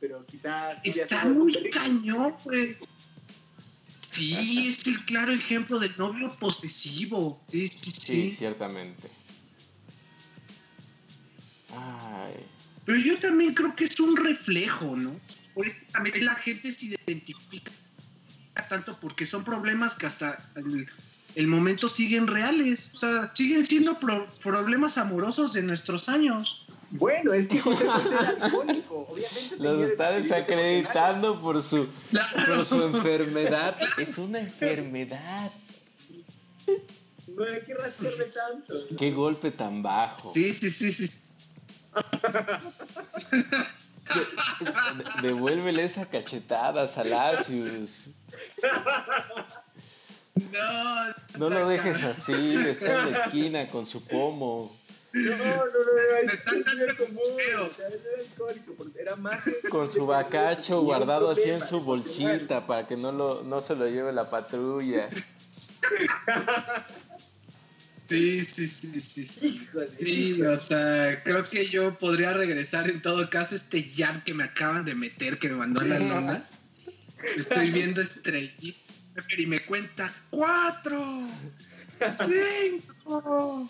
pero 0.00 0.26
quizás... 0.26 0.80
Está 0.84 1.24
muy 1.26 1.70
cañón, 1.70 2.34
güey. 2.44 2.76
Sí, 4.16 4.68
es 4.68 4.86
el 4.86 5.04
claro 5.04 5.32
ejemplo 5.32 5.78
del 5.78 5.96
novio 5.96 6.34
posesivo. 6.38 7.44
Sí, 7.50 7.68
sí, 7.68 7.90
sí. 7.90 8.00
sí 8.00 8.30
ciertamente. 8.30 9.08
Ay. 11.70 12.34
Pero 12.84 12.98
yo 12.98 13.18
también 13.18 13.52
creo 13.52 13.74
que 13.74 13.84
es 13.84 13.98
un 14.00 14.16
reflejo, 14.16 14.96
¿no? 14.96 15.18
por 15.56 15.66
eso 15.66 15.76
también 15.90 16.22
la 16.22 16.34
gente 16.34 16.70
se 16.70 16.84
identifica 17.06 17.72
tanto 18.68 18.98
porque 19.00 19.24
son 19.24 19.42
problemas 19.42 19.94
que 19.94 20.04
hasta 20.04 20.38
el, 21.34 21.46
momento 21.46 21.88
siguen 21.88 22.26
reales, 22.26 22.90
o 22.94 22.98
sea, 22.98 23.32
siguen 23.34 23.64
siendo 23.64 23.98
problemas 24.42 24.98
amorosos 24.98 25.54
de 25.54 25.62
nuestros 25.62 26.10
años. 26.10 26.65
Bueno, 26.98 27.32
es 27.32 27.48
que 27.48 27.58
José 27.58 27.86
José 27.86 28.08
era 28.08 28.46
alcohólico, 28.46 29.06
obviamente. 29.08 29.56
Los 29.58 29.80
está 29.80 30.12
desacreditando 30.12 31.40
por 31.40 31.62
su, 31.62 31.88
por 32.46 32.64
su 32.64 32.82
enfermedad. 32.82 33.76
Es 33.98 34.18
una 34.18 34.40
enfermedad. 34.40 35.50
No 37.28 37.44
hay 37.44 37.60
que 37.62 37.74
rascarme 37.74 38.24
tanto. 38.24 38.74
Qué 38.96 39.10
golpe 39.12 39.50
tan 39.50 39.82
bajo. 39.82 40.32
Sí, 40.34 40.52
sí, 40.52 40.70
sí, 40.70 40.92
sí. 40.92 41.22
Devuélvele 45.22 45.84
esa 45.84 46.06
cachetada, 46.06 46.86
Salacius. 46.86 48.10
No, 50.34 51.38
no 51.38 51.50
lo 51.50 51.68
dejes 51.68 52.04
así, 52.04 52.54
está 52.54 53.00
en 53.00 53.12
la 53.12 53.18
esquina 53.18 53.66
con 53.68 53.86
su 53.86 54.04
pomo. 54.04 54.76
No, 55.12 55.36
no, 55.36 55.46
no, 55.46 56.32
están 56.32 56.64
era 58.98 59.16
más 59.16 59.42
con 59.70 59.88
su 59.88 60.06
bacacho 60.06 60.82
guardado 60.82 61.30
así 61.30 61.50
en 61.50 61.64
su 61.64 61.80
bolsita 61.80 62.66
para 62.66 62.86
que 62.86 62.96
no, 62.96 63.12
lo, 63.12 63.42
no 63.42 63.60
se 63.60 63.76
lo 63.76 63.88
lleve 63.88 64.12
la 64.12 64.28
patrulla. 64.28 65.08
Sí, 68.08 68.44
sí, 68.44 68.68
sí, 68.68 69.00
sí. 69.00 69.24
Sí, 69.24 69.68
sí 69.98 70.42
o 70.42 70.56
sea, 70.56 71.22
creo 71.24 71.44
que 71.44 71.68
yo 71.68 71.96
podría 71.96 72.32
regresar 72.32 72.88
en 72.88 73.02
todo 73.02 73.28
caso 73.28 73.56
este 73.56 73.82
jam 73.82 74.22
que 74.22 74.32
me 74.32 74.44
acaban 74.44 74.84
de 74.84 74.94
meter, 74.94 75.38
que 75.38 75.48
me 75.48 75.56
mandó 75.56 75.80
a 75.80 75.84
la 75.84 75.98
lona. 75.98 76.48
Estoy 77.36 77.70
viendo 77.70 78.00
estrellita 78.00 78.78
y 79.36 79.46
me 79.46 79.64
cuenta 79.64 80.12
cuatro, 80.30 81.22
cinco. 82.24 83.68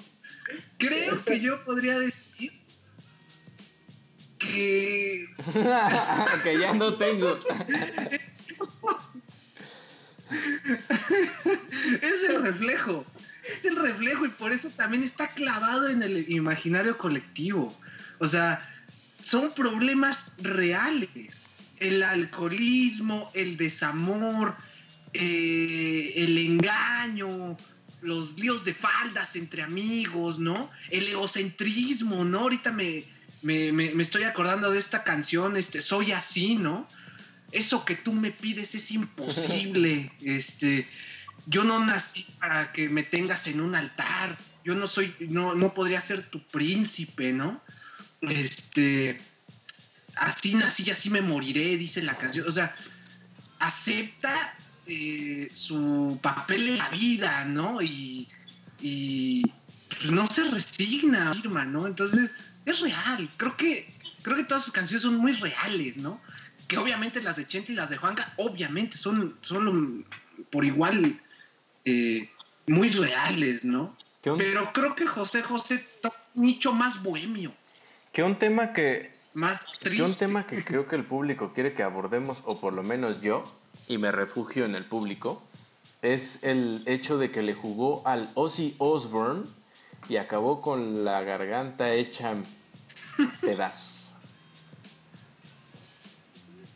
Creo 0.79 1.25
que 1.25 1.41
yo 1.41 1.65
podría 1.65 1.99
decir 1.99 2.53
que... 4.39 5.29
que 6.43 6.59
ya 6.59 6.75
no 6.75 6.95
tengo. 6.95 7.39
es 12.03 12.23
el 12.29 12.43
reflejo 12.43 13.07
es 13.55 13.65
el 13.65 13.77
reflejo 13.77 14.27
y 14.27 14.31
por 14.31 14.53
eso 14.53 14.71
también 14.71 15.03
está 15.03 15.29
clavado 15.29 15.89
en 15.89 16.03
el 16.03 16.31
imaginario 16.31 16.99
colectivo. 16.99 17.75
O 18.19 18.27
sea, 18.27 18.69
son 19.21 19.53
problemas 19.53 20.31
reales. 20.39 21.09
El 21.79 22.03
alcoholismo, 22.03 23.31
el 23.35 23.57
desamor, 23.57 24.57
eh, 25.13 26.13
el 26.17 26.39
engaño, 26.39 27.57
los 28.07 28.39
líos 28.39 28.65
de 28.65 28.73
faldas 28.73 29.37
entre 29.37 29.63
amigos, 29.63 30.39
¿no? 30.39 30.71
El 30.91 31.09
egocentrismo, 31.09 32.25
¿no? 32.25 32.41
Ahorita 32.41 32.73
me, 32.73 33.05
me, 33.43 33.73
me, 33.73 34.03
estoy 34.03 34.23
acordando 34.23 34.71
de 34.71 34.79
esta 34.79 35.05
canción, 35.05 35.57
este, 35.57 35.83
Soy 35.83 36.13
así, 36.13 36.55
¿no? 36.55 36.87
Eso 37.53 37.85
que 37.85 37.97
tú 37.97 38.13
me 38.13 38.31
pides 38.31 38.75
es 38.75 38.91
imposible, 38.91 40.13
este 40.23 40.87
yo 41.47 41.65
no 41.65 41.85
nací 41.85 42.27
para 42.41 42.73
que 42.73 42.89
me 42.89 43.05
tengas 43.05 43.47
en 43.47 43.61
un 43.61 43.75
altar, 43.75 44.37
yo 44.65 44.75
no 44.75 44.87
soy, 44.89 45.15
no, 45.21 45.55
no 45.55 45.73
podría 45.75 46.01
ser 46.01 46.29
tu 46.29 46.45
príncipe, 46.45 47.33
¿no? 47.33 47.63
Este, 48.21 49.21
así 50.17 50.55
nací 50.55 50.83
y 50.87 50.91
así 50.91 51.09
me 51.09 51.23
moriré, 51.23 51.77
dice 51.77 52.03
la 52.03 52.15
canción. 52.15 52.49
O 52.49 52.53
sea, 52.53 52.75
acepta 53.61 54.55
eh, 54.87 55.49
su 55.53 56.19
papel 56.23 56.69
en 56.69 56.79
la 56.79 56.89
vida, 56.91 57.45
¿no? 57.45 57.83
Y, 57.83 58.29
y 58.81 59.43
pues, 59.89 60.11
no 60.11 60.27
se 60.27 60.45
resigna, 60.45 61.35
Irma, 61.37 61.65
¿no? 61.65 61.87
Entonces, 61.87 62.31
es 62.65 62.81
real. 62.81 63.29
Creo 63.37 63.57
que, 63.57 63.89
creo 64.23 64.37
que 64.37 64.45
todas 64.45 64.65
sus 64.65 64.73
canciones 64.73 65.03
son 65.03 65.17
muy 65.17 65.33
reales, 65.33 65.97
¿no? 65.97 66.21
Que 66.69 66.79
obviamente 66.79 67.23
las 67.23 67.37
de 67.37 67.47
Chente 67.47 67.73
y 67.73 67.77
las 67.77 67.91
de 67.91 67.97
Juanca, 67.97 68.33
obviamente 68.37 68.97
son, 68.97 69.37
son 69.43 70.05
por 70.51 70.65
igual 70.65 71.21
eh, 71.85 72.29
muy 72.67 72.91
reales, 72.91 73.65
¿no? 73.65 73.97
Pero 74.23 74.73
creo 74.73 74.97
que 74.97 75.07
José 75.07 75.43
José 75.43 75.87
toca 76.01 76.17
un 76.35 76.47
nicho 76.47 76.73
más 76.73 77.03
bohemio. 77.03 77.53
Que 78.13 78.23
un 78.23 78.37
tema 78.37 78.73
que. 78.73 79.15
Más 79.35 79.61
triste. 79.79 79.97
Que 79.97 80.03
un 80.03 80.15
tema 80.15 80.47
que 80.47 80.65
creo 80.65 80.89
que 80.89 80.97
el 80.97 81.05
público 81.05 81.53
quiere 81.53 81.75
que 81.75 81.83
abordemos, 81.83 82.43
o 82.45 82.59
por 82.61 82.73
lo 82.73 82.83
menos 82.83 83.21
yo, 83.21 83.45
y 83.89 83.99
me 83.99 84.11
refugio 84.11 84.65
en 84.65 84.75
el 84.75 84.85
público, 84.85 85.43
es 86.03 86.45
el 86.45 86.83
hecho 86.87 87.19
de 87.19 87.31
que 87.31 87.43
le 87.43 87.55
jugó 87.55 88.07
al 88.07 88.31
Ozzy 88.35 88.75
Osbourne 88.79 89.45
y 90.09 90.17
acabó 90.17 90.63
con 90.63 91.05
la 91.05 91.23
garganta 91.23 91.93
hecha 91.93 92.33
en 92.33 92.45
pedazos. 93.41 94.13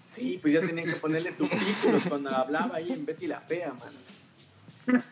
Sí, 0.08 0.38
pues 0.42 0.54
ya 0.54 0.60
tenían 0.60 0.86
que 0.86 0.96
ponerle 0.96 1.32
subtítulos 1.32 2.06
cuando 2.08 2.30
hablaba 2.30 2.76
ahí 2.76 2.90
en 2.92 3.06
Betty 3.06 3.26
la 3.26 3.40
Fea, 3.40 3.72
mano. 3.72 5.02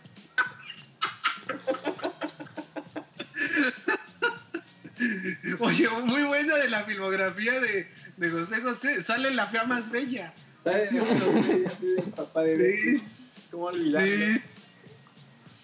Oye, 5.60 5.88
muy 5.88 6.22
buena 6.24 6.56
de 6.56 6.68
la 6.68 6.82
filmografía 6.82 7.60
de, 7.60 7.88
de 8.16 8.30
José 8.30 8.60
José. 8.60 9.02
Sale 9.02 9.30
la 9.30 9.46
fea 9.46 9.64
más 9.64 9.90
bella. 9.90 10.34
Papá 12.16 12.42
de 12.42 13.02
¿Cómo 13.50 13.64
olvidarlo? 13.64 14.38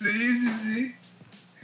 Sí, 0.01 0.09
sí, 0.09 0.49
sí. 0.63 0.95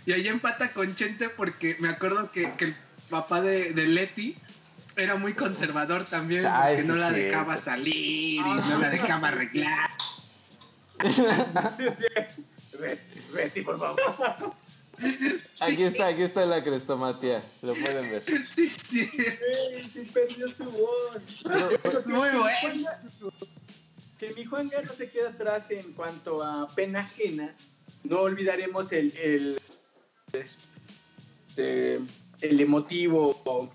Y 0.07 0.13
ahí 0.13 0.29
empata 0.29 0.73
con 0.73 0.95
Chente 0.95 1.29
porque 1.29 1.77
me 1.79 1.89
acuerdo 1.89 2.31
que, 2.33 2.53
el 2.59 2.75
papá 3.09 3.41
de, 3.43 3.73
de, 3.73 3.87
Leti 3.87 4.37
era 4.97 5.17
muy 5.17 5.35
conservador 5.35 6.05
también, 6.05 6.45
porque 6.45 6.83
no 6.85 6.97
la 6.97 7.11
dejaba 7.11 7.57
salir 7.57 8.41
y 8.41 8.41
no 8.41 8.79
la 8.79 8.91
dejaba 8.91 9.29
arreglar. 9.29 9.91
Betty, 13.33 13.63
por 13.63 13.79
favor. 13.79 14.55
Aquí 15.61 15.83
está, 15.83 16.07
aquí 16.07 16.23
está 16.23 16.47
la 16.47 16.65
crestomatía. 16.65 17.43
Lo 17.63 17.75
pueden 17.75 18.11
ver. 18.11 18.23
Sí, 18.55 18.69
sí. 18.69 19.11
sí 19.93 20.11
perdió 20.13 20.49
su 20.49 20.65
voz. 20.65 22.07
muy 22.07 22.29
bueno. 22.31 22.89
que 24.19 24.31
mi 24.35 24.45
Juanga 24.45 24.83
no 24.83 24.93
se 24.93 25.11
queda 25.11 25.31
atrás 25.31 25.71
en 25.71 25.93
cuanto 25.93 26.43
a 26.43 26.67
pena 26.75 27.01
ajena. 27.01 27.55
No 28.05 28.21
olvidaremos 28.21 28.91
el, 28.93 29.15
el, 29.19 29.61
este, 30.33 32.01
el 32.41 32.61
emotivo 32.61 33.71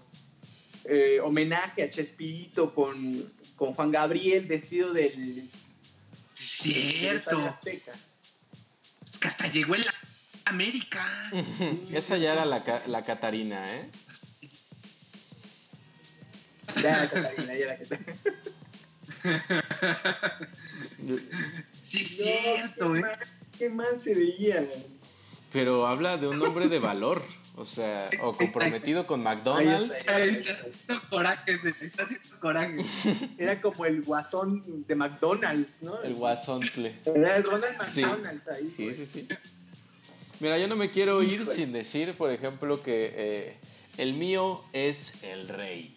eh, 0.85 1.19
homenaje 1.19 1.83
a 1.83 1.89
Chespirito 1.89 2.73
con, 2.73 3.31
con 3.55 3.73
Juan 3.73 3.91
Gabriel 3.91 4.45
vestido 4.45 4.91
del... 4.93 5.49
Cierto. 6.33 7.53
Es 7.63 9.17
que 9.19 9.27
hasta 9.27 9.47
llegó 9.47 9.75
en 9.75 9.85
la 9.85 9.93
América. 10.45 11.29
Esa 11.91 12.17
ya 12.17 12.33
era 12.33 12.45
la, 12.45 12.63
la 12.87 13.03
Catarina, 13.03 13.75
¿eh? 13.75 13.89
Ya 16.81 16.99
la 16.99 17.09
Catarina, 17.09 17.55
ya 17.55 17.67
la 17.67 17.77
Catarina. 17.77 18.15
sí, 21.81 22.01
es 22.01 22.17
cierto, 22.17 22.95
¿eh? 22.95 23.03
Qué 23.57 23.69
mal 23.69 23.99
se 23.99 24.13
veía. 24.13 24.65
Pero 25.51 25.87
habla 25.87 26.17
de 26.17 26.27
un 26.27 26.41
hombre 26.41 26.67
de 26.67 26.79
valor. 26.79 27.21
O 27.57 27.63
sea, 27.63 28.09
o 28.21 28.33
comprometido 28.33 29.07
con 29.07 29.23
McDonald's. 29.23 30.01
Está, 30.01 30.17
haciendo 30.17 31.09
coraje, 31.09 31.57
está 31.81 32.03
haciendo 32.03 32.39
coraje. 32.41 32.77
Era 33.37 33.61
como 33.61 33.85
el 33.85 34.01
guasón 34.01 34.85
de 34.85 34.95
McDonald's, 34.95 35.81
¿no? 35.81 36.01
El 36.01 36.15
guasontle. 36.15 36.99
Era 37.05 37.37
el 37.37 37.43
Ronald 37.43 37.77
McDonald's 37.77 38.47
ahí. 38.49 38.73
Sí, 38.75 38.93
sí, 38.93 39.05
sí. 39.05 39.27
Mira, 40.39 40.57
yo 40.57 40.67
no 40.67 40.75
me 40.75 40.89
quiero 40.89 41.23
ir 41.23 41.45
sin 41.45 41.71
decir, 41.71 42.13
por 42.13 42.29
ejemplo, 42.31 42.83
que 42.83 43.13
eh, 43.15 43.57
el 43.97 44.13
mío 44.15 44.63
es 44.73 45.23
el 45.23 45.47
rey. 45.47 45.95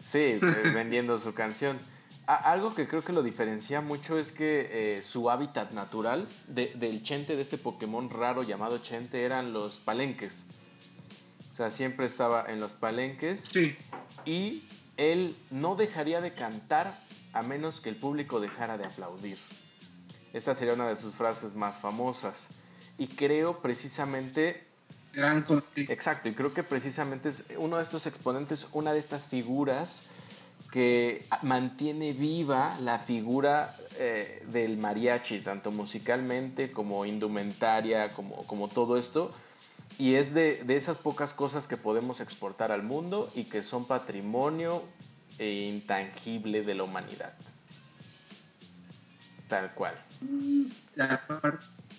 Sí, 0.00 0.18
eh, 0.18 0.40
vendiendo 0.74 1.18
su 1.18 1.34
canción. 1.34 1.78
algo 2.26 2.74
que 2.74 2.88
creo 2.88 3.02
que 3.02 3.12
lo 3.12 3.22
diferencia 3.22 3.82
mucho 3.82 4.18
es 4.18 4.32
que 4.32 4.68
eh, 4.98 5.02
su 5.02 5.28
hábitat 5.30 5.72
natural 5.72 6.26
del 6.48 7.02
Chente, 7.02 7.36
de 7.36 7.42
este 7.42 7.58
Pokémon 7.58 8.08
raro 8.08 8.42
llamado 8.42 8.78
Chente, 8.78 9.24
eran 9.24 9.52
los 9.52 9.76
palenques. 9.80 10.46
O 11.50 11.54
sea, 11.54 11.68
siempre 11.68 12.06
estaba 12.06 12.46
en 12.48 12.58
los 12.58 12.72
palenques. 12.72 13.50
Sí. 13.52 13.74
Y 14.24 14.64
él 14.96 15.36
no 15.50 15.76
dejaría 15.76 16.22
de 16.22 16.32
cantar 16.32 16.98
a 17.34 17.42
menos 17.42 17.82
que 17.82 17.90
el 17.90 17.96
público 17.96 18.40
dejara 18.40 18.78
de 18.78 18.86
aplaudir. 18.86 19.36
Esta 20.32 20.54
sería 20.54 20.74
una 20.74 20.88
de 20.88 20.96
sus 20.96 21.14
frases 21.14 21.54
más 21.54 21.78
famosas. 21.78 22.48
Y 22.98 23.08
creo 23.08 23.60
precisamente 23.60 24.72
Gran 25.12 25.44
Exacto, 25.76 26.28
y 26.30 26.32
creo 26.32 26.54
que 26.54 26.62
precisamente 26.62 27.28
es 27.28 27.44
uno 27.58 27.76
de 27.76 27.82
estos 27.82 28.06
exponentes, 28.06 28.68
una 28.72 28.94
de 28.94 28.98
estas 28.98 29.26
figuras 29.26 30.08
que 30.70 31.26
mantiene 31.42 32.14
viva 32.14 32.78
la 32.80 32.98
figura 32.98 33.76
eh, 33.98 34.42
del 34.48 34.78
mariachi, 34.78 35.40
tanto 35.40 35.70
musicalmente 35.70 36.72
como 36.72 37.04
indumentaria, 37.04 38.08
como, 38.10 38.46
como 38.46 38.68
todo 38.68 38.96
esto. 38.96 39.30
Y 39.98 40.14
es 40.14 40.32
de, 40.32 40.64
de, 40.64 40.76
esas 40.76 40.96
pocas 40.96 41.34
cosas 41.34 41.66
que 41.66 41.76
podemos 41.76 42.20
exportar 42.20 42.72
al 42.72 42.82
mundo 42.82 43.30
y 43.34 43.44
que 43.44 43.62
son 43.62 43.84
patrimonio 43.84 44.82
e 45.38 45.68
intangible 45.68 46.62
de 46.62 46.74
la 46.74 46.84
humanidad. 46.84 47.34
Tal 49.46 49.74
cual. 49.74 49.94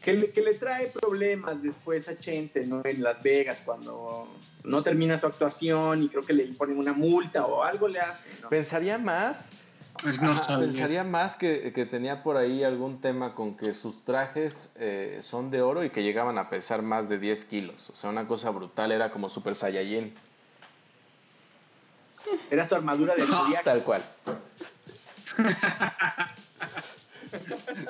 Que 0.01 0.13
le, 0.13 0.31
que 0.31 0.41
le, 0.41 0.53
trae 0.55 0.87
problemas 0.87 1.63
después 1.63 2.07
a 2.09 2.17
Chente, 2.17 2.65
¿no? 2.65 2.81
En 2.83 3.01
Las 3.01 3.23
Vegas, 3.23 3.61
cuando 3.63 4.27
no 4.63 4.83
termina 4.83 5.17
su 5.17 5.25
actuación 5.27 6.03
y 6.03 6.09
creo 6.09 6.23
que 6.23 6.33
le 6.33 6.43
imponen 6.43 6.77
una 6.77 6.93
multa 6.93 7.45
o 7.45 7.63
algo 7.63 7.87
le 7.87 7.99
hace, 7.99 8.27
¿no? 8.41 8.49
Pensaría 8.49 8.97
más... 8.97 9.53
Pues 10.01 10.21
no 10.21 10.35
pensaría 10.59 11.03
más 11.03 11.37
que, 11.37 11.71
que, 11.71 11.85
tenía 11.85 12.23
por 12.23 12.35
ahí 12.35 12.63
algún 12.63 12.99
tema 12.99 13.35
con 13.35 13.55
que 13.55 13.73
sus 13.73 14.03
trajes 14.03 14.75
eh, 14.79 15.19
son 15.21 15.51
de 15.51 15.61
oro 15.61 15.83
y 15.83 15.91
que 15.91 16.01
llegaban 16.03 16.37
a 16.39 16.49
pesar 16.49 16.81
más 16.81 17.07
de 17.09 17.19
10 17.19 17.45
kilos. 17.45 17.91
O 17.91 17.95
sea, 17.95 18.09
una 18.09 18.27
cosa 18.27 18.49
brutal, 18.49 18.91
era 18.91 19.11
como 19.11 19.29
Super 19.29 19.55
Saiyajin. 19.55 20.13
Era 22.49 22.65
su 22.65 22.75
armadura 22.75 23.15
de 23.15 23.23
zodiaco. 23.27 23.63
Tal 23.63 23.83
cual. 23.83 24.03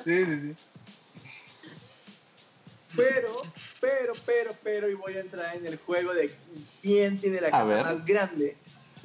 sí, 0.04 0.26
sí, 0.26 0.40
sí. 0.40 0.56
Pero, 2.96 3.42
pero, 3.80 4.14
pero, 4.26 4.52
pero, 4.64 4.90
y 4.90 4.94
voy 4.94 5.14
a 5.14 5.22
entrar 5.22 5.56
en 5.56 5.66
el 5.66 5.78
juego 5.78 6.14
de 6.14 6.32
quién 6.82 7.18
tiene 7.18 7.42
la 7.42 7.50
casa 7.50 7.84
más 7.84 8.06
grande. 8.06 8.56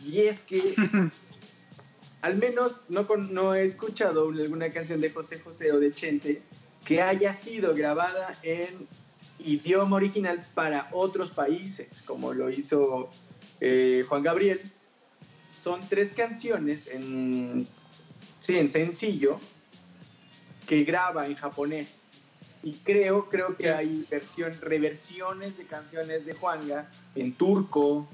Y 0.04 0.20
es 0.22 0.44
que, 0.44 0.74
al 2.22 2.36
menos 2.36 2.76
no, 2.88 3.06
no 3.30 3.54
he 3.54 3.64
escuchado 3.64 4.28
alguna 4.28 4.70
canción 4.70 5.00
de 5.00 5.10
José 5.10 5.40
José 5.40 5.72
o 5.72 5.80
de 5.80 5.92
Chente 5.92 6.42
que 6.84 7.02
haya 7.02 7.34
sido 7.34 7.74
grabada 7.74 8.38
en 8.42 8.86
idioma 9.38 9.96
original 9.96 10.44
para 10.54 10.88
otros 10.92 11.30
países, 11.30 11.88
como 12.04 12.34
lo 12.34 12.50
hizo 12.50 13.08
eh, 13.60 14.04
Juan 14.08 14.22
Gabriel. 14.22 14.60
Son 15.62 15.80
tres 15.88 16.12
canciones 16.12 16.86
en, 16.86 17.66
sí, 18.40 18.56
en 18.58 18.70
sencillo 18.70 19.40
que 20.68 20.84
graba 20.84 21.26
en 21.26 21.34
japonés. 21.34 21.98
Y 22.62 22.74
creo, 22.84 23.28
creo 23.28 23.56
que 23.56 23.70
hay 23.70 24.06
versión, 24.10 24.52
reversiones 24.60 25.56
de 25.56 25.64
canciones 25.64 26.26
de 26.26 26.34
Juanga 26.34 26.88
en 27.14 27.32
turco. 27.32 28.08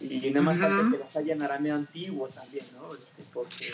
Y 0.00 0.28
nada 0.30 0.42
más 0.42 0.58
falta 0.58 0.90
que 0.90 0.98
las 0.98 1.16
haya 1.16 1.34
en 1.34 1.42
arameo 1.42 1.76
antiguo 1.76 2.28
también, 2.28 2.66
¿no? 2.74 2.94
Este, 2.94 3.22
porque... 3.32 3.72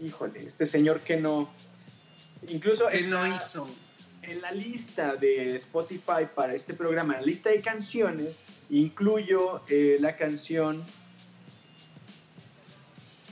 Híjole, 0.04 0.46
este 0.46 0.64
señor 0.64 1.00
que 1.00 1.16
no... 1.16 1.50
Incluso 2.48 2.90
en, 2.90 3.10
no 3.10 3.26
la, 3.26 3.36
hizo? 3.36 3.66
en 4.22 4.40
la 4.40 4.52
lista 4.52 5.16
de 5.16 5.56
Spotify 5.56 6.28
para 6.34 6.54
este 6.54 6.74
programa, 6.74 7.14
en 7.14 7.20
la 7.20 7.26
lista 7.26 7.50
de 7.50 7.60
canciones, 7.60 8.38
incluyo 8.70 9.62
eh, 9.68 9.96
la 10.00 10.16
canción... 10.16 10.82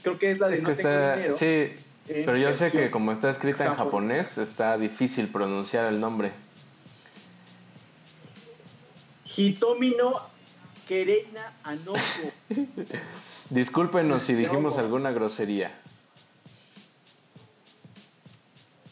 Creo 0.03 0.19
que 0.19 0.33
es 0.33 0.39
la 0.39 0.49
de 0.49 0.55
es 0.57 0.63
No 0.63 0.67
que 0.69 0.73
está, 0.73 1.33
Sí, 1.33 1.75
pero 2.07 2.37
yo 2.37 2.53
sé 2.53 2.71
que 2.71 2.91
como 2.91 3.13
está 3.13 3.31
escrita 3.31 3.65
en 3.65 3.75
japonés, 3.75 4.39
está 4.39 4.77
difícil 4.77 5.29
pronunciar 5.29 5.87
el 5.87 6.01
nombre. 6.01 6.33
Hitomino 9.37 10.21
Kereina 10.87 11.55
Anoko. 11.63 11.99
Discúlpenos 13.51 14.23
si 14.23 14.35
dijimos 14.35 14.79
alguna 14.79 15.13
grosería. 15.13 15.71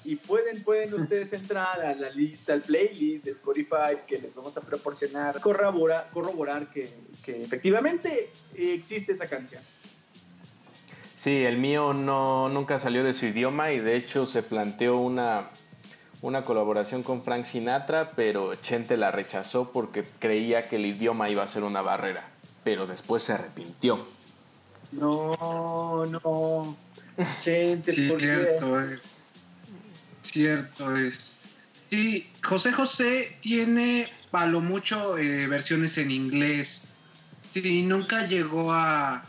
Y 0.05 0.17
pueden, 0.17 0.63
pueden 0.65 0.95
ustedes 0.95 1.33
entrar 1.35 1.81
a 1.83 1.95
la 1.95 2.11
lista, 2.11 2.55
al 2.55 2.63
playlist 2.63 3.25
de 3.25 3.33
Spotify 3.33 3.99
que 4.07 4.19
les 4.19 4.35
vamos 4.35 4.57
a 4.57 4.61
proporcionar, 4.61 5.41
corroborar, 5.41 6.09
corroborar 6.13 6.71
que, 6.71 6.91
que 7.23 7.43
efectivamente 7.43 8.31
existe 8.57 9.13
esa 9.13 9.29
canción. 9.29 9.63
Sí, 11.21 11.45
el 11.45 11.59
mío 11.59 11.93
no, 11.93 12.49
nunca 12.49 12.79
salió 12.79 13.05
de 13.05 13.13
su 13.13 13.27
idioma 13.27 13.73
y 13.73 13.79
de 13.79 13.95
hecho 13.95 14.25
se 14.25 14.43
planteó 14.43 14.97
una, 14.97 15.51
una 16.23 16.45
colaboración 16.47 17.03
con 17.03 17.23
Frank 17.23 17.45
Sinatra, 17.45 18.13
pero 18.13 18.55
Chente 18.55 18.97
la 18.97 19.11
rechazó 19.11 19.71
porque 19.71 20.03
creía 20.19 20.67
que 20.67 20.77
el 20.77 20.87
idioma 20.87 21.29
iba 21.29 21.43
a 21.43 21.47
ser 21.47 21.63
una 21.65 21.83
barrera, 21.83 22.27
pero 22.65 22.87
después 22.87 23.23
se 23.23 23.35
arrepintió. 23.35 23.99
No, 24.93 26.07
no. 26.07 26.75
Chente, 27.43 27.93
sí, 27.93 28.11
cierto 28.19 28.81
es. 28.81 29.01
Cierto 30.23 30.97
es. 30.97 31.33
Sí, 31.91 32.31
José 32.43 32.73
José 32.73 33.37
tiene 33.43 34.11
para 34.31 34.47
lo 34.47 34.63
mucho 34.63 35.19
eh, 35.19 35.47
versiones 35.49 35.99
en 35.99 36.13
inglés. 36.13 36.89
Sí, 37.53 37.83
nunca 37.83 38.27
llegó 38.27 38.73
a, 38.73 39.23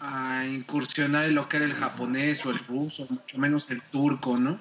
a 0.00 0.44
incursionar 0.46 1.24
en 1.26 1.34
lo 1.34 1.48
que 1.48 1.58
era 1.58 1.66
el 1.66 1.74
japonés 1.74 2.44
o 2.44 2.50
el 2.50 2.58
ruso, 2.58 3.06
mucho 3.08 3.38
menos 3.38 3.70
el 3.70 3.80
turco, 3.82 4.38
¿no? 4.38 4.58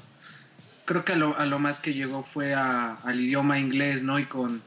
Creo 0.85 1.03
que 1.03 1.13
a 1.13 1.15
lo, 1.15 1.37
a 1.37 1.45
lo 1.45 1.59
más 1.59 1.79
que 1.79 1.93
llegó 1.93 2.23
fue 2.23 2.53
al 2.53 3.19
idioma 3.19 3.59
inglés, 3.59 4.03
¿no? 4.03 4.19
Y 4.19 4.25
con 4.25 4.61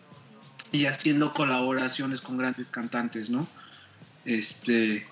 y 0.73 0.87
haciendo 0.87 1.33
colaboraciones 1.33 2.21
con 2.21 2.37
grandes 2.37 2.69
cantantes, 2.69 3.31
¿no? 3.31 3.47
Este, 4.25 5.07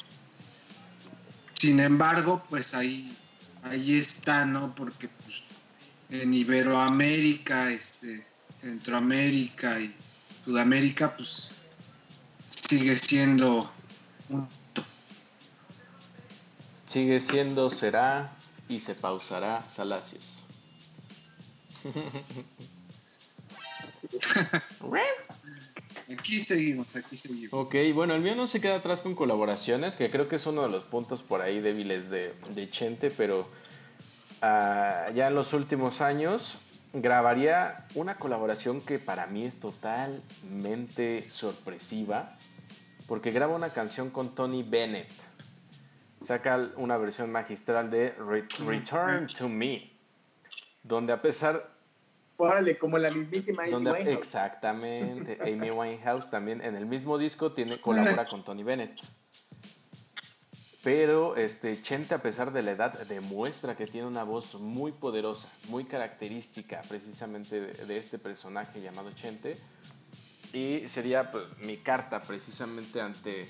sin 1.59 1.81
embargo, 1.81 2.45
pues 2.51 2.75
ahí, 2.75 3.17
ahí 3.63 3.97
está, 3.97 4.45
¿no? 4.45 4.75
Porque 4.75 5.09
pues, 5.09 5.43
en 6.11 6.35
Iberoamérica, 6.35 7.71
este, 7.71 8.27
Centroamérica 8.61 9.81
y 9.81 9.95
Sudamérica, 10.45 11.17
pues 11.17 11.49
sigue 12.69 12.97
siendo 12.99 13.73
un 14.29 14.47
Sigue 16.87 17.21
siendo, 17.21 17.69
será 17.69 18.37
y 18.69 18.81
se 18.81 18.95
pausará 18.95 19.69
Salacios. 19.69 20.45
Aquí 26.27 26.41
seguimos, 26.41 26.87
aquí 26.95 27.17
seguimos. 27.17 27.53
Ok, 27.53 27.75
bueno, 27.95 28.15
el 28.15 28.23
mío 28.23 28.35
no 28.35 28.47
se 28.47 28.61
queda 28.61 28.77
atrás 28.77 29.01
con 29.01 29.15
colaboraciones, 29.15 29.97
que 29.97 30.11
creo 30.11 30.29
que 30.29 30.37
es 30.37 30.47
uno 30.47 30.63
de 30.63 30.71
los 30.71 30.85
puntos 30.85 31.23
por 31.23 31.41
ahí 31.41 31.61
débiles 31.61 32.11
de, 32.11 32.35
de 32.51 32.71
Chente, 32.71 33.11
pero 33.11 33.49
ah, 34.43 35.09
ya 35.15 35.29
en 35.29 35.35
los 35.35 35.53
últimos 35.53 36.01
años 36.01 36.59
grabaría 36.93 37.87
una 37.95 38.17
colaboración 38.17 38.81
que 38.81 38.99
para 38.99 39.27
mí 39.27 39.45
es 39.45 39.61
totalmente 39.61 41.29
sorpresiva, 41.31 42.37
porque 43.07 43.31
graba 43.31 43.55
una 43.55 43.71
canción 43.71 44.11
con 44.11 44.35
Tony 44.35 44.63
Bennett. 44.63 45.11
Saca 46.27 46.71
una 46.75 46.97
versión 46.97 47.31
magistral 47.31 47.89
de 47.89 48.11
Return 48.19 49.29
to 49.29 49.49
Me, 49.49 49.93
donde 50.83 51.13
a 51.13 51.23
pesar 51.23 51.77
Órale, 52.37 52.77
como 52.79 52.99
la 52.99 53.13
mismísima 53.13 53.63
Amy 53.63 53.75
Winehouse. 53.75 54.09
Exactamente. 54.09 55.39
Amy 55.41 55.71
Winehouse 55.71 56.29
también 56.29 56.61
en 56.63 56.75
el 56.75 56.85
mismo 56.85 57.17
disco 57.17 57.53
tiene, 57.53 57.81
colabora 57.81 58.27
con 58.27 58.45
Tony 58.45 58.65
Bennett. 58.65 59.01
Pero 60.83 61.37
este, 61.37 61.81
Chente, 61.81 62.17
a 62.17 62.19
pesar 62.19 62.53
de 62.53 62.65
la 62.65 62.73
edad, 62.73 63.07
demuestra 63.07 63.77
que 63.77 63.87
tiene 63.87 64.09
una 64.09 64.25
voz 64.25 64.57
muy 64.57 64.91
poderosa, 64.91 65.49
muy 65.69 65.85
característica 65.85 66.83
precisamente 66.89 67.61
de, 67.61 67.97
este 67.97 68.19
personaje 68.19 68.81
llamado 68.81 69.13
Chente. 69.13 69.57
Y 70.53 70.89
sería 70.89 71.31
pues, 71.31 71.45
mi 71.61 71.77
carta 71.77 72.21
precisamente 72.21 73.01
ante, 73.01 73.49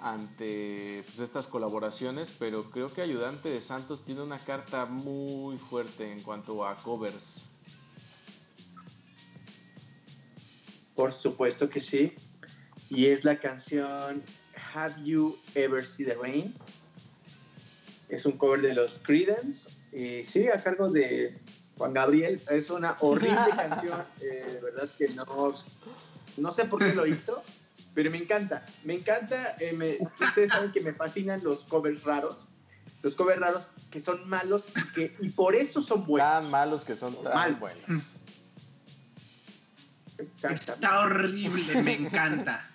ante 0.00 1.02
pues, 1.06 1.20
estas 1.20 1.46
colaboraciones, 1.46 2.34
pero 2.38 2.70
creo 2.70 2.92
que 2.92 3.02
Ayudante 3.02 3.50
de 3.50 3.60
Santos 3.60 4.02
tiene 4.02 4.22
una 4.22 4.38
carta 4.38 4.86
muy 4.86 5.56
fuerte 5.56 6.10
en 6.10 6.22
cuanto 6.22 6.64
a 6.64 6.74
covers. 6.76 7.50
Por 10.94 11.12
supuesto 11.12 11.68
que 11.68 11.80
sí. 11.80 12.14
Y 12.88 13.06
es 13.06 13.24
la 13.24 13.38
canción 13.38 14.22
Have 14.74 14.94
You 15.04 15.38
Ever 15.54 15.86
Seen 15.86 16.08
the 16.08 16.14
Rain? 16.14 16.54
Es 18.08 18.26
un 18.26 18.32
cover 18.32 18.60
de 18.60 18.74
los 18.74 18.98
Creedence. 18.98 19.68
Y 19.92 20.24
sí, 20.24 20.48
a 20.48 20.62
cargo 20.62 20.88
de 20.88 21.38
Juan 21.78 21.92
Gabriel. 21.92 22.40
Es 22.50 22.70
una 22.70 22.96
horrible 23.00 23.50
canción. 23.56 24.04
Eh, 24.20 24.44
de 24.54 24.60
verdad 24.60 24.88
que 24.98 25.08
no, 25.10 25.54
no 26.36 26.50
sé 26.50 26.64
por 26.64 26.80
qué 26.80 26.94
lo 26.94 27.06
hizo, 27.06 27.42
pero 27.94 28.10
me 28.10 28.18
encanta. 28.18 28.64
Me 28.84 28.94
encanta. 28.94 29.56
Eh, 29.60 29.98
ustedes 30.20 30.50
saben 30.50 30.72
que 30.72 30.80
me 30.80 30.92
fascinan 30.92 31.42
los 31.42 31.64
covers 31.64 32.04
raros. 32.04 32.46
Los 33.02 33.14
covers 33.14 33.40
raros 33.40 33.68
que 33.90 34.00
son 34.00 34.28
malos 34.28 34.64
y, 34.76 34.92
que, 34.92 35.16
y 35.20 35.30
por 35.30 35.54
eso 35.54 35.82
son 35.82 36.04
buenos. 36.04 36.30
Tan 36.30 36.50
malos 36.50 36.84
que 36.84 36.96
son 36.96 37.22
tan 37.22 37.58
buenos. 37.58 38.16
Está 40.18 41.00
horrible, 41.00 41.82
me 41.82 41.94
encanta. 41.94 42.68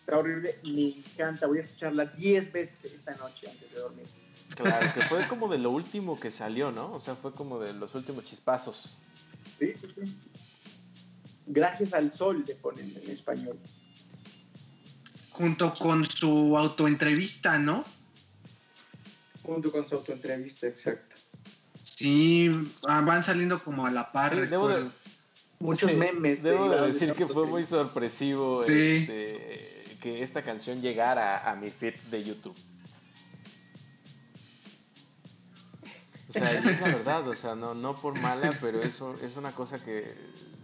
Está 0.00 0.18
horrible, 0.18 0.58
me 0.64 0.88
encanta. 0.88 1.46
Voy 1.46 1.58
a 1.58 1.62
escucharla 1.62 2.06
10 2.06 2.52
veces 2.52 2.92
esta 2.92 3.14
noche 3.14 3.48
antes 3.48 3.72
de 3.72 3.78
dormir. 3.78 4.06
Claro, 4.56 4.92
que 4.92 5.02
fue 5.06 5.26
como 5.28 5.48
de 5.48 5.58
lo 5.58 5.70
último 5.70 6.18
que 6.18 6.30
salió, 6.30 6.72
¿no? 6.72 6.92
O 6.92 7.00
sea, 7.00 7.14
fue 7.14 7.32
como 7.32 7.60
de 7.60 7.72
los 7.72 7.94
últimos 7.94 8.24
chispazos. 8.24 8.96
Sí, 9.58 9.74
sí, 9.80 9.94
sí. 9.94 10.16
Gracias 11.46 11.94
al 11.94 12.12
sol 12.12 12.44
le 12.46 12.54
ponen 12.56 12.94
en 13.02 13.10
español. 13.10 13.58
Junto 15.38 15.72
con 15.72 16.04
su 16.04 16.58
autoentrevista, 16.58 17.58
¿no? 17.58 17.84
Junto 19.44 19.70
con 19.70 19.88
su 19.88 19.94
autoentrevista, 19.94 20.66
exacto. 20.66 21.14
Sí, 21.84 22.50
ah, 22.88 23.02
van 23.02 23.22
saliendo 23.22 23.62
como 23.62 23.86
a 23.86 23.92
la 23.92 24.10
par. 24.10 24.48
debo 24.48 24.66
de, 24.66 24.90
muchos 25.60 25.94
memes. 25.94 26.42
Debo 26.42 26.68
de, 26.68 26.86
decir 26.88 27.12
que 27.12 27.24
fue 27.28 27.46
muy 27.46 27.64
sorpresivo 27.64 28.64
este, 28.64 29.96
que 30.00 30.24
esta 30.24 30.42
canción 30.42 30.82
llegara 30.82 31.48
a 31.48 31.54
mi 31.54 31.70
feed 31.70 31.94
de 32.10 32.24
YouTube. 32.24 32.56
O 36.28 36.32
sea, 36.32 36.52
es 36.52 36.64
la 36.64 36.88
verdad, 36.88 37.28
o 37.28 37.34
sea, 37.36 37.54
no, 37.54 37.74
no 37.74 37.94
por 37.94 38.18
mala, 38.18 38.58
pero 38.60 38.82
eso 38.82 39.16
es 39.22 39.36
una 39.36 39.52
cosa 39.52 39.82
que 39.84 40.16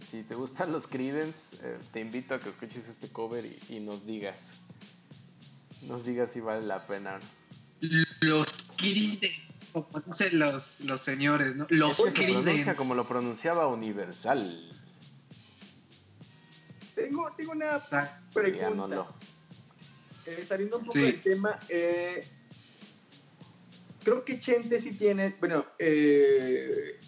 si 0.04 0.22
te 0.22 0.34
gustan 0.34 0.70
los 0.70 0.86
Creedence, 0.86 1.56
eh, 1.62 1.78
te 1.92 2.00
invito 2.00 2.34
a 2.34 2.38
que 2.38 2.50
escuches 2.50 2.88
este 2.88 3.08
cover 3.08 3.44
y, 3.68 3.80
nos 3.80 4.04
digas. 4.04 4.60
Nos 5.86 6.04
digas 6.06 6.32
si 6.32 6.40
vale 6.40 6.66
la 6.66 6.86
pena. 6.86 7.18
Los 8.20 8.52
Creedence, 8.76 9.42
como 9.72 9.88
dicen 10.06 10.38
los, 10.38 10.80
los 10.80 11.00
señores, 11.00 11.56
¿no? 11.56 11.66
Los 11.70 12.00
Creedence. 12.00 12.74
como 12.74 12.94
lo 12.94 13.06
pronunciaba 13.06 13.66
Universal. 13.66 14.70
Tengo, 16.94 17.30
tengo 17.36 17.52
una 17.52 17.82
pregunta. 18.32 19.06
Eh, 20.26 20.44
saliendo 20.46 20.78
un 20.78 20.86
poco 20.86 20.98
del 20.98 21.20
tema, 21.22 21.58
eh, 21.68 22.24
creo 24.02 24.24
que 24.24 24.40
Chente 24.40 24.78
sí 24.78 24.92
tiene, 24.94 25.36
bueno, 25.38 25.66
eh, 25.78 26.98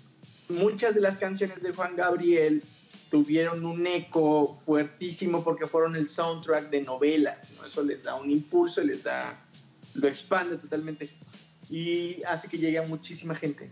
muchas 0.48 0.94
de 0.94 1.00
las 1.00 1.16
canciones 1.16 1.62
de 1.62 1.72
Juan 1.72 1.96
Gabriel 1.96 2.62
tuvieron 3.10 3.64
un 3.64 3.86
eco 3.86 4.58
fuertísimo 4.64 5.42
porque 5.44 5.66
fueron 5.66 5.96
el 5.96 6.08
soundtrack 6.08 6.70
de 6.70 6.82
novelas, 6.82 7.52
Eso 7.64 7.82
les 7.82 8.02
da 8.02 8.14
un 8.16 8.30
impulso, 8.30 8.82
les 8.82 9.04
da, 9.04 9.38
lo 9.94 10.08
expande 10.08 10.56
totalmente 10.56 11.10
y 11.68 12.22
hace 12.24 12.48
que 12.48 12.58
llegue 12.58 12.78
a 12.78 12.82
muchísima 12.82 13.34
gente. 13.34 13.70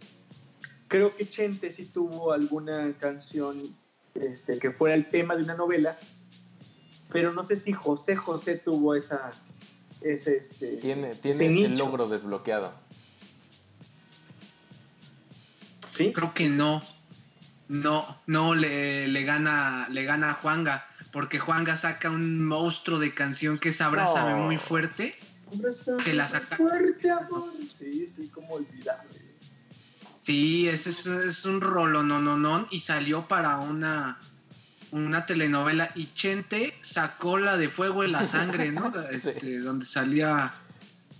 Creo 0.88 1.14
que 1.14 1.28
Chente 1.28 1.70
sí 1.70 1.86
tuvo 1.86 2.32
alguna 2.32 2.92
canción 2.98 3.74
este, 4.14 4.58
que 4.58 4.70
fuera 4.70 4.94
el 4.94 5.08
tema 5.08 5.36
de 5.36 5.42
una 5.42 5.54
novela, 5.54 5.98
pero 7.10 7.32
no 7.32 7.42
sé 7.42 7.56
si 7.56 7.72
José 7.72 8.16
José 8.16 8.56
tuvo 8.56 8.94
esa... 8.94 9.30
Ese, 10.00 10.36
este, 10.36 10.76
tiene 10.76 11.14
tiene 11.14 11.46
ese, 11.46 11.68
logro 11.70 12.06
desbloqueado. 12.06 12.74
¿Sí? 15.88 16.12
Creo 16.12 16.34
que 16.34 16.48
no. 16.48 16.82
No, 17.68 18.20
no 18.26 18.54
le, 18.54 19.08
le, 19.08 19.24
gana, 19.24 19.88
le 19.90 20.04
gana 20.04 20.30
a 20.30 20.34
Juanga, 20.34 20.86
porque 21.12 21.38
Juanga 21.38 21.76
saca 21.76 22.10
un 22.10 22.44
monstruo 22.44 22.98
de 22.98 23.14
canción 23.14 23.58
que 23.58 23.70
es 23.70 23.80
Abrázame 23.80 24.34
muy 24.34 24.58
fuerte. 24.58 25.14
que 26.04 26.12
la 26.12 26.26
saca. 26.26 26.56
Fuerte, 26.56 27.10
amor. 27.10 27.52
Sí, 27.72 28.06
sí, 28.06 28.28
como 28.28 28.54
olvidarle. 28.54 29.24
Sí, 30.20 30.68
ese 30.68 30.90
es, 31.28 31.44
un 31.44 31.60
rolo, 31.60 32.02
no, 32.02 32.18
no, 32.18 32.38
no, 32.38 32.66
y 32.70 32.80
salió 32.80 33.28
para 33.28 33.58
una, 33.58 34.18
una 34.90 35.26
telenovela. 35.26 35.90
Y 35.94 36.06
Chente 36.14 36.74
sacó 36.80 37.38
la 37.38 37.58
de 37.58 37.68
Fuego 37.68 38.04
en 38.04 38.12
la 38.12 38.24
Sangre, 38.24 38.72
¿no? 38.72 38.92
Este, 39.10 39.58
donde 39.58 39.84
salía, 39.84 40.50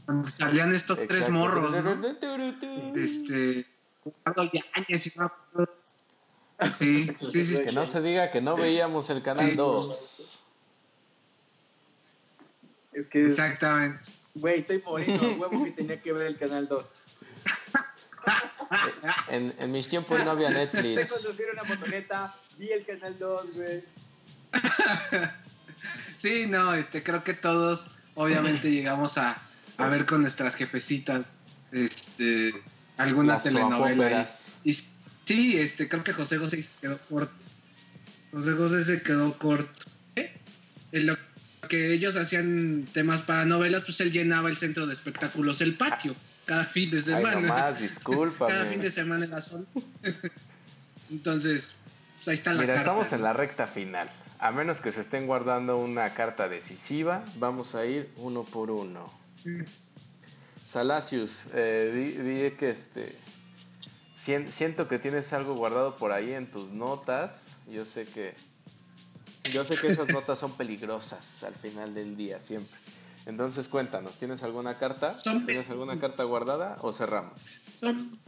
donde 0.06 0.30
salían 0.30 0.74
estos 0.74 0.98
tres 1.06 1.28
morros, 1.28 1.70
¿no? 1.70 2.96
Este, 2.96 3.66
Sí, 6.78 7.10
sí, 7.32 7.44
sí. 7.44 7.62
Que 7.62 7.72
no 7.72 7.86
se 7.86 8.00
diga 8.02 8.30
que 8.30 8.40
no 8.40 8.56
veíamos 8.56 9.10
el 9.10 9.22
canal 9.22 9.56
2. 9.56 10.46
Es 12.92 13.06
que. 13.06 13.26
Exactamente. 13.26 14.10
Güey, 14.34 14.62
soy 14.64 14.82
moreno, 14.82 15.20
huevo 15.38 15.64
que 15.64 15.72
tenía 15.72 16.02
que 16.02 16.12
ver 16.12 16.26
el 16.26 16.36
canal 16.36 16.66
2 16.66 16.90
en, 19.28 19.54
en, 19.58 19.70
mis 19.70 19.88
tiempos 19.88 20.24
no 20.24 20.32
había 20.32 20.50
Netflix. 20.50 21.12
conducir 21.12 21.46
una 21.52 21.62
motoneta, 21.62 22.34
vi 22.58 22.70
el 22.70 22.84
canal 22.84 23.16
2, 23.18 23.54
güey. 23.54 23.84
sí, 26.18 26.46
no, 26.48 26.74
este, 26.74 27.02
creo 27.02 27.22
que 27.22 27.34
todos, 27.34 27.88
obviamente, 28.14 28.70
llegamos 28.70 29.18
a, 29.18 29.36
a 29.76 29.88
ver 29.88 30.06
con 30.06 30.22
nuestras 30.22 30.54
jefecitas, 30.54 31.24
este, 31.72 32.52
alguna 32.96 33.38
telenovela. 33.38 34.26
Y, 34.64 34.76
sí, 35.24 35.58
este, 35.58 35.88
creo 35.88 36.04
que 36.04 36.12
José 36.12 36.38
José 36.38 36.62
se 36.62 36.70
quedó 36.80 36.98
corto. 36.98 37.32
José 38.32 38.52
José 38.52 38.84
se 38.84 39.02
quedó 39.02 39.32
corto. 39.38 39.84
¿Eh? 40.16 40.32
En 40.92 41.06
lo 41.06 41.16
que 41.68 41.92
ellos 41.92 42.16
hacían 42.16 42.86
temas 42.92 43.22
para 43.22 43.44
novelas, 43.44 43.82
pues 43.84 44.00
él 44.00 44.12
llenaba 44.12 44.48
el 44.48 44.56
centro 44.56 44.86
de 44.86 44.94
espectáculos, 44.94 45.60
el 45.60 45.74
patio 45.74 46.14
cada 46.44 46.64
fin 46.64 46.90
de 46.90 47.00
semana. 47.00 47.66
Ay, 47.66 47.82
disculpa. 47.82 48.48
cada 48.48 48.66
fin 48.66 48.80
de 48.80 48.90
semana 48.90 49.24
en 49.24 49.30
la 49.30 49.40
zona. 49.40 49.64
Entonces, 51.10 51.74
pues 52.16 52.28
ahí 52.28 52.34
está 52.34 52.52
la 52.52 52.62
Mira, 52.62 52.76
estamos 52.76 53.12
en 53.12 53.22
la 53.22 53.32
recta 53.32 53.66
final. 53.66 54.10
A 54.38 54.50
menos 54.50 54.80
que 54.80 54.92
se 54.92 55.00
estén 55.00 55.26
guardando 55.26 55.76
una 55.76 56.12
carta 56.14 56.48
decisiva, 56.48 57.24
vamos 57.36 57.74
a 57.74 57.86
ir 57.86 58.10
uno 58.16 58.44
por 58.44 58.70
uno. 58.70 59.12
Mm. 59.44 59.62
Salacius, 60.64 61.50
eh, 61.54 62.54
que 62.58 62.70
este. 62.70 63.16
Siento 64.16 64.88
que 64.88 64.98
tienes 64.98 65.32
algo 65.32 65.54
guardado 65.54 65.96
por 65.96 66.12
ahí 66.12 66.32
en 66.32 66.50
tus 66.50 66.70
notas. 66.70 67.56
Yo 67.70 67.84
sé 67.84 68.06
que. 68.06 68.34
Yo 69.52 69.64
sé 69.64 69.76
que 69.76 69.88
esas 69.88 70.08
notas 70.12 70.38
son 70.38 70.56
peligrosas 70.56 71.42
al 71.44 71.54
final 71.54 71.94
del 71.94 72.16
día, 72.16 72.40
siempre. 72.40 72.78
Entonces 73.26 73.68
cuéntanos, 73.68 74.18
¿tienes 74.18 74.42
alguna 74.42 74.78
carta? 74.78 75.14
¿Tienes 75.46 75.70
alguna 75.70 75.98
carta 75.98 76.24
guardada 76.24 76.76
o 76.82 76.92
cerramos? 76.92 77.46
Son, 77.74 78.18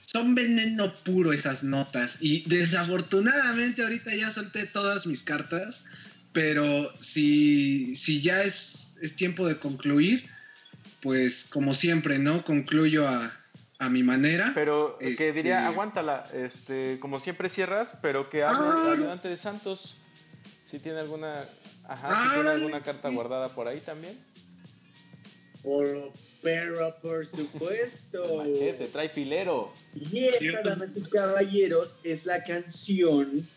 son 0.00 0.34
veneno 0.34 0.92
puro 1.04 1.32
esas 1.32 1.62
notas. 1.62 2.18
Y 2.20 2.48
desafortunadamente 2.48 3.82
ahorita 3.82 4.14
ya 4.14 4.30
solté 4.30 4.66
todas 4.66 5.06
mis 5.06 5.22
cartas, 5.22 5.84
pero 6.32 6.90
si, 7.00 7.94
si 7.94 8.20
ya 8.22 8.42
es, 8.42 8.96
es 9.00 9.14
tiempo 9.14 9.46
de 9.46 9.58
concluir, 9.58 10.28
pues 11.00 11.44
como 11.44 11.74
siempre, 11.74 12.18
¿no? 12.18 12.44
Concluyo 12.44 13.08
a, 13.08 13.32
a 13.82 13.88
mi 13.88 14.04
manera. 14.04 14.52
Pero 14.54 14.96
que 14.98 15.32
diría, 15.32 15.58
este, 15.58 15.72
aguántala, 15.72 16.24
este, 16.32 16.98
como 17.00 17.18
siempre 17.18 17.48
cierras, 17.48 17.98
pero 18.00 18.30
que 18.30 18.44
hable 18.44 18.68
el 18.68 18.72
ah. 18.72 18.92
ayudante 18.92 19.28
de 19.28 19.36
Santos. 19.36 19.96
Si 20.62 20.78
tiene 20.78 21.00
alguna, 21.00 21.44
ajá, 21.84 22.22
si 22.22 22.34
tiene 22.34 22.50
ah, 22.50 22.52
alguna 22.52 22.82
carta 22.82 23.08
guardada 23.08 23.48
por 23.48 23.66
ahí 23.66 23.80
también. 23.80 24.16
Por, 25.64 26.12
pero 26.42 26.96
por 27.02 27.26
supuesto. 27.26 28.36
Machete, 28.46 28.86
trae 28.86 29.08
filero. 29.08 29.72
Y 29.94 30.26
esa, 30.26 30.62
damas 30.62 30.96
y 30.96 31.02
caballeros, 31.02 31.96
es 32.04 32.24
la 32.24 32.42
canción 32.44 33.48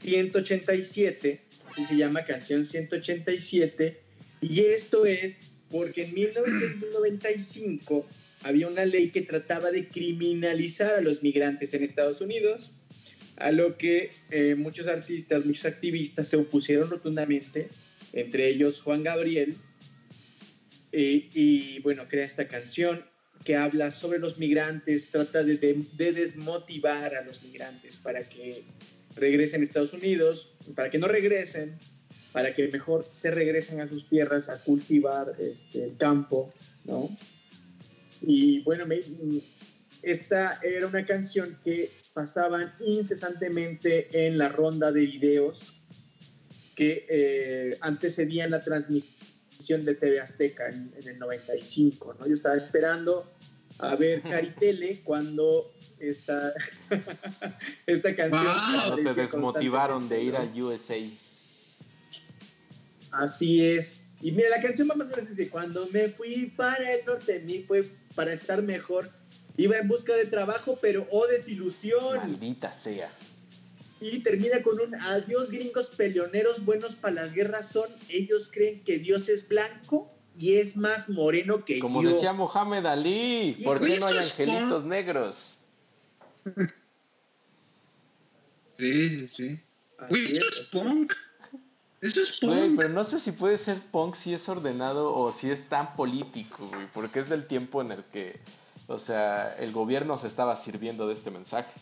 187, 0.00 1.44
así 1.70 1.84
se 1.84 1.96
llama 1.96 2.24
canción 2.24 2.66
187. 2.66 4.02
Y 4.40 4.60
esto 4.60 5.06
es 5.06 5.38
porque 5.70 6.04
en 6.04 6.14
1995 6.14 8.06
había 8.42 8.68
una 8.68 8.84
ley 8.84 9.10
que 9.10 9.22
trataba 9.22 9.70
de 9.70 9.88
criminalizar 9.88 10.94
a 10.94 11.00
los 11.00 11.22
migrantes 11.22 11.74
en 11.74 11.82
Estados 11.82 12.20
Unidos, 12.20 12.72
a 13.36 13.52
lo 13.52 13.76
que 13.76 14.10
eh, 14.30 14.54
muchos 14.54 14.86
artistas, 14.86 15.44
muchos 15.44 15.66
activistas 15.66 16.28
se 16.28 16.36
opusieron 16.36 16.90
rotundamente, 16.90 17.68
entre 18.12 18.48
ellos 18.48 18.80
Juan 18.80 19.02
Gabriel, 19.02 19.56
y 20.90 21.80
bueno, 21.80 22.08
crea 22.08 22.24
esta 22.24 22.48
canción 22.48 23.04
que 23.44 23.56
habla 23.56 23.90
sobre 23.90 24.18
los 24.18 24.38
migrantes, 24.38 25.10
trata 25.10 25.42
de, 25.42 25.56
de, 25.56 26.12
desmotivar 26.12 27.14
a 27.14 27.22
los 27.22 27.42
migrantes 27.42 27.96
para 27.96 28.28
que 28.28 28.64
regresen 29.16 29.62
a 29.62 29.64
Estados 29.64 29.92
Unidos, 29.92 30.54
para 30.74 30.90
que 30.90 30.98
no 30.98 31.08
regresen, 31.08 31.78
para 32.32 32.54
que 32.54 32.68
mejor 32.68 33.06
se 33.10 33.30
regresen 33.30 33.80
a 33.80 33.88
sus 33.88 34.08
tierras 34.08 34.48
a 34.48 34.62
cultivar 34.62 35.32
este, 35.38 35.84
el 35.84 35.96
campo, 35.96 36.52
¿no? 36.84 37.16
Y 38.22 38.60
bueno, 38.60 38.84
esta 40.02 40.60
era 40.62 40.86
una 40.86 41.04
canción 41.04 41.58
que 41.64 41.90
pasaban 42.12 42.74
incesantemente 42.80 44.26
en 44.26 44.38
la 44.38 44.48
ronda 44.48 44.90
de 44.90 45.00
videos 45.02 45.74
que 46.74 47.06
eh, 47.08 47.76
antecedían 47.80 48.52
la 48.52 48.60
transmisión 48.60 49.84
de 49.84 49.94
TV 49.94 50.20
Azteca 50.20 50.68
en, 50.68 50.92
el 51.04 51.18
95, 51.18 52.16
¿no? 52.20 52.26
Yo 52.26 52.34
estaba 52.34 52.56
esperando 52.56 53.32
a 53.78 53.96
ver 53.96 54.22
Caritele 54.22 55.00
cuando 55.02 55.72
esta, 55.98 56.52
esta 57.86 58.14
canción... 58.14 58.46
Wow, 58.88 59.02
te 59.02 59.14
desmotivaron 59.14 60.08
de 60.08 60.22
ir 60.22 60.36
al 60.36 60.50
USA. 60.60 60.96
Así 63.10 63.64
es. 63.64 64.04
Y 64.20 64.32
mira, 64.32 64.48
la 64.50 64.60
canción 64.60 64.88
va 64.90 64.94
más 64.94 65.08
o 65.08 65.16
menos 65.16 65.30
dice, 65.30 65.50
cuando 65.50 65.86
me 65.86 66.08
fui 66.08 66.52
para 66.56 66.92
el 66.92 67.04
norte, 67.04 67.40
mí 67.40 67.64
fue 67.66 67.88
para 68.18 68.32
estar 68.32 68.62
mejor. 68.62 69.08
Iba 69.56 69.78
en 69.78 69.86
busca 69.86 70.12
de 70.16 70.26
trabajo, 70.26 70.76
pero 70.82 71.06
oh 71.12 71.28
desilusión. 71.28 72.16
Maldita 72.16 72.72
sea. 72.72 73.12
Y 74.00 74.18
termina 74.24 74.60
con 74.60 74.80
un 74.80 74.96
adiós 74.96 75.52
gringos 75.52 75.86
peleoneros 75.90 76.64
buenos 76.64 76.96
para 76.96 77.14
las 77.14 77.32
guerras 77.32 77.70
son. 77.70 77.88
Ellos 78.08 78.50
creen 78.52 78.82
que 78.82 78.98
Dios 78.98 79.28
es 79.28 79.48
blanco 79.48 80.10
y 80.36 80.54
es 80.54 80.76
más 80.76 81.08
moreno 81.08 81.64
que 81.64 81.78
Como 81.78 82.02
yo. 82.02 82.08
Como 82.08 82.16
decía 82.16 82.32
Mohamed 82.32 82.86
Ali, 82.86 83.60
¿por 83.62 83.78
qué 83.78 84.00
no 84.00 84.06
hay 84.06 84.18
angelitos 84.18 84.84
negros? 84.84 85.66
Sí, 88.78 89.10
sí, 89.10 89.26
sí. 89.28 89.62
esto 90.10 90.44
es 90.48 90.68
punk. 90.72 91.12
Eso 92.00 92.20
es 92.20 92.32
punk. 92.40 92.76
pero 92.76 92.88
no 92.88 93.04
sé 93.04 93.18
si 93.18 93.32
puede 93.32 93.58
ser 93.58 93.78
punk 93.78 94.14
si 94.14 94.32
es 94.32 94.48
ordenado 94.48 95.12
o 95.12 95.32
si 95.32 95.50
es 95.50 95.68
tan 95.68 95.96
político, 95.96 96.68
güey, 96.68 96.86
porque 96.92 97.18
es 97.20 97.28
del 97.28 97.46
tiempo 97.46 97.82
en 97.82 97.92
el 97.92 98.04
que, 98.04 98.38
o 98.86 98.98
sea, 98.98 99.56
el 99.58 99.72
gobierno 99.72 100.16
se 100.16 100.28
estaba 100.28 100.54
sirviendo 100.54 101.08
de 101.08 101.14
este 101.14 101.30
mensaje. 101.30 101.72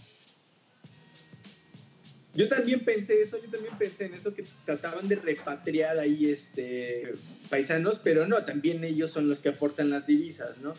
Yo 2.36 2.48
también 2.48 2.84
pensé 2.84 3.22
eso, 3.22 3.38
yo 3.42 3.50
también 3.50 3.76
pensé 3.78 4.06
en 4.06 4.14
eso 4.14 4.34
que 4.34 4.44
trataban 4.66 5.08
de 5.08 5.16
repatriar 5.16 5.98
ahí 5.98 6.30
este 6.30 7.12
paisanos, 7.48 7.98
pero 7.98 8.26
no, 8.26 8.44
también 8.44 8.84
ellos 8.84 9.10
son 9.10 9.28
los 9.28 9.40
que 9.40 9.48
aportan 9.48 9.88
las 9.88 10.06
divisas, 10.06 10.58
¿no? 10.58 10.74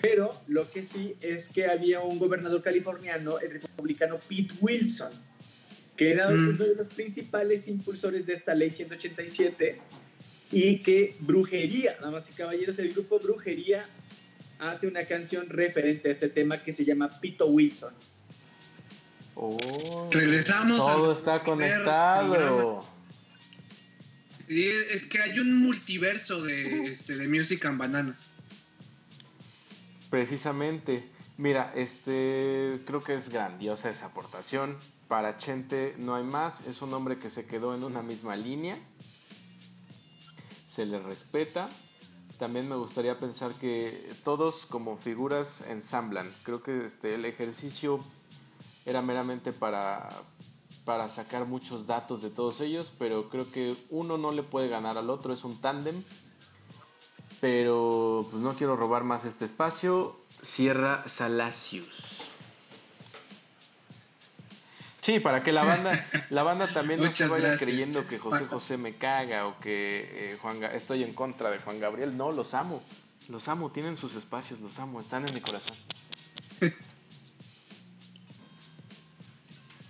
Pero 0.00 0.32
lo 0.46 0.70
que 0.70 0.84
sí 0.84 1.16
es 1.20 1.48
que 1.48 1.66
había 1.66 2.00
un 2.00 2.20
gobernador 2.20 2.62
californiano, 2.62 3.40
el 3.40 3.50
republicano 3.50 4.18
Pete 4.28 4.54
Wilson, 4.60 5.10
que 6.02 6.10
era 6.10 6.28
mm. 6.28 6.48
uno 6.48 6.64
de 6.64 6.74
los 6.74 6.92
principales 6.92 7.68
impulsores 7.68 8.26
de 8.26 8.32
esta 8.32 8.56
ley 8.56 8.72
187 8.72 9.78
y 10.50 10.80
que 10.80 11.14
Brujería, 11.20 11.96
damas 12.00 12.28
y 12.28 12.32
caballeros, 12.32 12.76
el 12.80 12.92
grupo 12.92 13.20
Brujería 13.20 13.88
hace 14.58 14.88
una 14.88 15.04
canción 15.04 15.48
referente 15.48 16.08
a 16.08 16.12
este 16.12 16.28
tema 16.28 16.58
que 16.58 16.72
se 16.72 16.84
llama 16.84 17.08
Pito 17.20 17.46
Wilson. 17.46 17.94
Oh, 19.36 20.10
Regresamos. 20.10 20.76
Todo 20.78 21.12
está 21.12 21.40
conectado. 21.44 22.84
Sí, 24.48 24.68
es 24.90 25.06
que 25.06 25.22
hay 25.22 25.38
un 25.38 25.56
multiverso 25.62 26.42
de, 26.42 26.90
este, 26.90 27.14
de 27.14 27.28
Music 27.28 27.64
and 27.64 27.78
Bananas. 27.78 28.26
Precisamente. 30.10 31.08
Mira, 31.38 31.72
este 31.76 32.80
creo 32.84 33.02
que 33.04 33.14
es 33.14 33.28
grandiosa 33.28 33.88
esa 33.88 34.06
aportación. 34.06 34.76
Para 35.08 35.36
Chente 35.36 35.94
no 35.98 36.14
hay 36.14 36.24
más, 36.24 36.66
es 36.66 36.82
un 36.82 36.94
hombre 36.94 37.18
que 37.18 37.30
se 37.30 37.46
quedó 37.46 37.74
en 37.74 37.84
una 37.84 38.02
misma 38.02 38.36
línea, 38.36 38.78
se 40.66 40.86
le 40.86 40.98
respeta. 40.98 41.68
También 42.38 42.68
me 42.68 42.76
gustaría 42.76 43.18
pensar 43.18 43.52
que 43.52 44.10
todos 44.24 44.66
como 44.66 44.96
figuras 44.96 45.66
ensamblan. 45.68 46.34
Creo 46.42 46.62
que 46.62 46.86
este, 46.86 47.14
el 47.14 47.24
ejercicio 47.24 48.00
era 48.84 49.02
meramente 49.02 49.52
para, 49.52 50.08
para 50.84 51.08
sacar 51.08 51.46
muchos 51.46 51.86
datos 51.86 52.22
de 52.22 52.30
todos 52.30 52.60
ellos, 52.60 52.92
pero 52.98 53.28
creo 53.28 53.50
que 53.50 53.76
uno 53.90 54.18
no 54.18 54.32
le 54.32 54.42
puede 54.42 54.68
ganar 54.68 54.98
al 54.98 55.10
otro, 55.10 55.32
es 55.32 55.44
un 55.44 55.60
tándem. 55.60 56.02
Pero 57.40 58.26
pues 58.30 58.42
no 58.42 58.54
quiero 58.54 58.76
robar 58.76 59.04
más 59.04 59.24
este 59.24 59.44
espacio. 59.44 60.16
Sierra 60.40 61.04
Salacius. 61.06 62.21
Sí, 65.02 65.18
para 65.18 65.42
que 65.42 65.50
la 65.50 65.64
banda, 65.64 66.06
la 66.30 66.44
banda 66.44 66.68
también 66.68 67.02
no 67.02 67.10
se 67.10 67.26
vaya 67.26 67.58
creyendo 67.58 68.06
que 68.06 68.18
José 68.18 68.46
José 68.46 68.76
me 68.78 68.94
caga 68.94 69.48
o 69.48 69.58
que 69.58 70.08
eh, 70.12 70.38
Juan, 70.40 70.62
estoy 70.62 71.02
en 71.02 71.12
contra 71.12 71.50
de 71.50 71.58
Juan 71.58 71.80
Gabriel. 71.80 72.16
No, 72.16 72.30
los 72.30 72.54
amo. 72.54 72.84
Los 73.28 73.48
amo, 73.48 73.72
tienen 73.72 73.96
sus 73.96 74.14
espacios, 74.14 74.60
los 74.60 74.78
amo, 74.78 75.00
están 75.00 75.26
en 75.26 75.34
mi 75.34 75.40
corazón. 75.40 75.76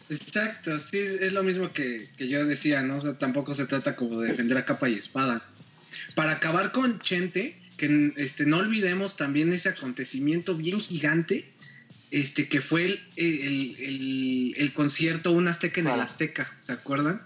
Exacto, 0.08 0.78
sí, 0.78 0.98
es 0.98 1.32
lo 1.32 1.42
mismo 1.42 1.70
que, 1.70 2.08
yo 2.18 2.44
decía, 2.44 2.82
¿no? 2.82 2.96
O 2.96 3.00
sea, 3.00 3.16
tampoco 3.18 3.54
se 3.54 3.66
trata 3.66 3.96
como 3.96 4.20
de 4.20 4.28
defender 4.30 4.58
a 4.58 4.64
capa 4.64 4.88
y 4.88 4.94
espada. 4.94 5.42
Para 6.14 6.32
acabar 6.32 6.72
con 6.72 6.98
Chente, 6.98 7.58
que 7.76 8.12
este, 8.16 8.44
no 8.44 8.58
olvidemos 8.58 9.16
también 9.16 9.52
ese 9.52 9.70
acontecimiento 9.70 10.54
bien 10.54 10.80
gigante 10.80 11.52
este, 12.12 12.46
que 12.46 12.60
fue 12.60 13.00
el, 13.16 14.54
el, 14.58 14.72
concierto 14.74 15.32
Un 15.32 15.48
Azteca 15.48 15.80
en 15.80 15.86
el 15.86 15.98
Azteca, 15.98 16.54
¿se 16.60 16.72
acuerdan? 16.72 17.22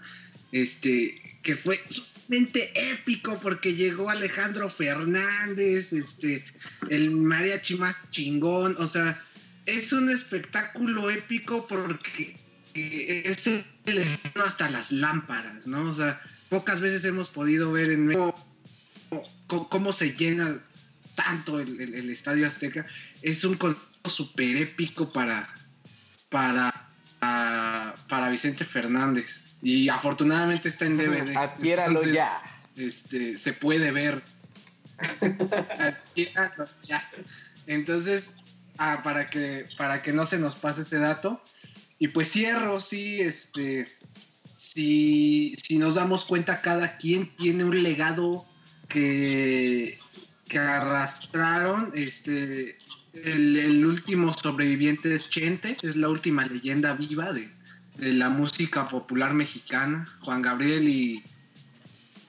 Este, 0.53 1.21
que 1.43 1.57
fue 1.57 1.81
sumamente 1.89 2.71
épico 2.91 3.37
porque 3.41 3.75
llegó 3.75 4.09
Alejandro 4.09 4.69
Fernández, 4.69 5.91
este, 5.91 6.45
el 6.89 7.11
mariachi 7.11 7.75
más 7.75 8.09
chingón, 8.11 8.77
o 8.79 8.87
sea, 8.87 9.21
es 9.65 9.91
un 9.91 10.09
espectáculo 10.09 11.09
épico 11.09 11.67
porque 11.67 12.37
es 12.73 13.47
el 13.47 14.17
hasta 14.35 14.69
las 14.69 14.93
lámparas, 14.93 15.67
¿no? 15.67 15.89
O 15.89 15.93
sea, 15.93 16.21
pocas 16.47 16.79
veces 16.79 17.03
hemos 17.03 17.27
podido 17.27 17.73
ver 17.73 17.91
en 17.91 18.13
cómo, 19.47 19.69
cómo 19.69 19.91
se 19.91 20.13
llena 20.13 20.59
tanto 21.15 21.59
el, 21.59 21.81
el, 21.81 22.09
Estadio 22.09 22.47
Azteca. 22.47 22.85
Es 23.21 23.43
un 23.43 23.55
súper 24.09 24.57
épico 24.57 25.11
para, 25.11 25.47
para, 26.29 26.73
para, 27.19 28.29
Vicente 28.29 28.65
Fernández. 28.65 29.55
Y 29.61 29.89
afortunadamente 29.89 30.69
está 30.69 30.85
en 30.85 30.97
DVD. 30.97 31.35
Adquiéralo 31.35 32.03
ya. 32.03 32.41
Este, 32.75 33.37
se 33.37 33.53
puede 33.53 33.91
ver. 33.91 34.23
ya. 36.15 37.11
Entonces, 37.65 38.29
ah, 38.77 39.01
para, 39.03 39.29
que, 39.29 39.65
para 39.77 40.01
que 40.01 40.13
no 40.13 40.25
se 40.25 40.37
nos 40.37 40.55
pase 40.55 40.83
ese 40.83 40.99
dato. 40.99 41.41
Y 41.99 42.09
pues 42.09 42.31
cierro, 42.31 42.79
sí, 42.79 43.19
este. 43.21 43.87
Si, 44.55 45.55
si 45.63 45.77
nos 45.77 45.95
damos 45.95 46.25
cuenta, 46.25 46.61
cada 46.61 46.97
quien 46.97 47.35
tiene 47.37 47.63
un 47.63 47.81
legado 47.83 48.45
que, 48.87 49.99
que 50.47 50.59
arrastraron 50.59 51.91
este, 51.95 52.77
el, 53.13 53.85
último 53.85 54.33
sobreviviente 54.33 55.13
es 55.13 55.29
Chente, 55.29 55.77
es 55.81 55.95
la 55.95 56.09
última 56.09 56.45
leyenda 56.45 56.93
viva 56.93 57.33
de, 57.33 57.49
la 57.97 58.29
música 58.29 58.87
popular 58.87 59.33
mexicana. 59.33 60.07
Juan 60.21 60.41
Gabriel 60.41 60.87
y, 60.87 61.23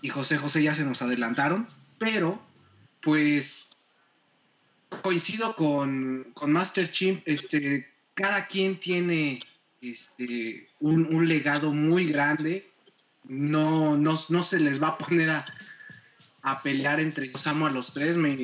y 0.01 0.09
José 0.09 0.39
José 0.39 0.63
ya 0.63 0.75
se 0.75 0.85
nos 0.85 1.03
adelantaron, 1.03 1.69
pero 1.99 2.41
pues 3.03 3.69
coincido 4.89 5.55
con, 5.55 6.33
Master 6.47 6.91
Chimp, 6.91 7.23
este, 7.27 7.89
cada 8.15 8.47
quien 8.47 8.79
tiene 8.81 9.41
este, 9.81 10.69
un, 10.81 11.29
legado 11.29 11.73
muy 11.73 12.11
grande, 12.11 12.71
no, 13.25 13.97
no, 13.97 14.43
se 14.43 14.61
les 14.61 14.83
va 14.83 14.89
a 14.89 14.99
poner 14.99 15.31
a, 15.31 15.47
pelear 16.63 17.01
entre 17.01 17.27
ellos, 17.27 17.47
amo 17.47 17.67
a 17.67 17.71
los 17.71 17.93
tres, 17.93 18.17
me, 18.17 18.37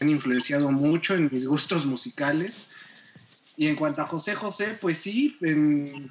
han 0.00 0.08
influenciado 0.08 0.70
mucho 0.70 1.14
en 1.14 1.28
mis 1.32 1.46
gustos 1.46 1.86
musicales. 1.86 2.68
Y 3.56 3.68
en 3.68 3.76
cuanto 3.76 4.02
a 4.02 4.06
José 4.06 4.34
José, 4.34 4.76
pues 4.80 4.98
sí, 4.98 5.38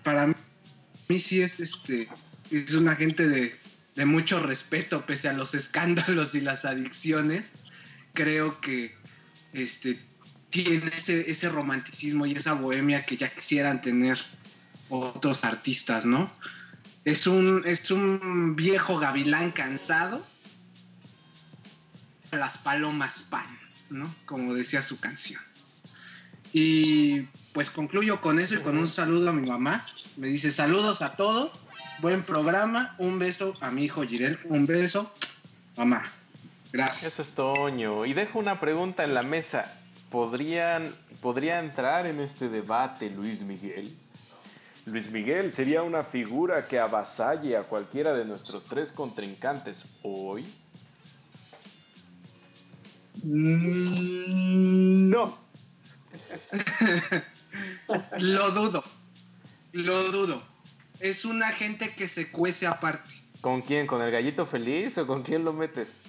para 0.04 0.28
mí, 0.28 1.20
sí 1.20 1.42
es, 1.42 1.60
este, 1.60 2.08
es 2.52 2.74
una 2.74 2.96
gente 2.96 3.28
de, 3.28 3.54
de 3.96 4.06
mucho 4.06 4.40
respeto 4.40 5.06
pese 5.06 5.30
a 5.30 5.34
los 5.34 5.54
escándalos 5.54 6.36
y 6.36 6.42
las 6.42 6.66
adicciones. 6.66 7.54
Creo 8.14 8.62
que 8.62 8.96
este, 9.54 10.00
tiene 10.50 10.92
ese, 10.96 11.30
ese 11.30 11.50
romanticismo 11.50 12.26
y 12.26 12.34
esa 12.34 12.54
bohemia 12.54 13.06
que 13.06 13.18
ya 13.18 13.30
quisieran 13.30 13.82
tener 13.82 14.20
otros 14.90 15.44
artistas, 15.44 16.06
¿no? 16.06 16.32
Es 17.06 17.28
un, 17.28 17.64
es 17.66 17.92
un 17.92 18.56
viejo 18.56 18.98
gavilán 19.00 19.52
cansado. 19.52 20.26
Las 22.38 22.58
palomas 22.58 23.22
pan, 23.30 23.46
¿no? 23.90 24.14
Como 24.26 24.54
decía 24.54 24.82
su 24.82 25.00
canción. 25.00 25.42
Y 26.52 27.22
pues 27.54 27.70
concluyo 27.70 28.22
con 28.22 28.40
eso 28.40 28.56
y 28.56 28.60
con 28.60 28.78
un 28.78 28.88
saludo 28.88 29.30
a 29.30 29.34
mi 29.34 29.48
mamá. 29.48 29.86
Me 30.18 30.28
dice 30.28 30.52
saludos 30.52 31.02
a 31.02 31.16
todos, 31.16 31.58
buen 32.00 32.24
programa, 32.24 32.96
un 33.00 33.18
beso 33.20 33.54
a 33.62 33.72
mi 33.72 33.86
hijo 33.86 34.04
Girel, 34.04 34.40
un 34.46 34.66
beso, 34.66 35.12
mamá. 35.78 36.04
Gracias. 36.72 37.14
Eso 37.14 37.22
es 37.22 37.32
Toño. 37.32 38.06
Y 38.06 38.14
dejo 38.14 38.40
una 38.40 38.60
pregunta 38.60 39.04
en 39.04 39.14
la 39.14 39.24
mesa. 39.24 39.80
¿Podrían, 40.10 40.94
¿Podría 41.22 41.60
entrar 41.60 42.06
en 42.06 42.20
este 42.20 42.50
debate 42.50 43.10
Luis 43.10 43.42
Miguel? 43.44 43.96
Luis 44.86 45.10
Miguel 45.12 45.52
sería 45.52 45.82
una 45.82 46.04
figura 46.04 46.68
que 46.68 46.78
avasalle 46.78 47.56
a 47.56 47.64
cualquiera 47.64 48.14
de 48.14 48.26
nuestros 48.26 48.66
tres 48.66 48.92
contrincantes 48.92 49.96
hoy. 50.04 50.46
Mm, 53.24 55.10
no. 55.10 55.38
Lo 58.20 58.52
dudo. 58.52 58.84
Lo 59.72 60.12
dudo. 60.12 60.44
Es 61.00 61.26
una 61.26 61.50
gente 61.50 61.96
que 61.96 62.08
se 62.08 62.30
cuece 62.32 62.68
aparte. 62.68 63.10
¿Con 63.42 63.62
quién? 63.62 63.88
¿Con 63.88 64.02
el 64.02 64.12
gallito 64.12 64.46
feliz 64.46 64.98
o 64.98 65.08
con 65.08 65.24
quién 65.24 65.44
lo 65.44 65.52
metes? 65.54 66.02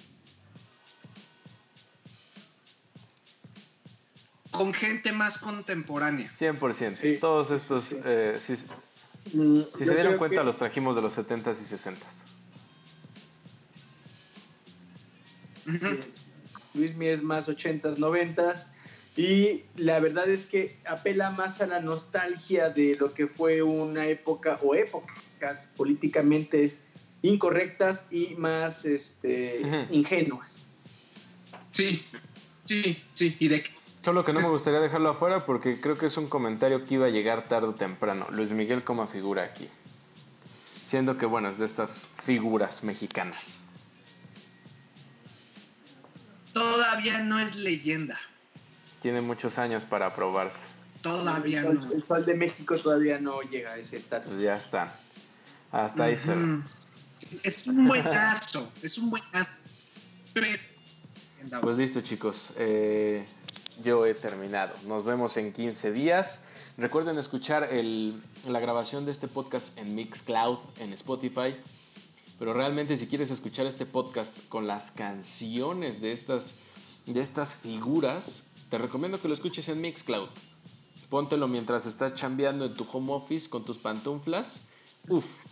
con 4.54 4.72
gente 4.72 5.10
más 5.12 5.36
contemporánea. 5.36 6.30
100%. 6.32 7.18
Todos 7.18 7.50
estos, 7.50 7.92
eh, 8.04 8.36
si, 8.38 8.52
mm, 9.36 9.62
se 9.76 9.94
dieron 9.94 10.16
cuenta, 10.16 10.44
los 10.44 10.56
trajimos 10.56 10.94
de 10.94 11.02
los 11.02 11.12
70s 11.18 11.60
y 11.60 11.64
60s. 11.64 12.22
Luis 15.66 16.23
Miguel 16.74 17.14
es 17.18 17.22
más 17.22 17.48
80s, 17.48 17.96
90s. 17.96 18.66
Y 19.16 19.62
la 19.76 20.00
verdad 20.00 20.28
es 20.28 20.46
que 20.46 20.76
apela 20.84 21.30
más 21.30 21.60
a 21.60 21.66
la 21.66 21.80
nostalgia 21.80 22.70
de 22.70 22.96
lo 22.96 23.14
que 23.14 23.28
fue 23.28 23.62
una 23.62 24.06
época 24.06 24.58
o 24.62 24.74
épocas 24.74 25.68
políticamente 25.76 26.76
incorrectas 27.22 28.04
y 28.10 28.34
más 28.36 28.84
este, 28.84 29.62
ingenuas. 29.90 30.52
Sí, 31.70 32.04
sí, 32.64 32.96
sí. 33.14 33.36
Y 33.38 33.48
de 33.48 33.64
Solo 34.04 34.22
que 34.22 34.34
no 34.34 34.40
me 34.40 34.48
gustaría 34.48 34.80
dejarlo 34.80 35.08
afuera 35.08 35.46
porque 35.46 35.80
creo 35.80 35.96
que 35.96 36.06
es 36.06 36.16
un 36.18 36.26
comentario 36.26 36.84
que 36.84 36.94
iba 36.94 37.06
a 37.06 37.08
llegar 37.08 37.44
tarde 37.48 37.68
o 37.68 37.74
temprano. 37.74 38.26
Luis 38.30 38.50
Miguel 38.50 38.84
como 38.84 39.06
figura 39.06 39.44
aquí. 39.44 39.66
Siendo 40.82 41.16
que, 41.16 41.24
bueno, 41.24 41.48
es 41.48 41.56
de 41.56 41.64
estas 41.64 42.10
figuras 42.22 42.84
mexicanas. 42.84 43.63
Todavía 46.54 47.18
no 47.18 47.38
es 47.38 47.56
leyenda. 47.56 48.18
Tiene 49.00 49.20
muchos 49.20 49.58
años 49.58 49.84
para 49.84 50.06
aprobarse. 50.06 50.68
Todavía 51.02 51.60
el 51.60 51.74
no. 51.74 51.92
El 51.92 52.02
Sol 52.06 52.24
de 52.24 52.34
México 52.34 52.78
todavía 52.78 53.18
no 53.18 53.42
llega 53.42 53.72
a 53.72 53.76
ese 53.76 53.98
estatus. 53.98 54.28
Pues 54.28 54.40
ya 54.40 54.56
está. 54.56 54.94
Hasta 55.70 56.04
ahí 56.04 56.16
se 56.16 56.34
Es 57.42 57.66
un 57.66 57.86
buen 57.88 58.02
caso. 58.02 58.72
es 58.82 58.96
un 58.96 59.10
buen 59.10 59.22
caso. 59.30 59.50
Pues 61.60 61.76
listo, 61.76 62.00
chicos. 62.00 62.54
Eh, 62.56 63.26
yo 63.82 64.06
he 64.06 64.14
terminado. 64.14 64.74
Nos 64.86 65.04
vemos 65.04 65.36
en 65.36 65.52
15 65.52 65.92
días. 65.92 66.48
Recuerden 66.78 67.18
escuchar 67.18 67.68
la 68.46 68.60
grabación 68.60 69.04
de 69.04 69.12
este 69.12 69.28
podcast 69.28 69.76
en 69.78 69.94
Mixcloud, 69.94 70.58
en 70.78 70.92
Spotify. 70.92 71.56
Pero 72.38 72.52
realmente 72.52 72.96
si 72.96 73.06
quieres 73.06 73.30
escuchar 73.30 73.66
este 73.66 73.86
podcast 73.86 74.36
con 74.48 74.66
las 74.66 74.90
canciones 74.90 76.00
de 76.00 76.12
estas, 76.12 76.60
de 77.06 77.20
estas 77.20 77.54
figuras, 77.54 78.50
te 78.70 78.78
recomiendo 78.78 79.20
que 79.20 79.28
lo 79.28 79.34
escuches 79.34 79.68
en 79.68 79.80
Mixcloud. 79.80 80.28
Póntelo 81.08 81.46
mientras 81.48 81.86
estás 81.86 82.14
chambeando 82.14 82.64
en 82.64 82.74
tu 82.74 82.86
home 82.90 83.12
office 83.12 83.48
con 83.48 83.64
tus 83.64 83.78
pantuflas. 83.78 84.62
Uf, 85.08 85.44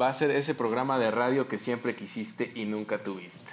va 0.00 0.08
a 0.08 0.14
ser 0.14 0.30
ese 0.30 0.54
programa 0.54 0.98
de 0.98 1.10
radio 1.10 1.46
que 1.46 1.58
siempre 1.58 1.94
quisiste 1.94 2.50
y 2.54 2.64
nunca 2.64 3.02
tuviste. 3.02 3.52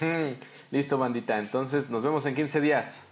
Listo, 0.70 0.96
bandita. 0.96 1.38
Entonces 1.38 1.90
nos 1.90 2.02
vemos 2.02 2.24
en 2.26 2.34
15 2.34 2.60
días. 2.60 3.08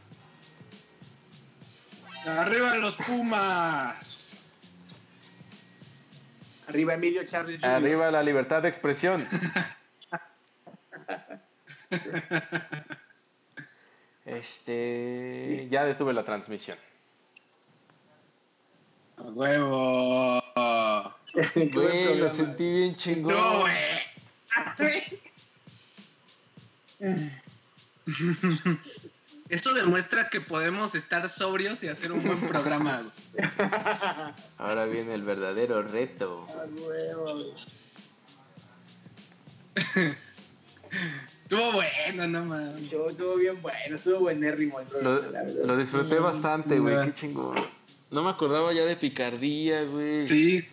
Arriba 2.27 2.77
los 2.77 2.97
Pumas. 2.97 4.20
Arriba 6.71 6.95
Emilio 6.95 7.25
Charles. 7.25 7.63
Arriba 7.65 8.13
la 8.13 8.23
libertad 8.23 8.63
de 8.63 8.69
expresión. 8.69 9.27
este. 14.25 15.67
Ya 15.69 15.85
detuve 15.85 16.13
la 16.13 16.25
transmisión. 16.25 16.79
A 19.17 19.23
huevo. 19.23 20.41
Güey, 21.55 22.19
lo 22.19 22.31
sentí 22.31 22.73
bien 22.73 22.95
chingón. 22.95 23.35
No, 23.35 23.65
Esto 29.51 29.75
demuestra 29.75 30.31
que 30.31 30.41
podemos 30.41 30.95
estar 30.95 31.29
sobrios 31.29 31.83
y 31.83 31.89
hacer 31.89 32.13
un 32.13 32.23
buen 32.23 32.41
programa. 32.49 33.11
Ahora 34.59 34.87
viene 34.87 35.13
el 35.15 35.23
verdadero 35.23 35.83
reto. 35.83 36.47
Estuvo 41.43 41.73
bueno, 41.73 42.29
no 42.29 42.45
mames. 42.45 42.83
Estuvo 42.83 43.37
bien 43.37 43.61
bueno, 43.61 43.97
estuvo 43.97 44.21
buenérrimo 44.21 44.79
el 44.81 44.87
programa. 44.87 45.49
Lo, 45.49 45.67
lo 45.67 45.77
disfruté 45.77 46.21
bastante, 46.21 46.79
güey, 46.79 47.05
qué 47.07 47.15
chingón. 47.15 47.59
No 48.13 48.23
me 48.23 48.31
acordaba 48.31 48.73
ya 48.73 48.85
de 48.85 48.97
picardía, 48.97 49.83
güey. 49.83 50.29
Sí. 50.29 50.69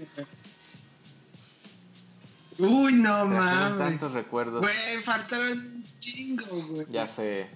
Uy, 2.60 2.94
no 2.94 3.26
mames. 3.26 3.78
tantos 3.80 4.14
recuerdos. 4.14 4.62
Güey, 4.62 5.02
faltaron 5.04 5.84
chingo, 6.00 6.46
güey. 6.46 6.86
Ya 6.90 7.08
sé. 7.08 7.48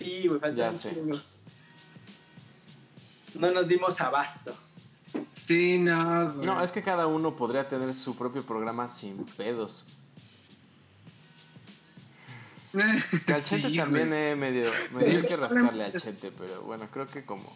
Sí, 0.00 0.26
güey, 0.26 0.40
chingo. 0.72 1.20
No 3.34 3.50
nos 3.50 3.68
dimos 3.68 4.00
abasto. 4.00 4.56
Sí, 5.34 5.78
no, 5.78 6.32
güey. 6.32 6.46
No, 6.46 6.62
es 6.64 6.72
que 6.72 6.82
cada 6.82 7.06
uno 7.06 7.36
podría 7.36 7.68
tener 7.68 7.94
su 7.94 8.16
propio 8.16 8.42
programa 8.42 8.88
sin 8.88 9.24
pedos. 9.24 9.84
Calchete 13.26 13.76
también 13.76 14.12
eh, 14.12 14.36
medio, 14.36 14.70
medio 14.92 15.26
que 15.26 15.36
rascarle 15.36 15.84
al 15.84 15.92
chete, 15.92 16.32
pero 16.32 16.62
bueno, 16.62 16.88
creo 16.90 17.06
que 17.06 17.26
como, 17.26 17.52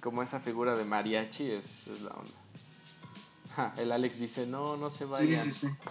como 0.00 0.22
esa 0.22 0.40
figura 0.40 0.76
de 0.76 0.84
mariachi 0.84 1.50
es, 1.50 1.86
la 2.02 2.10
onda. 2.10 3.74
el 3.78 3.92
Alex 3.92 4.18
dice, 4.18 4.46
no, 4.46 4.76
no 4.76 4.90
se 4.90 5.06
vayan. 5.06 5.42
Sí, 5.42 5.52
sí, 5.52 5.68
sí. 5.68 5.88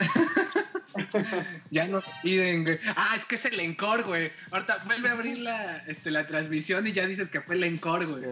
ya 1.70 1.86
no 1.86 2.02
piden, 2.22 2.64
güey. 2.64 2.78
Ah, 2.96 3.14
es 3.16 3.24
que 3.24 3.36
es 3.36 3.44
el 3.44 3.60
encore, 3.60 4.02
güey. 4.02 4.32
Ahorita 4.50 4.78
vuelve 4.86 5.08
a 5.08 5.12
abrir 5.12 5.38
la, 5.38 5.78
este, 5.86 6.10
la 6.10 6.26
transmisión 6.26 6.86
y 6.86 6.92
ya 6.92 7.06
dices 7.06 7.30
que 7.30 7.40
fue 7.40 7.56
el 7.56 7.64
encore, 7.64 8.06
güey. 8.06 8.24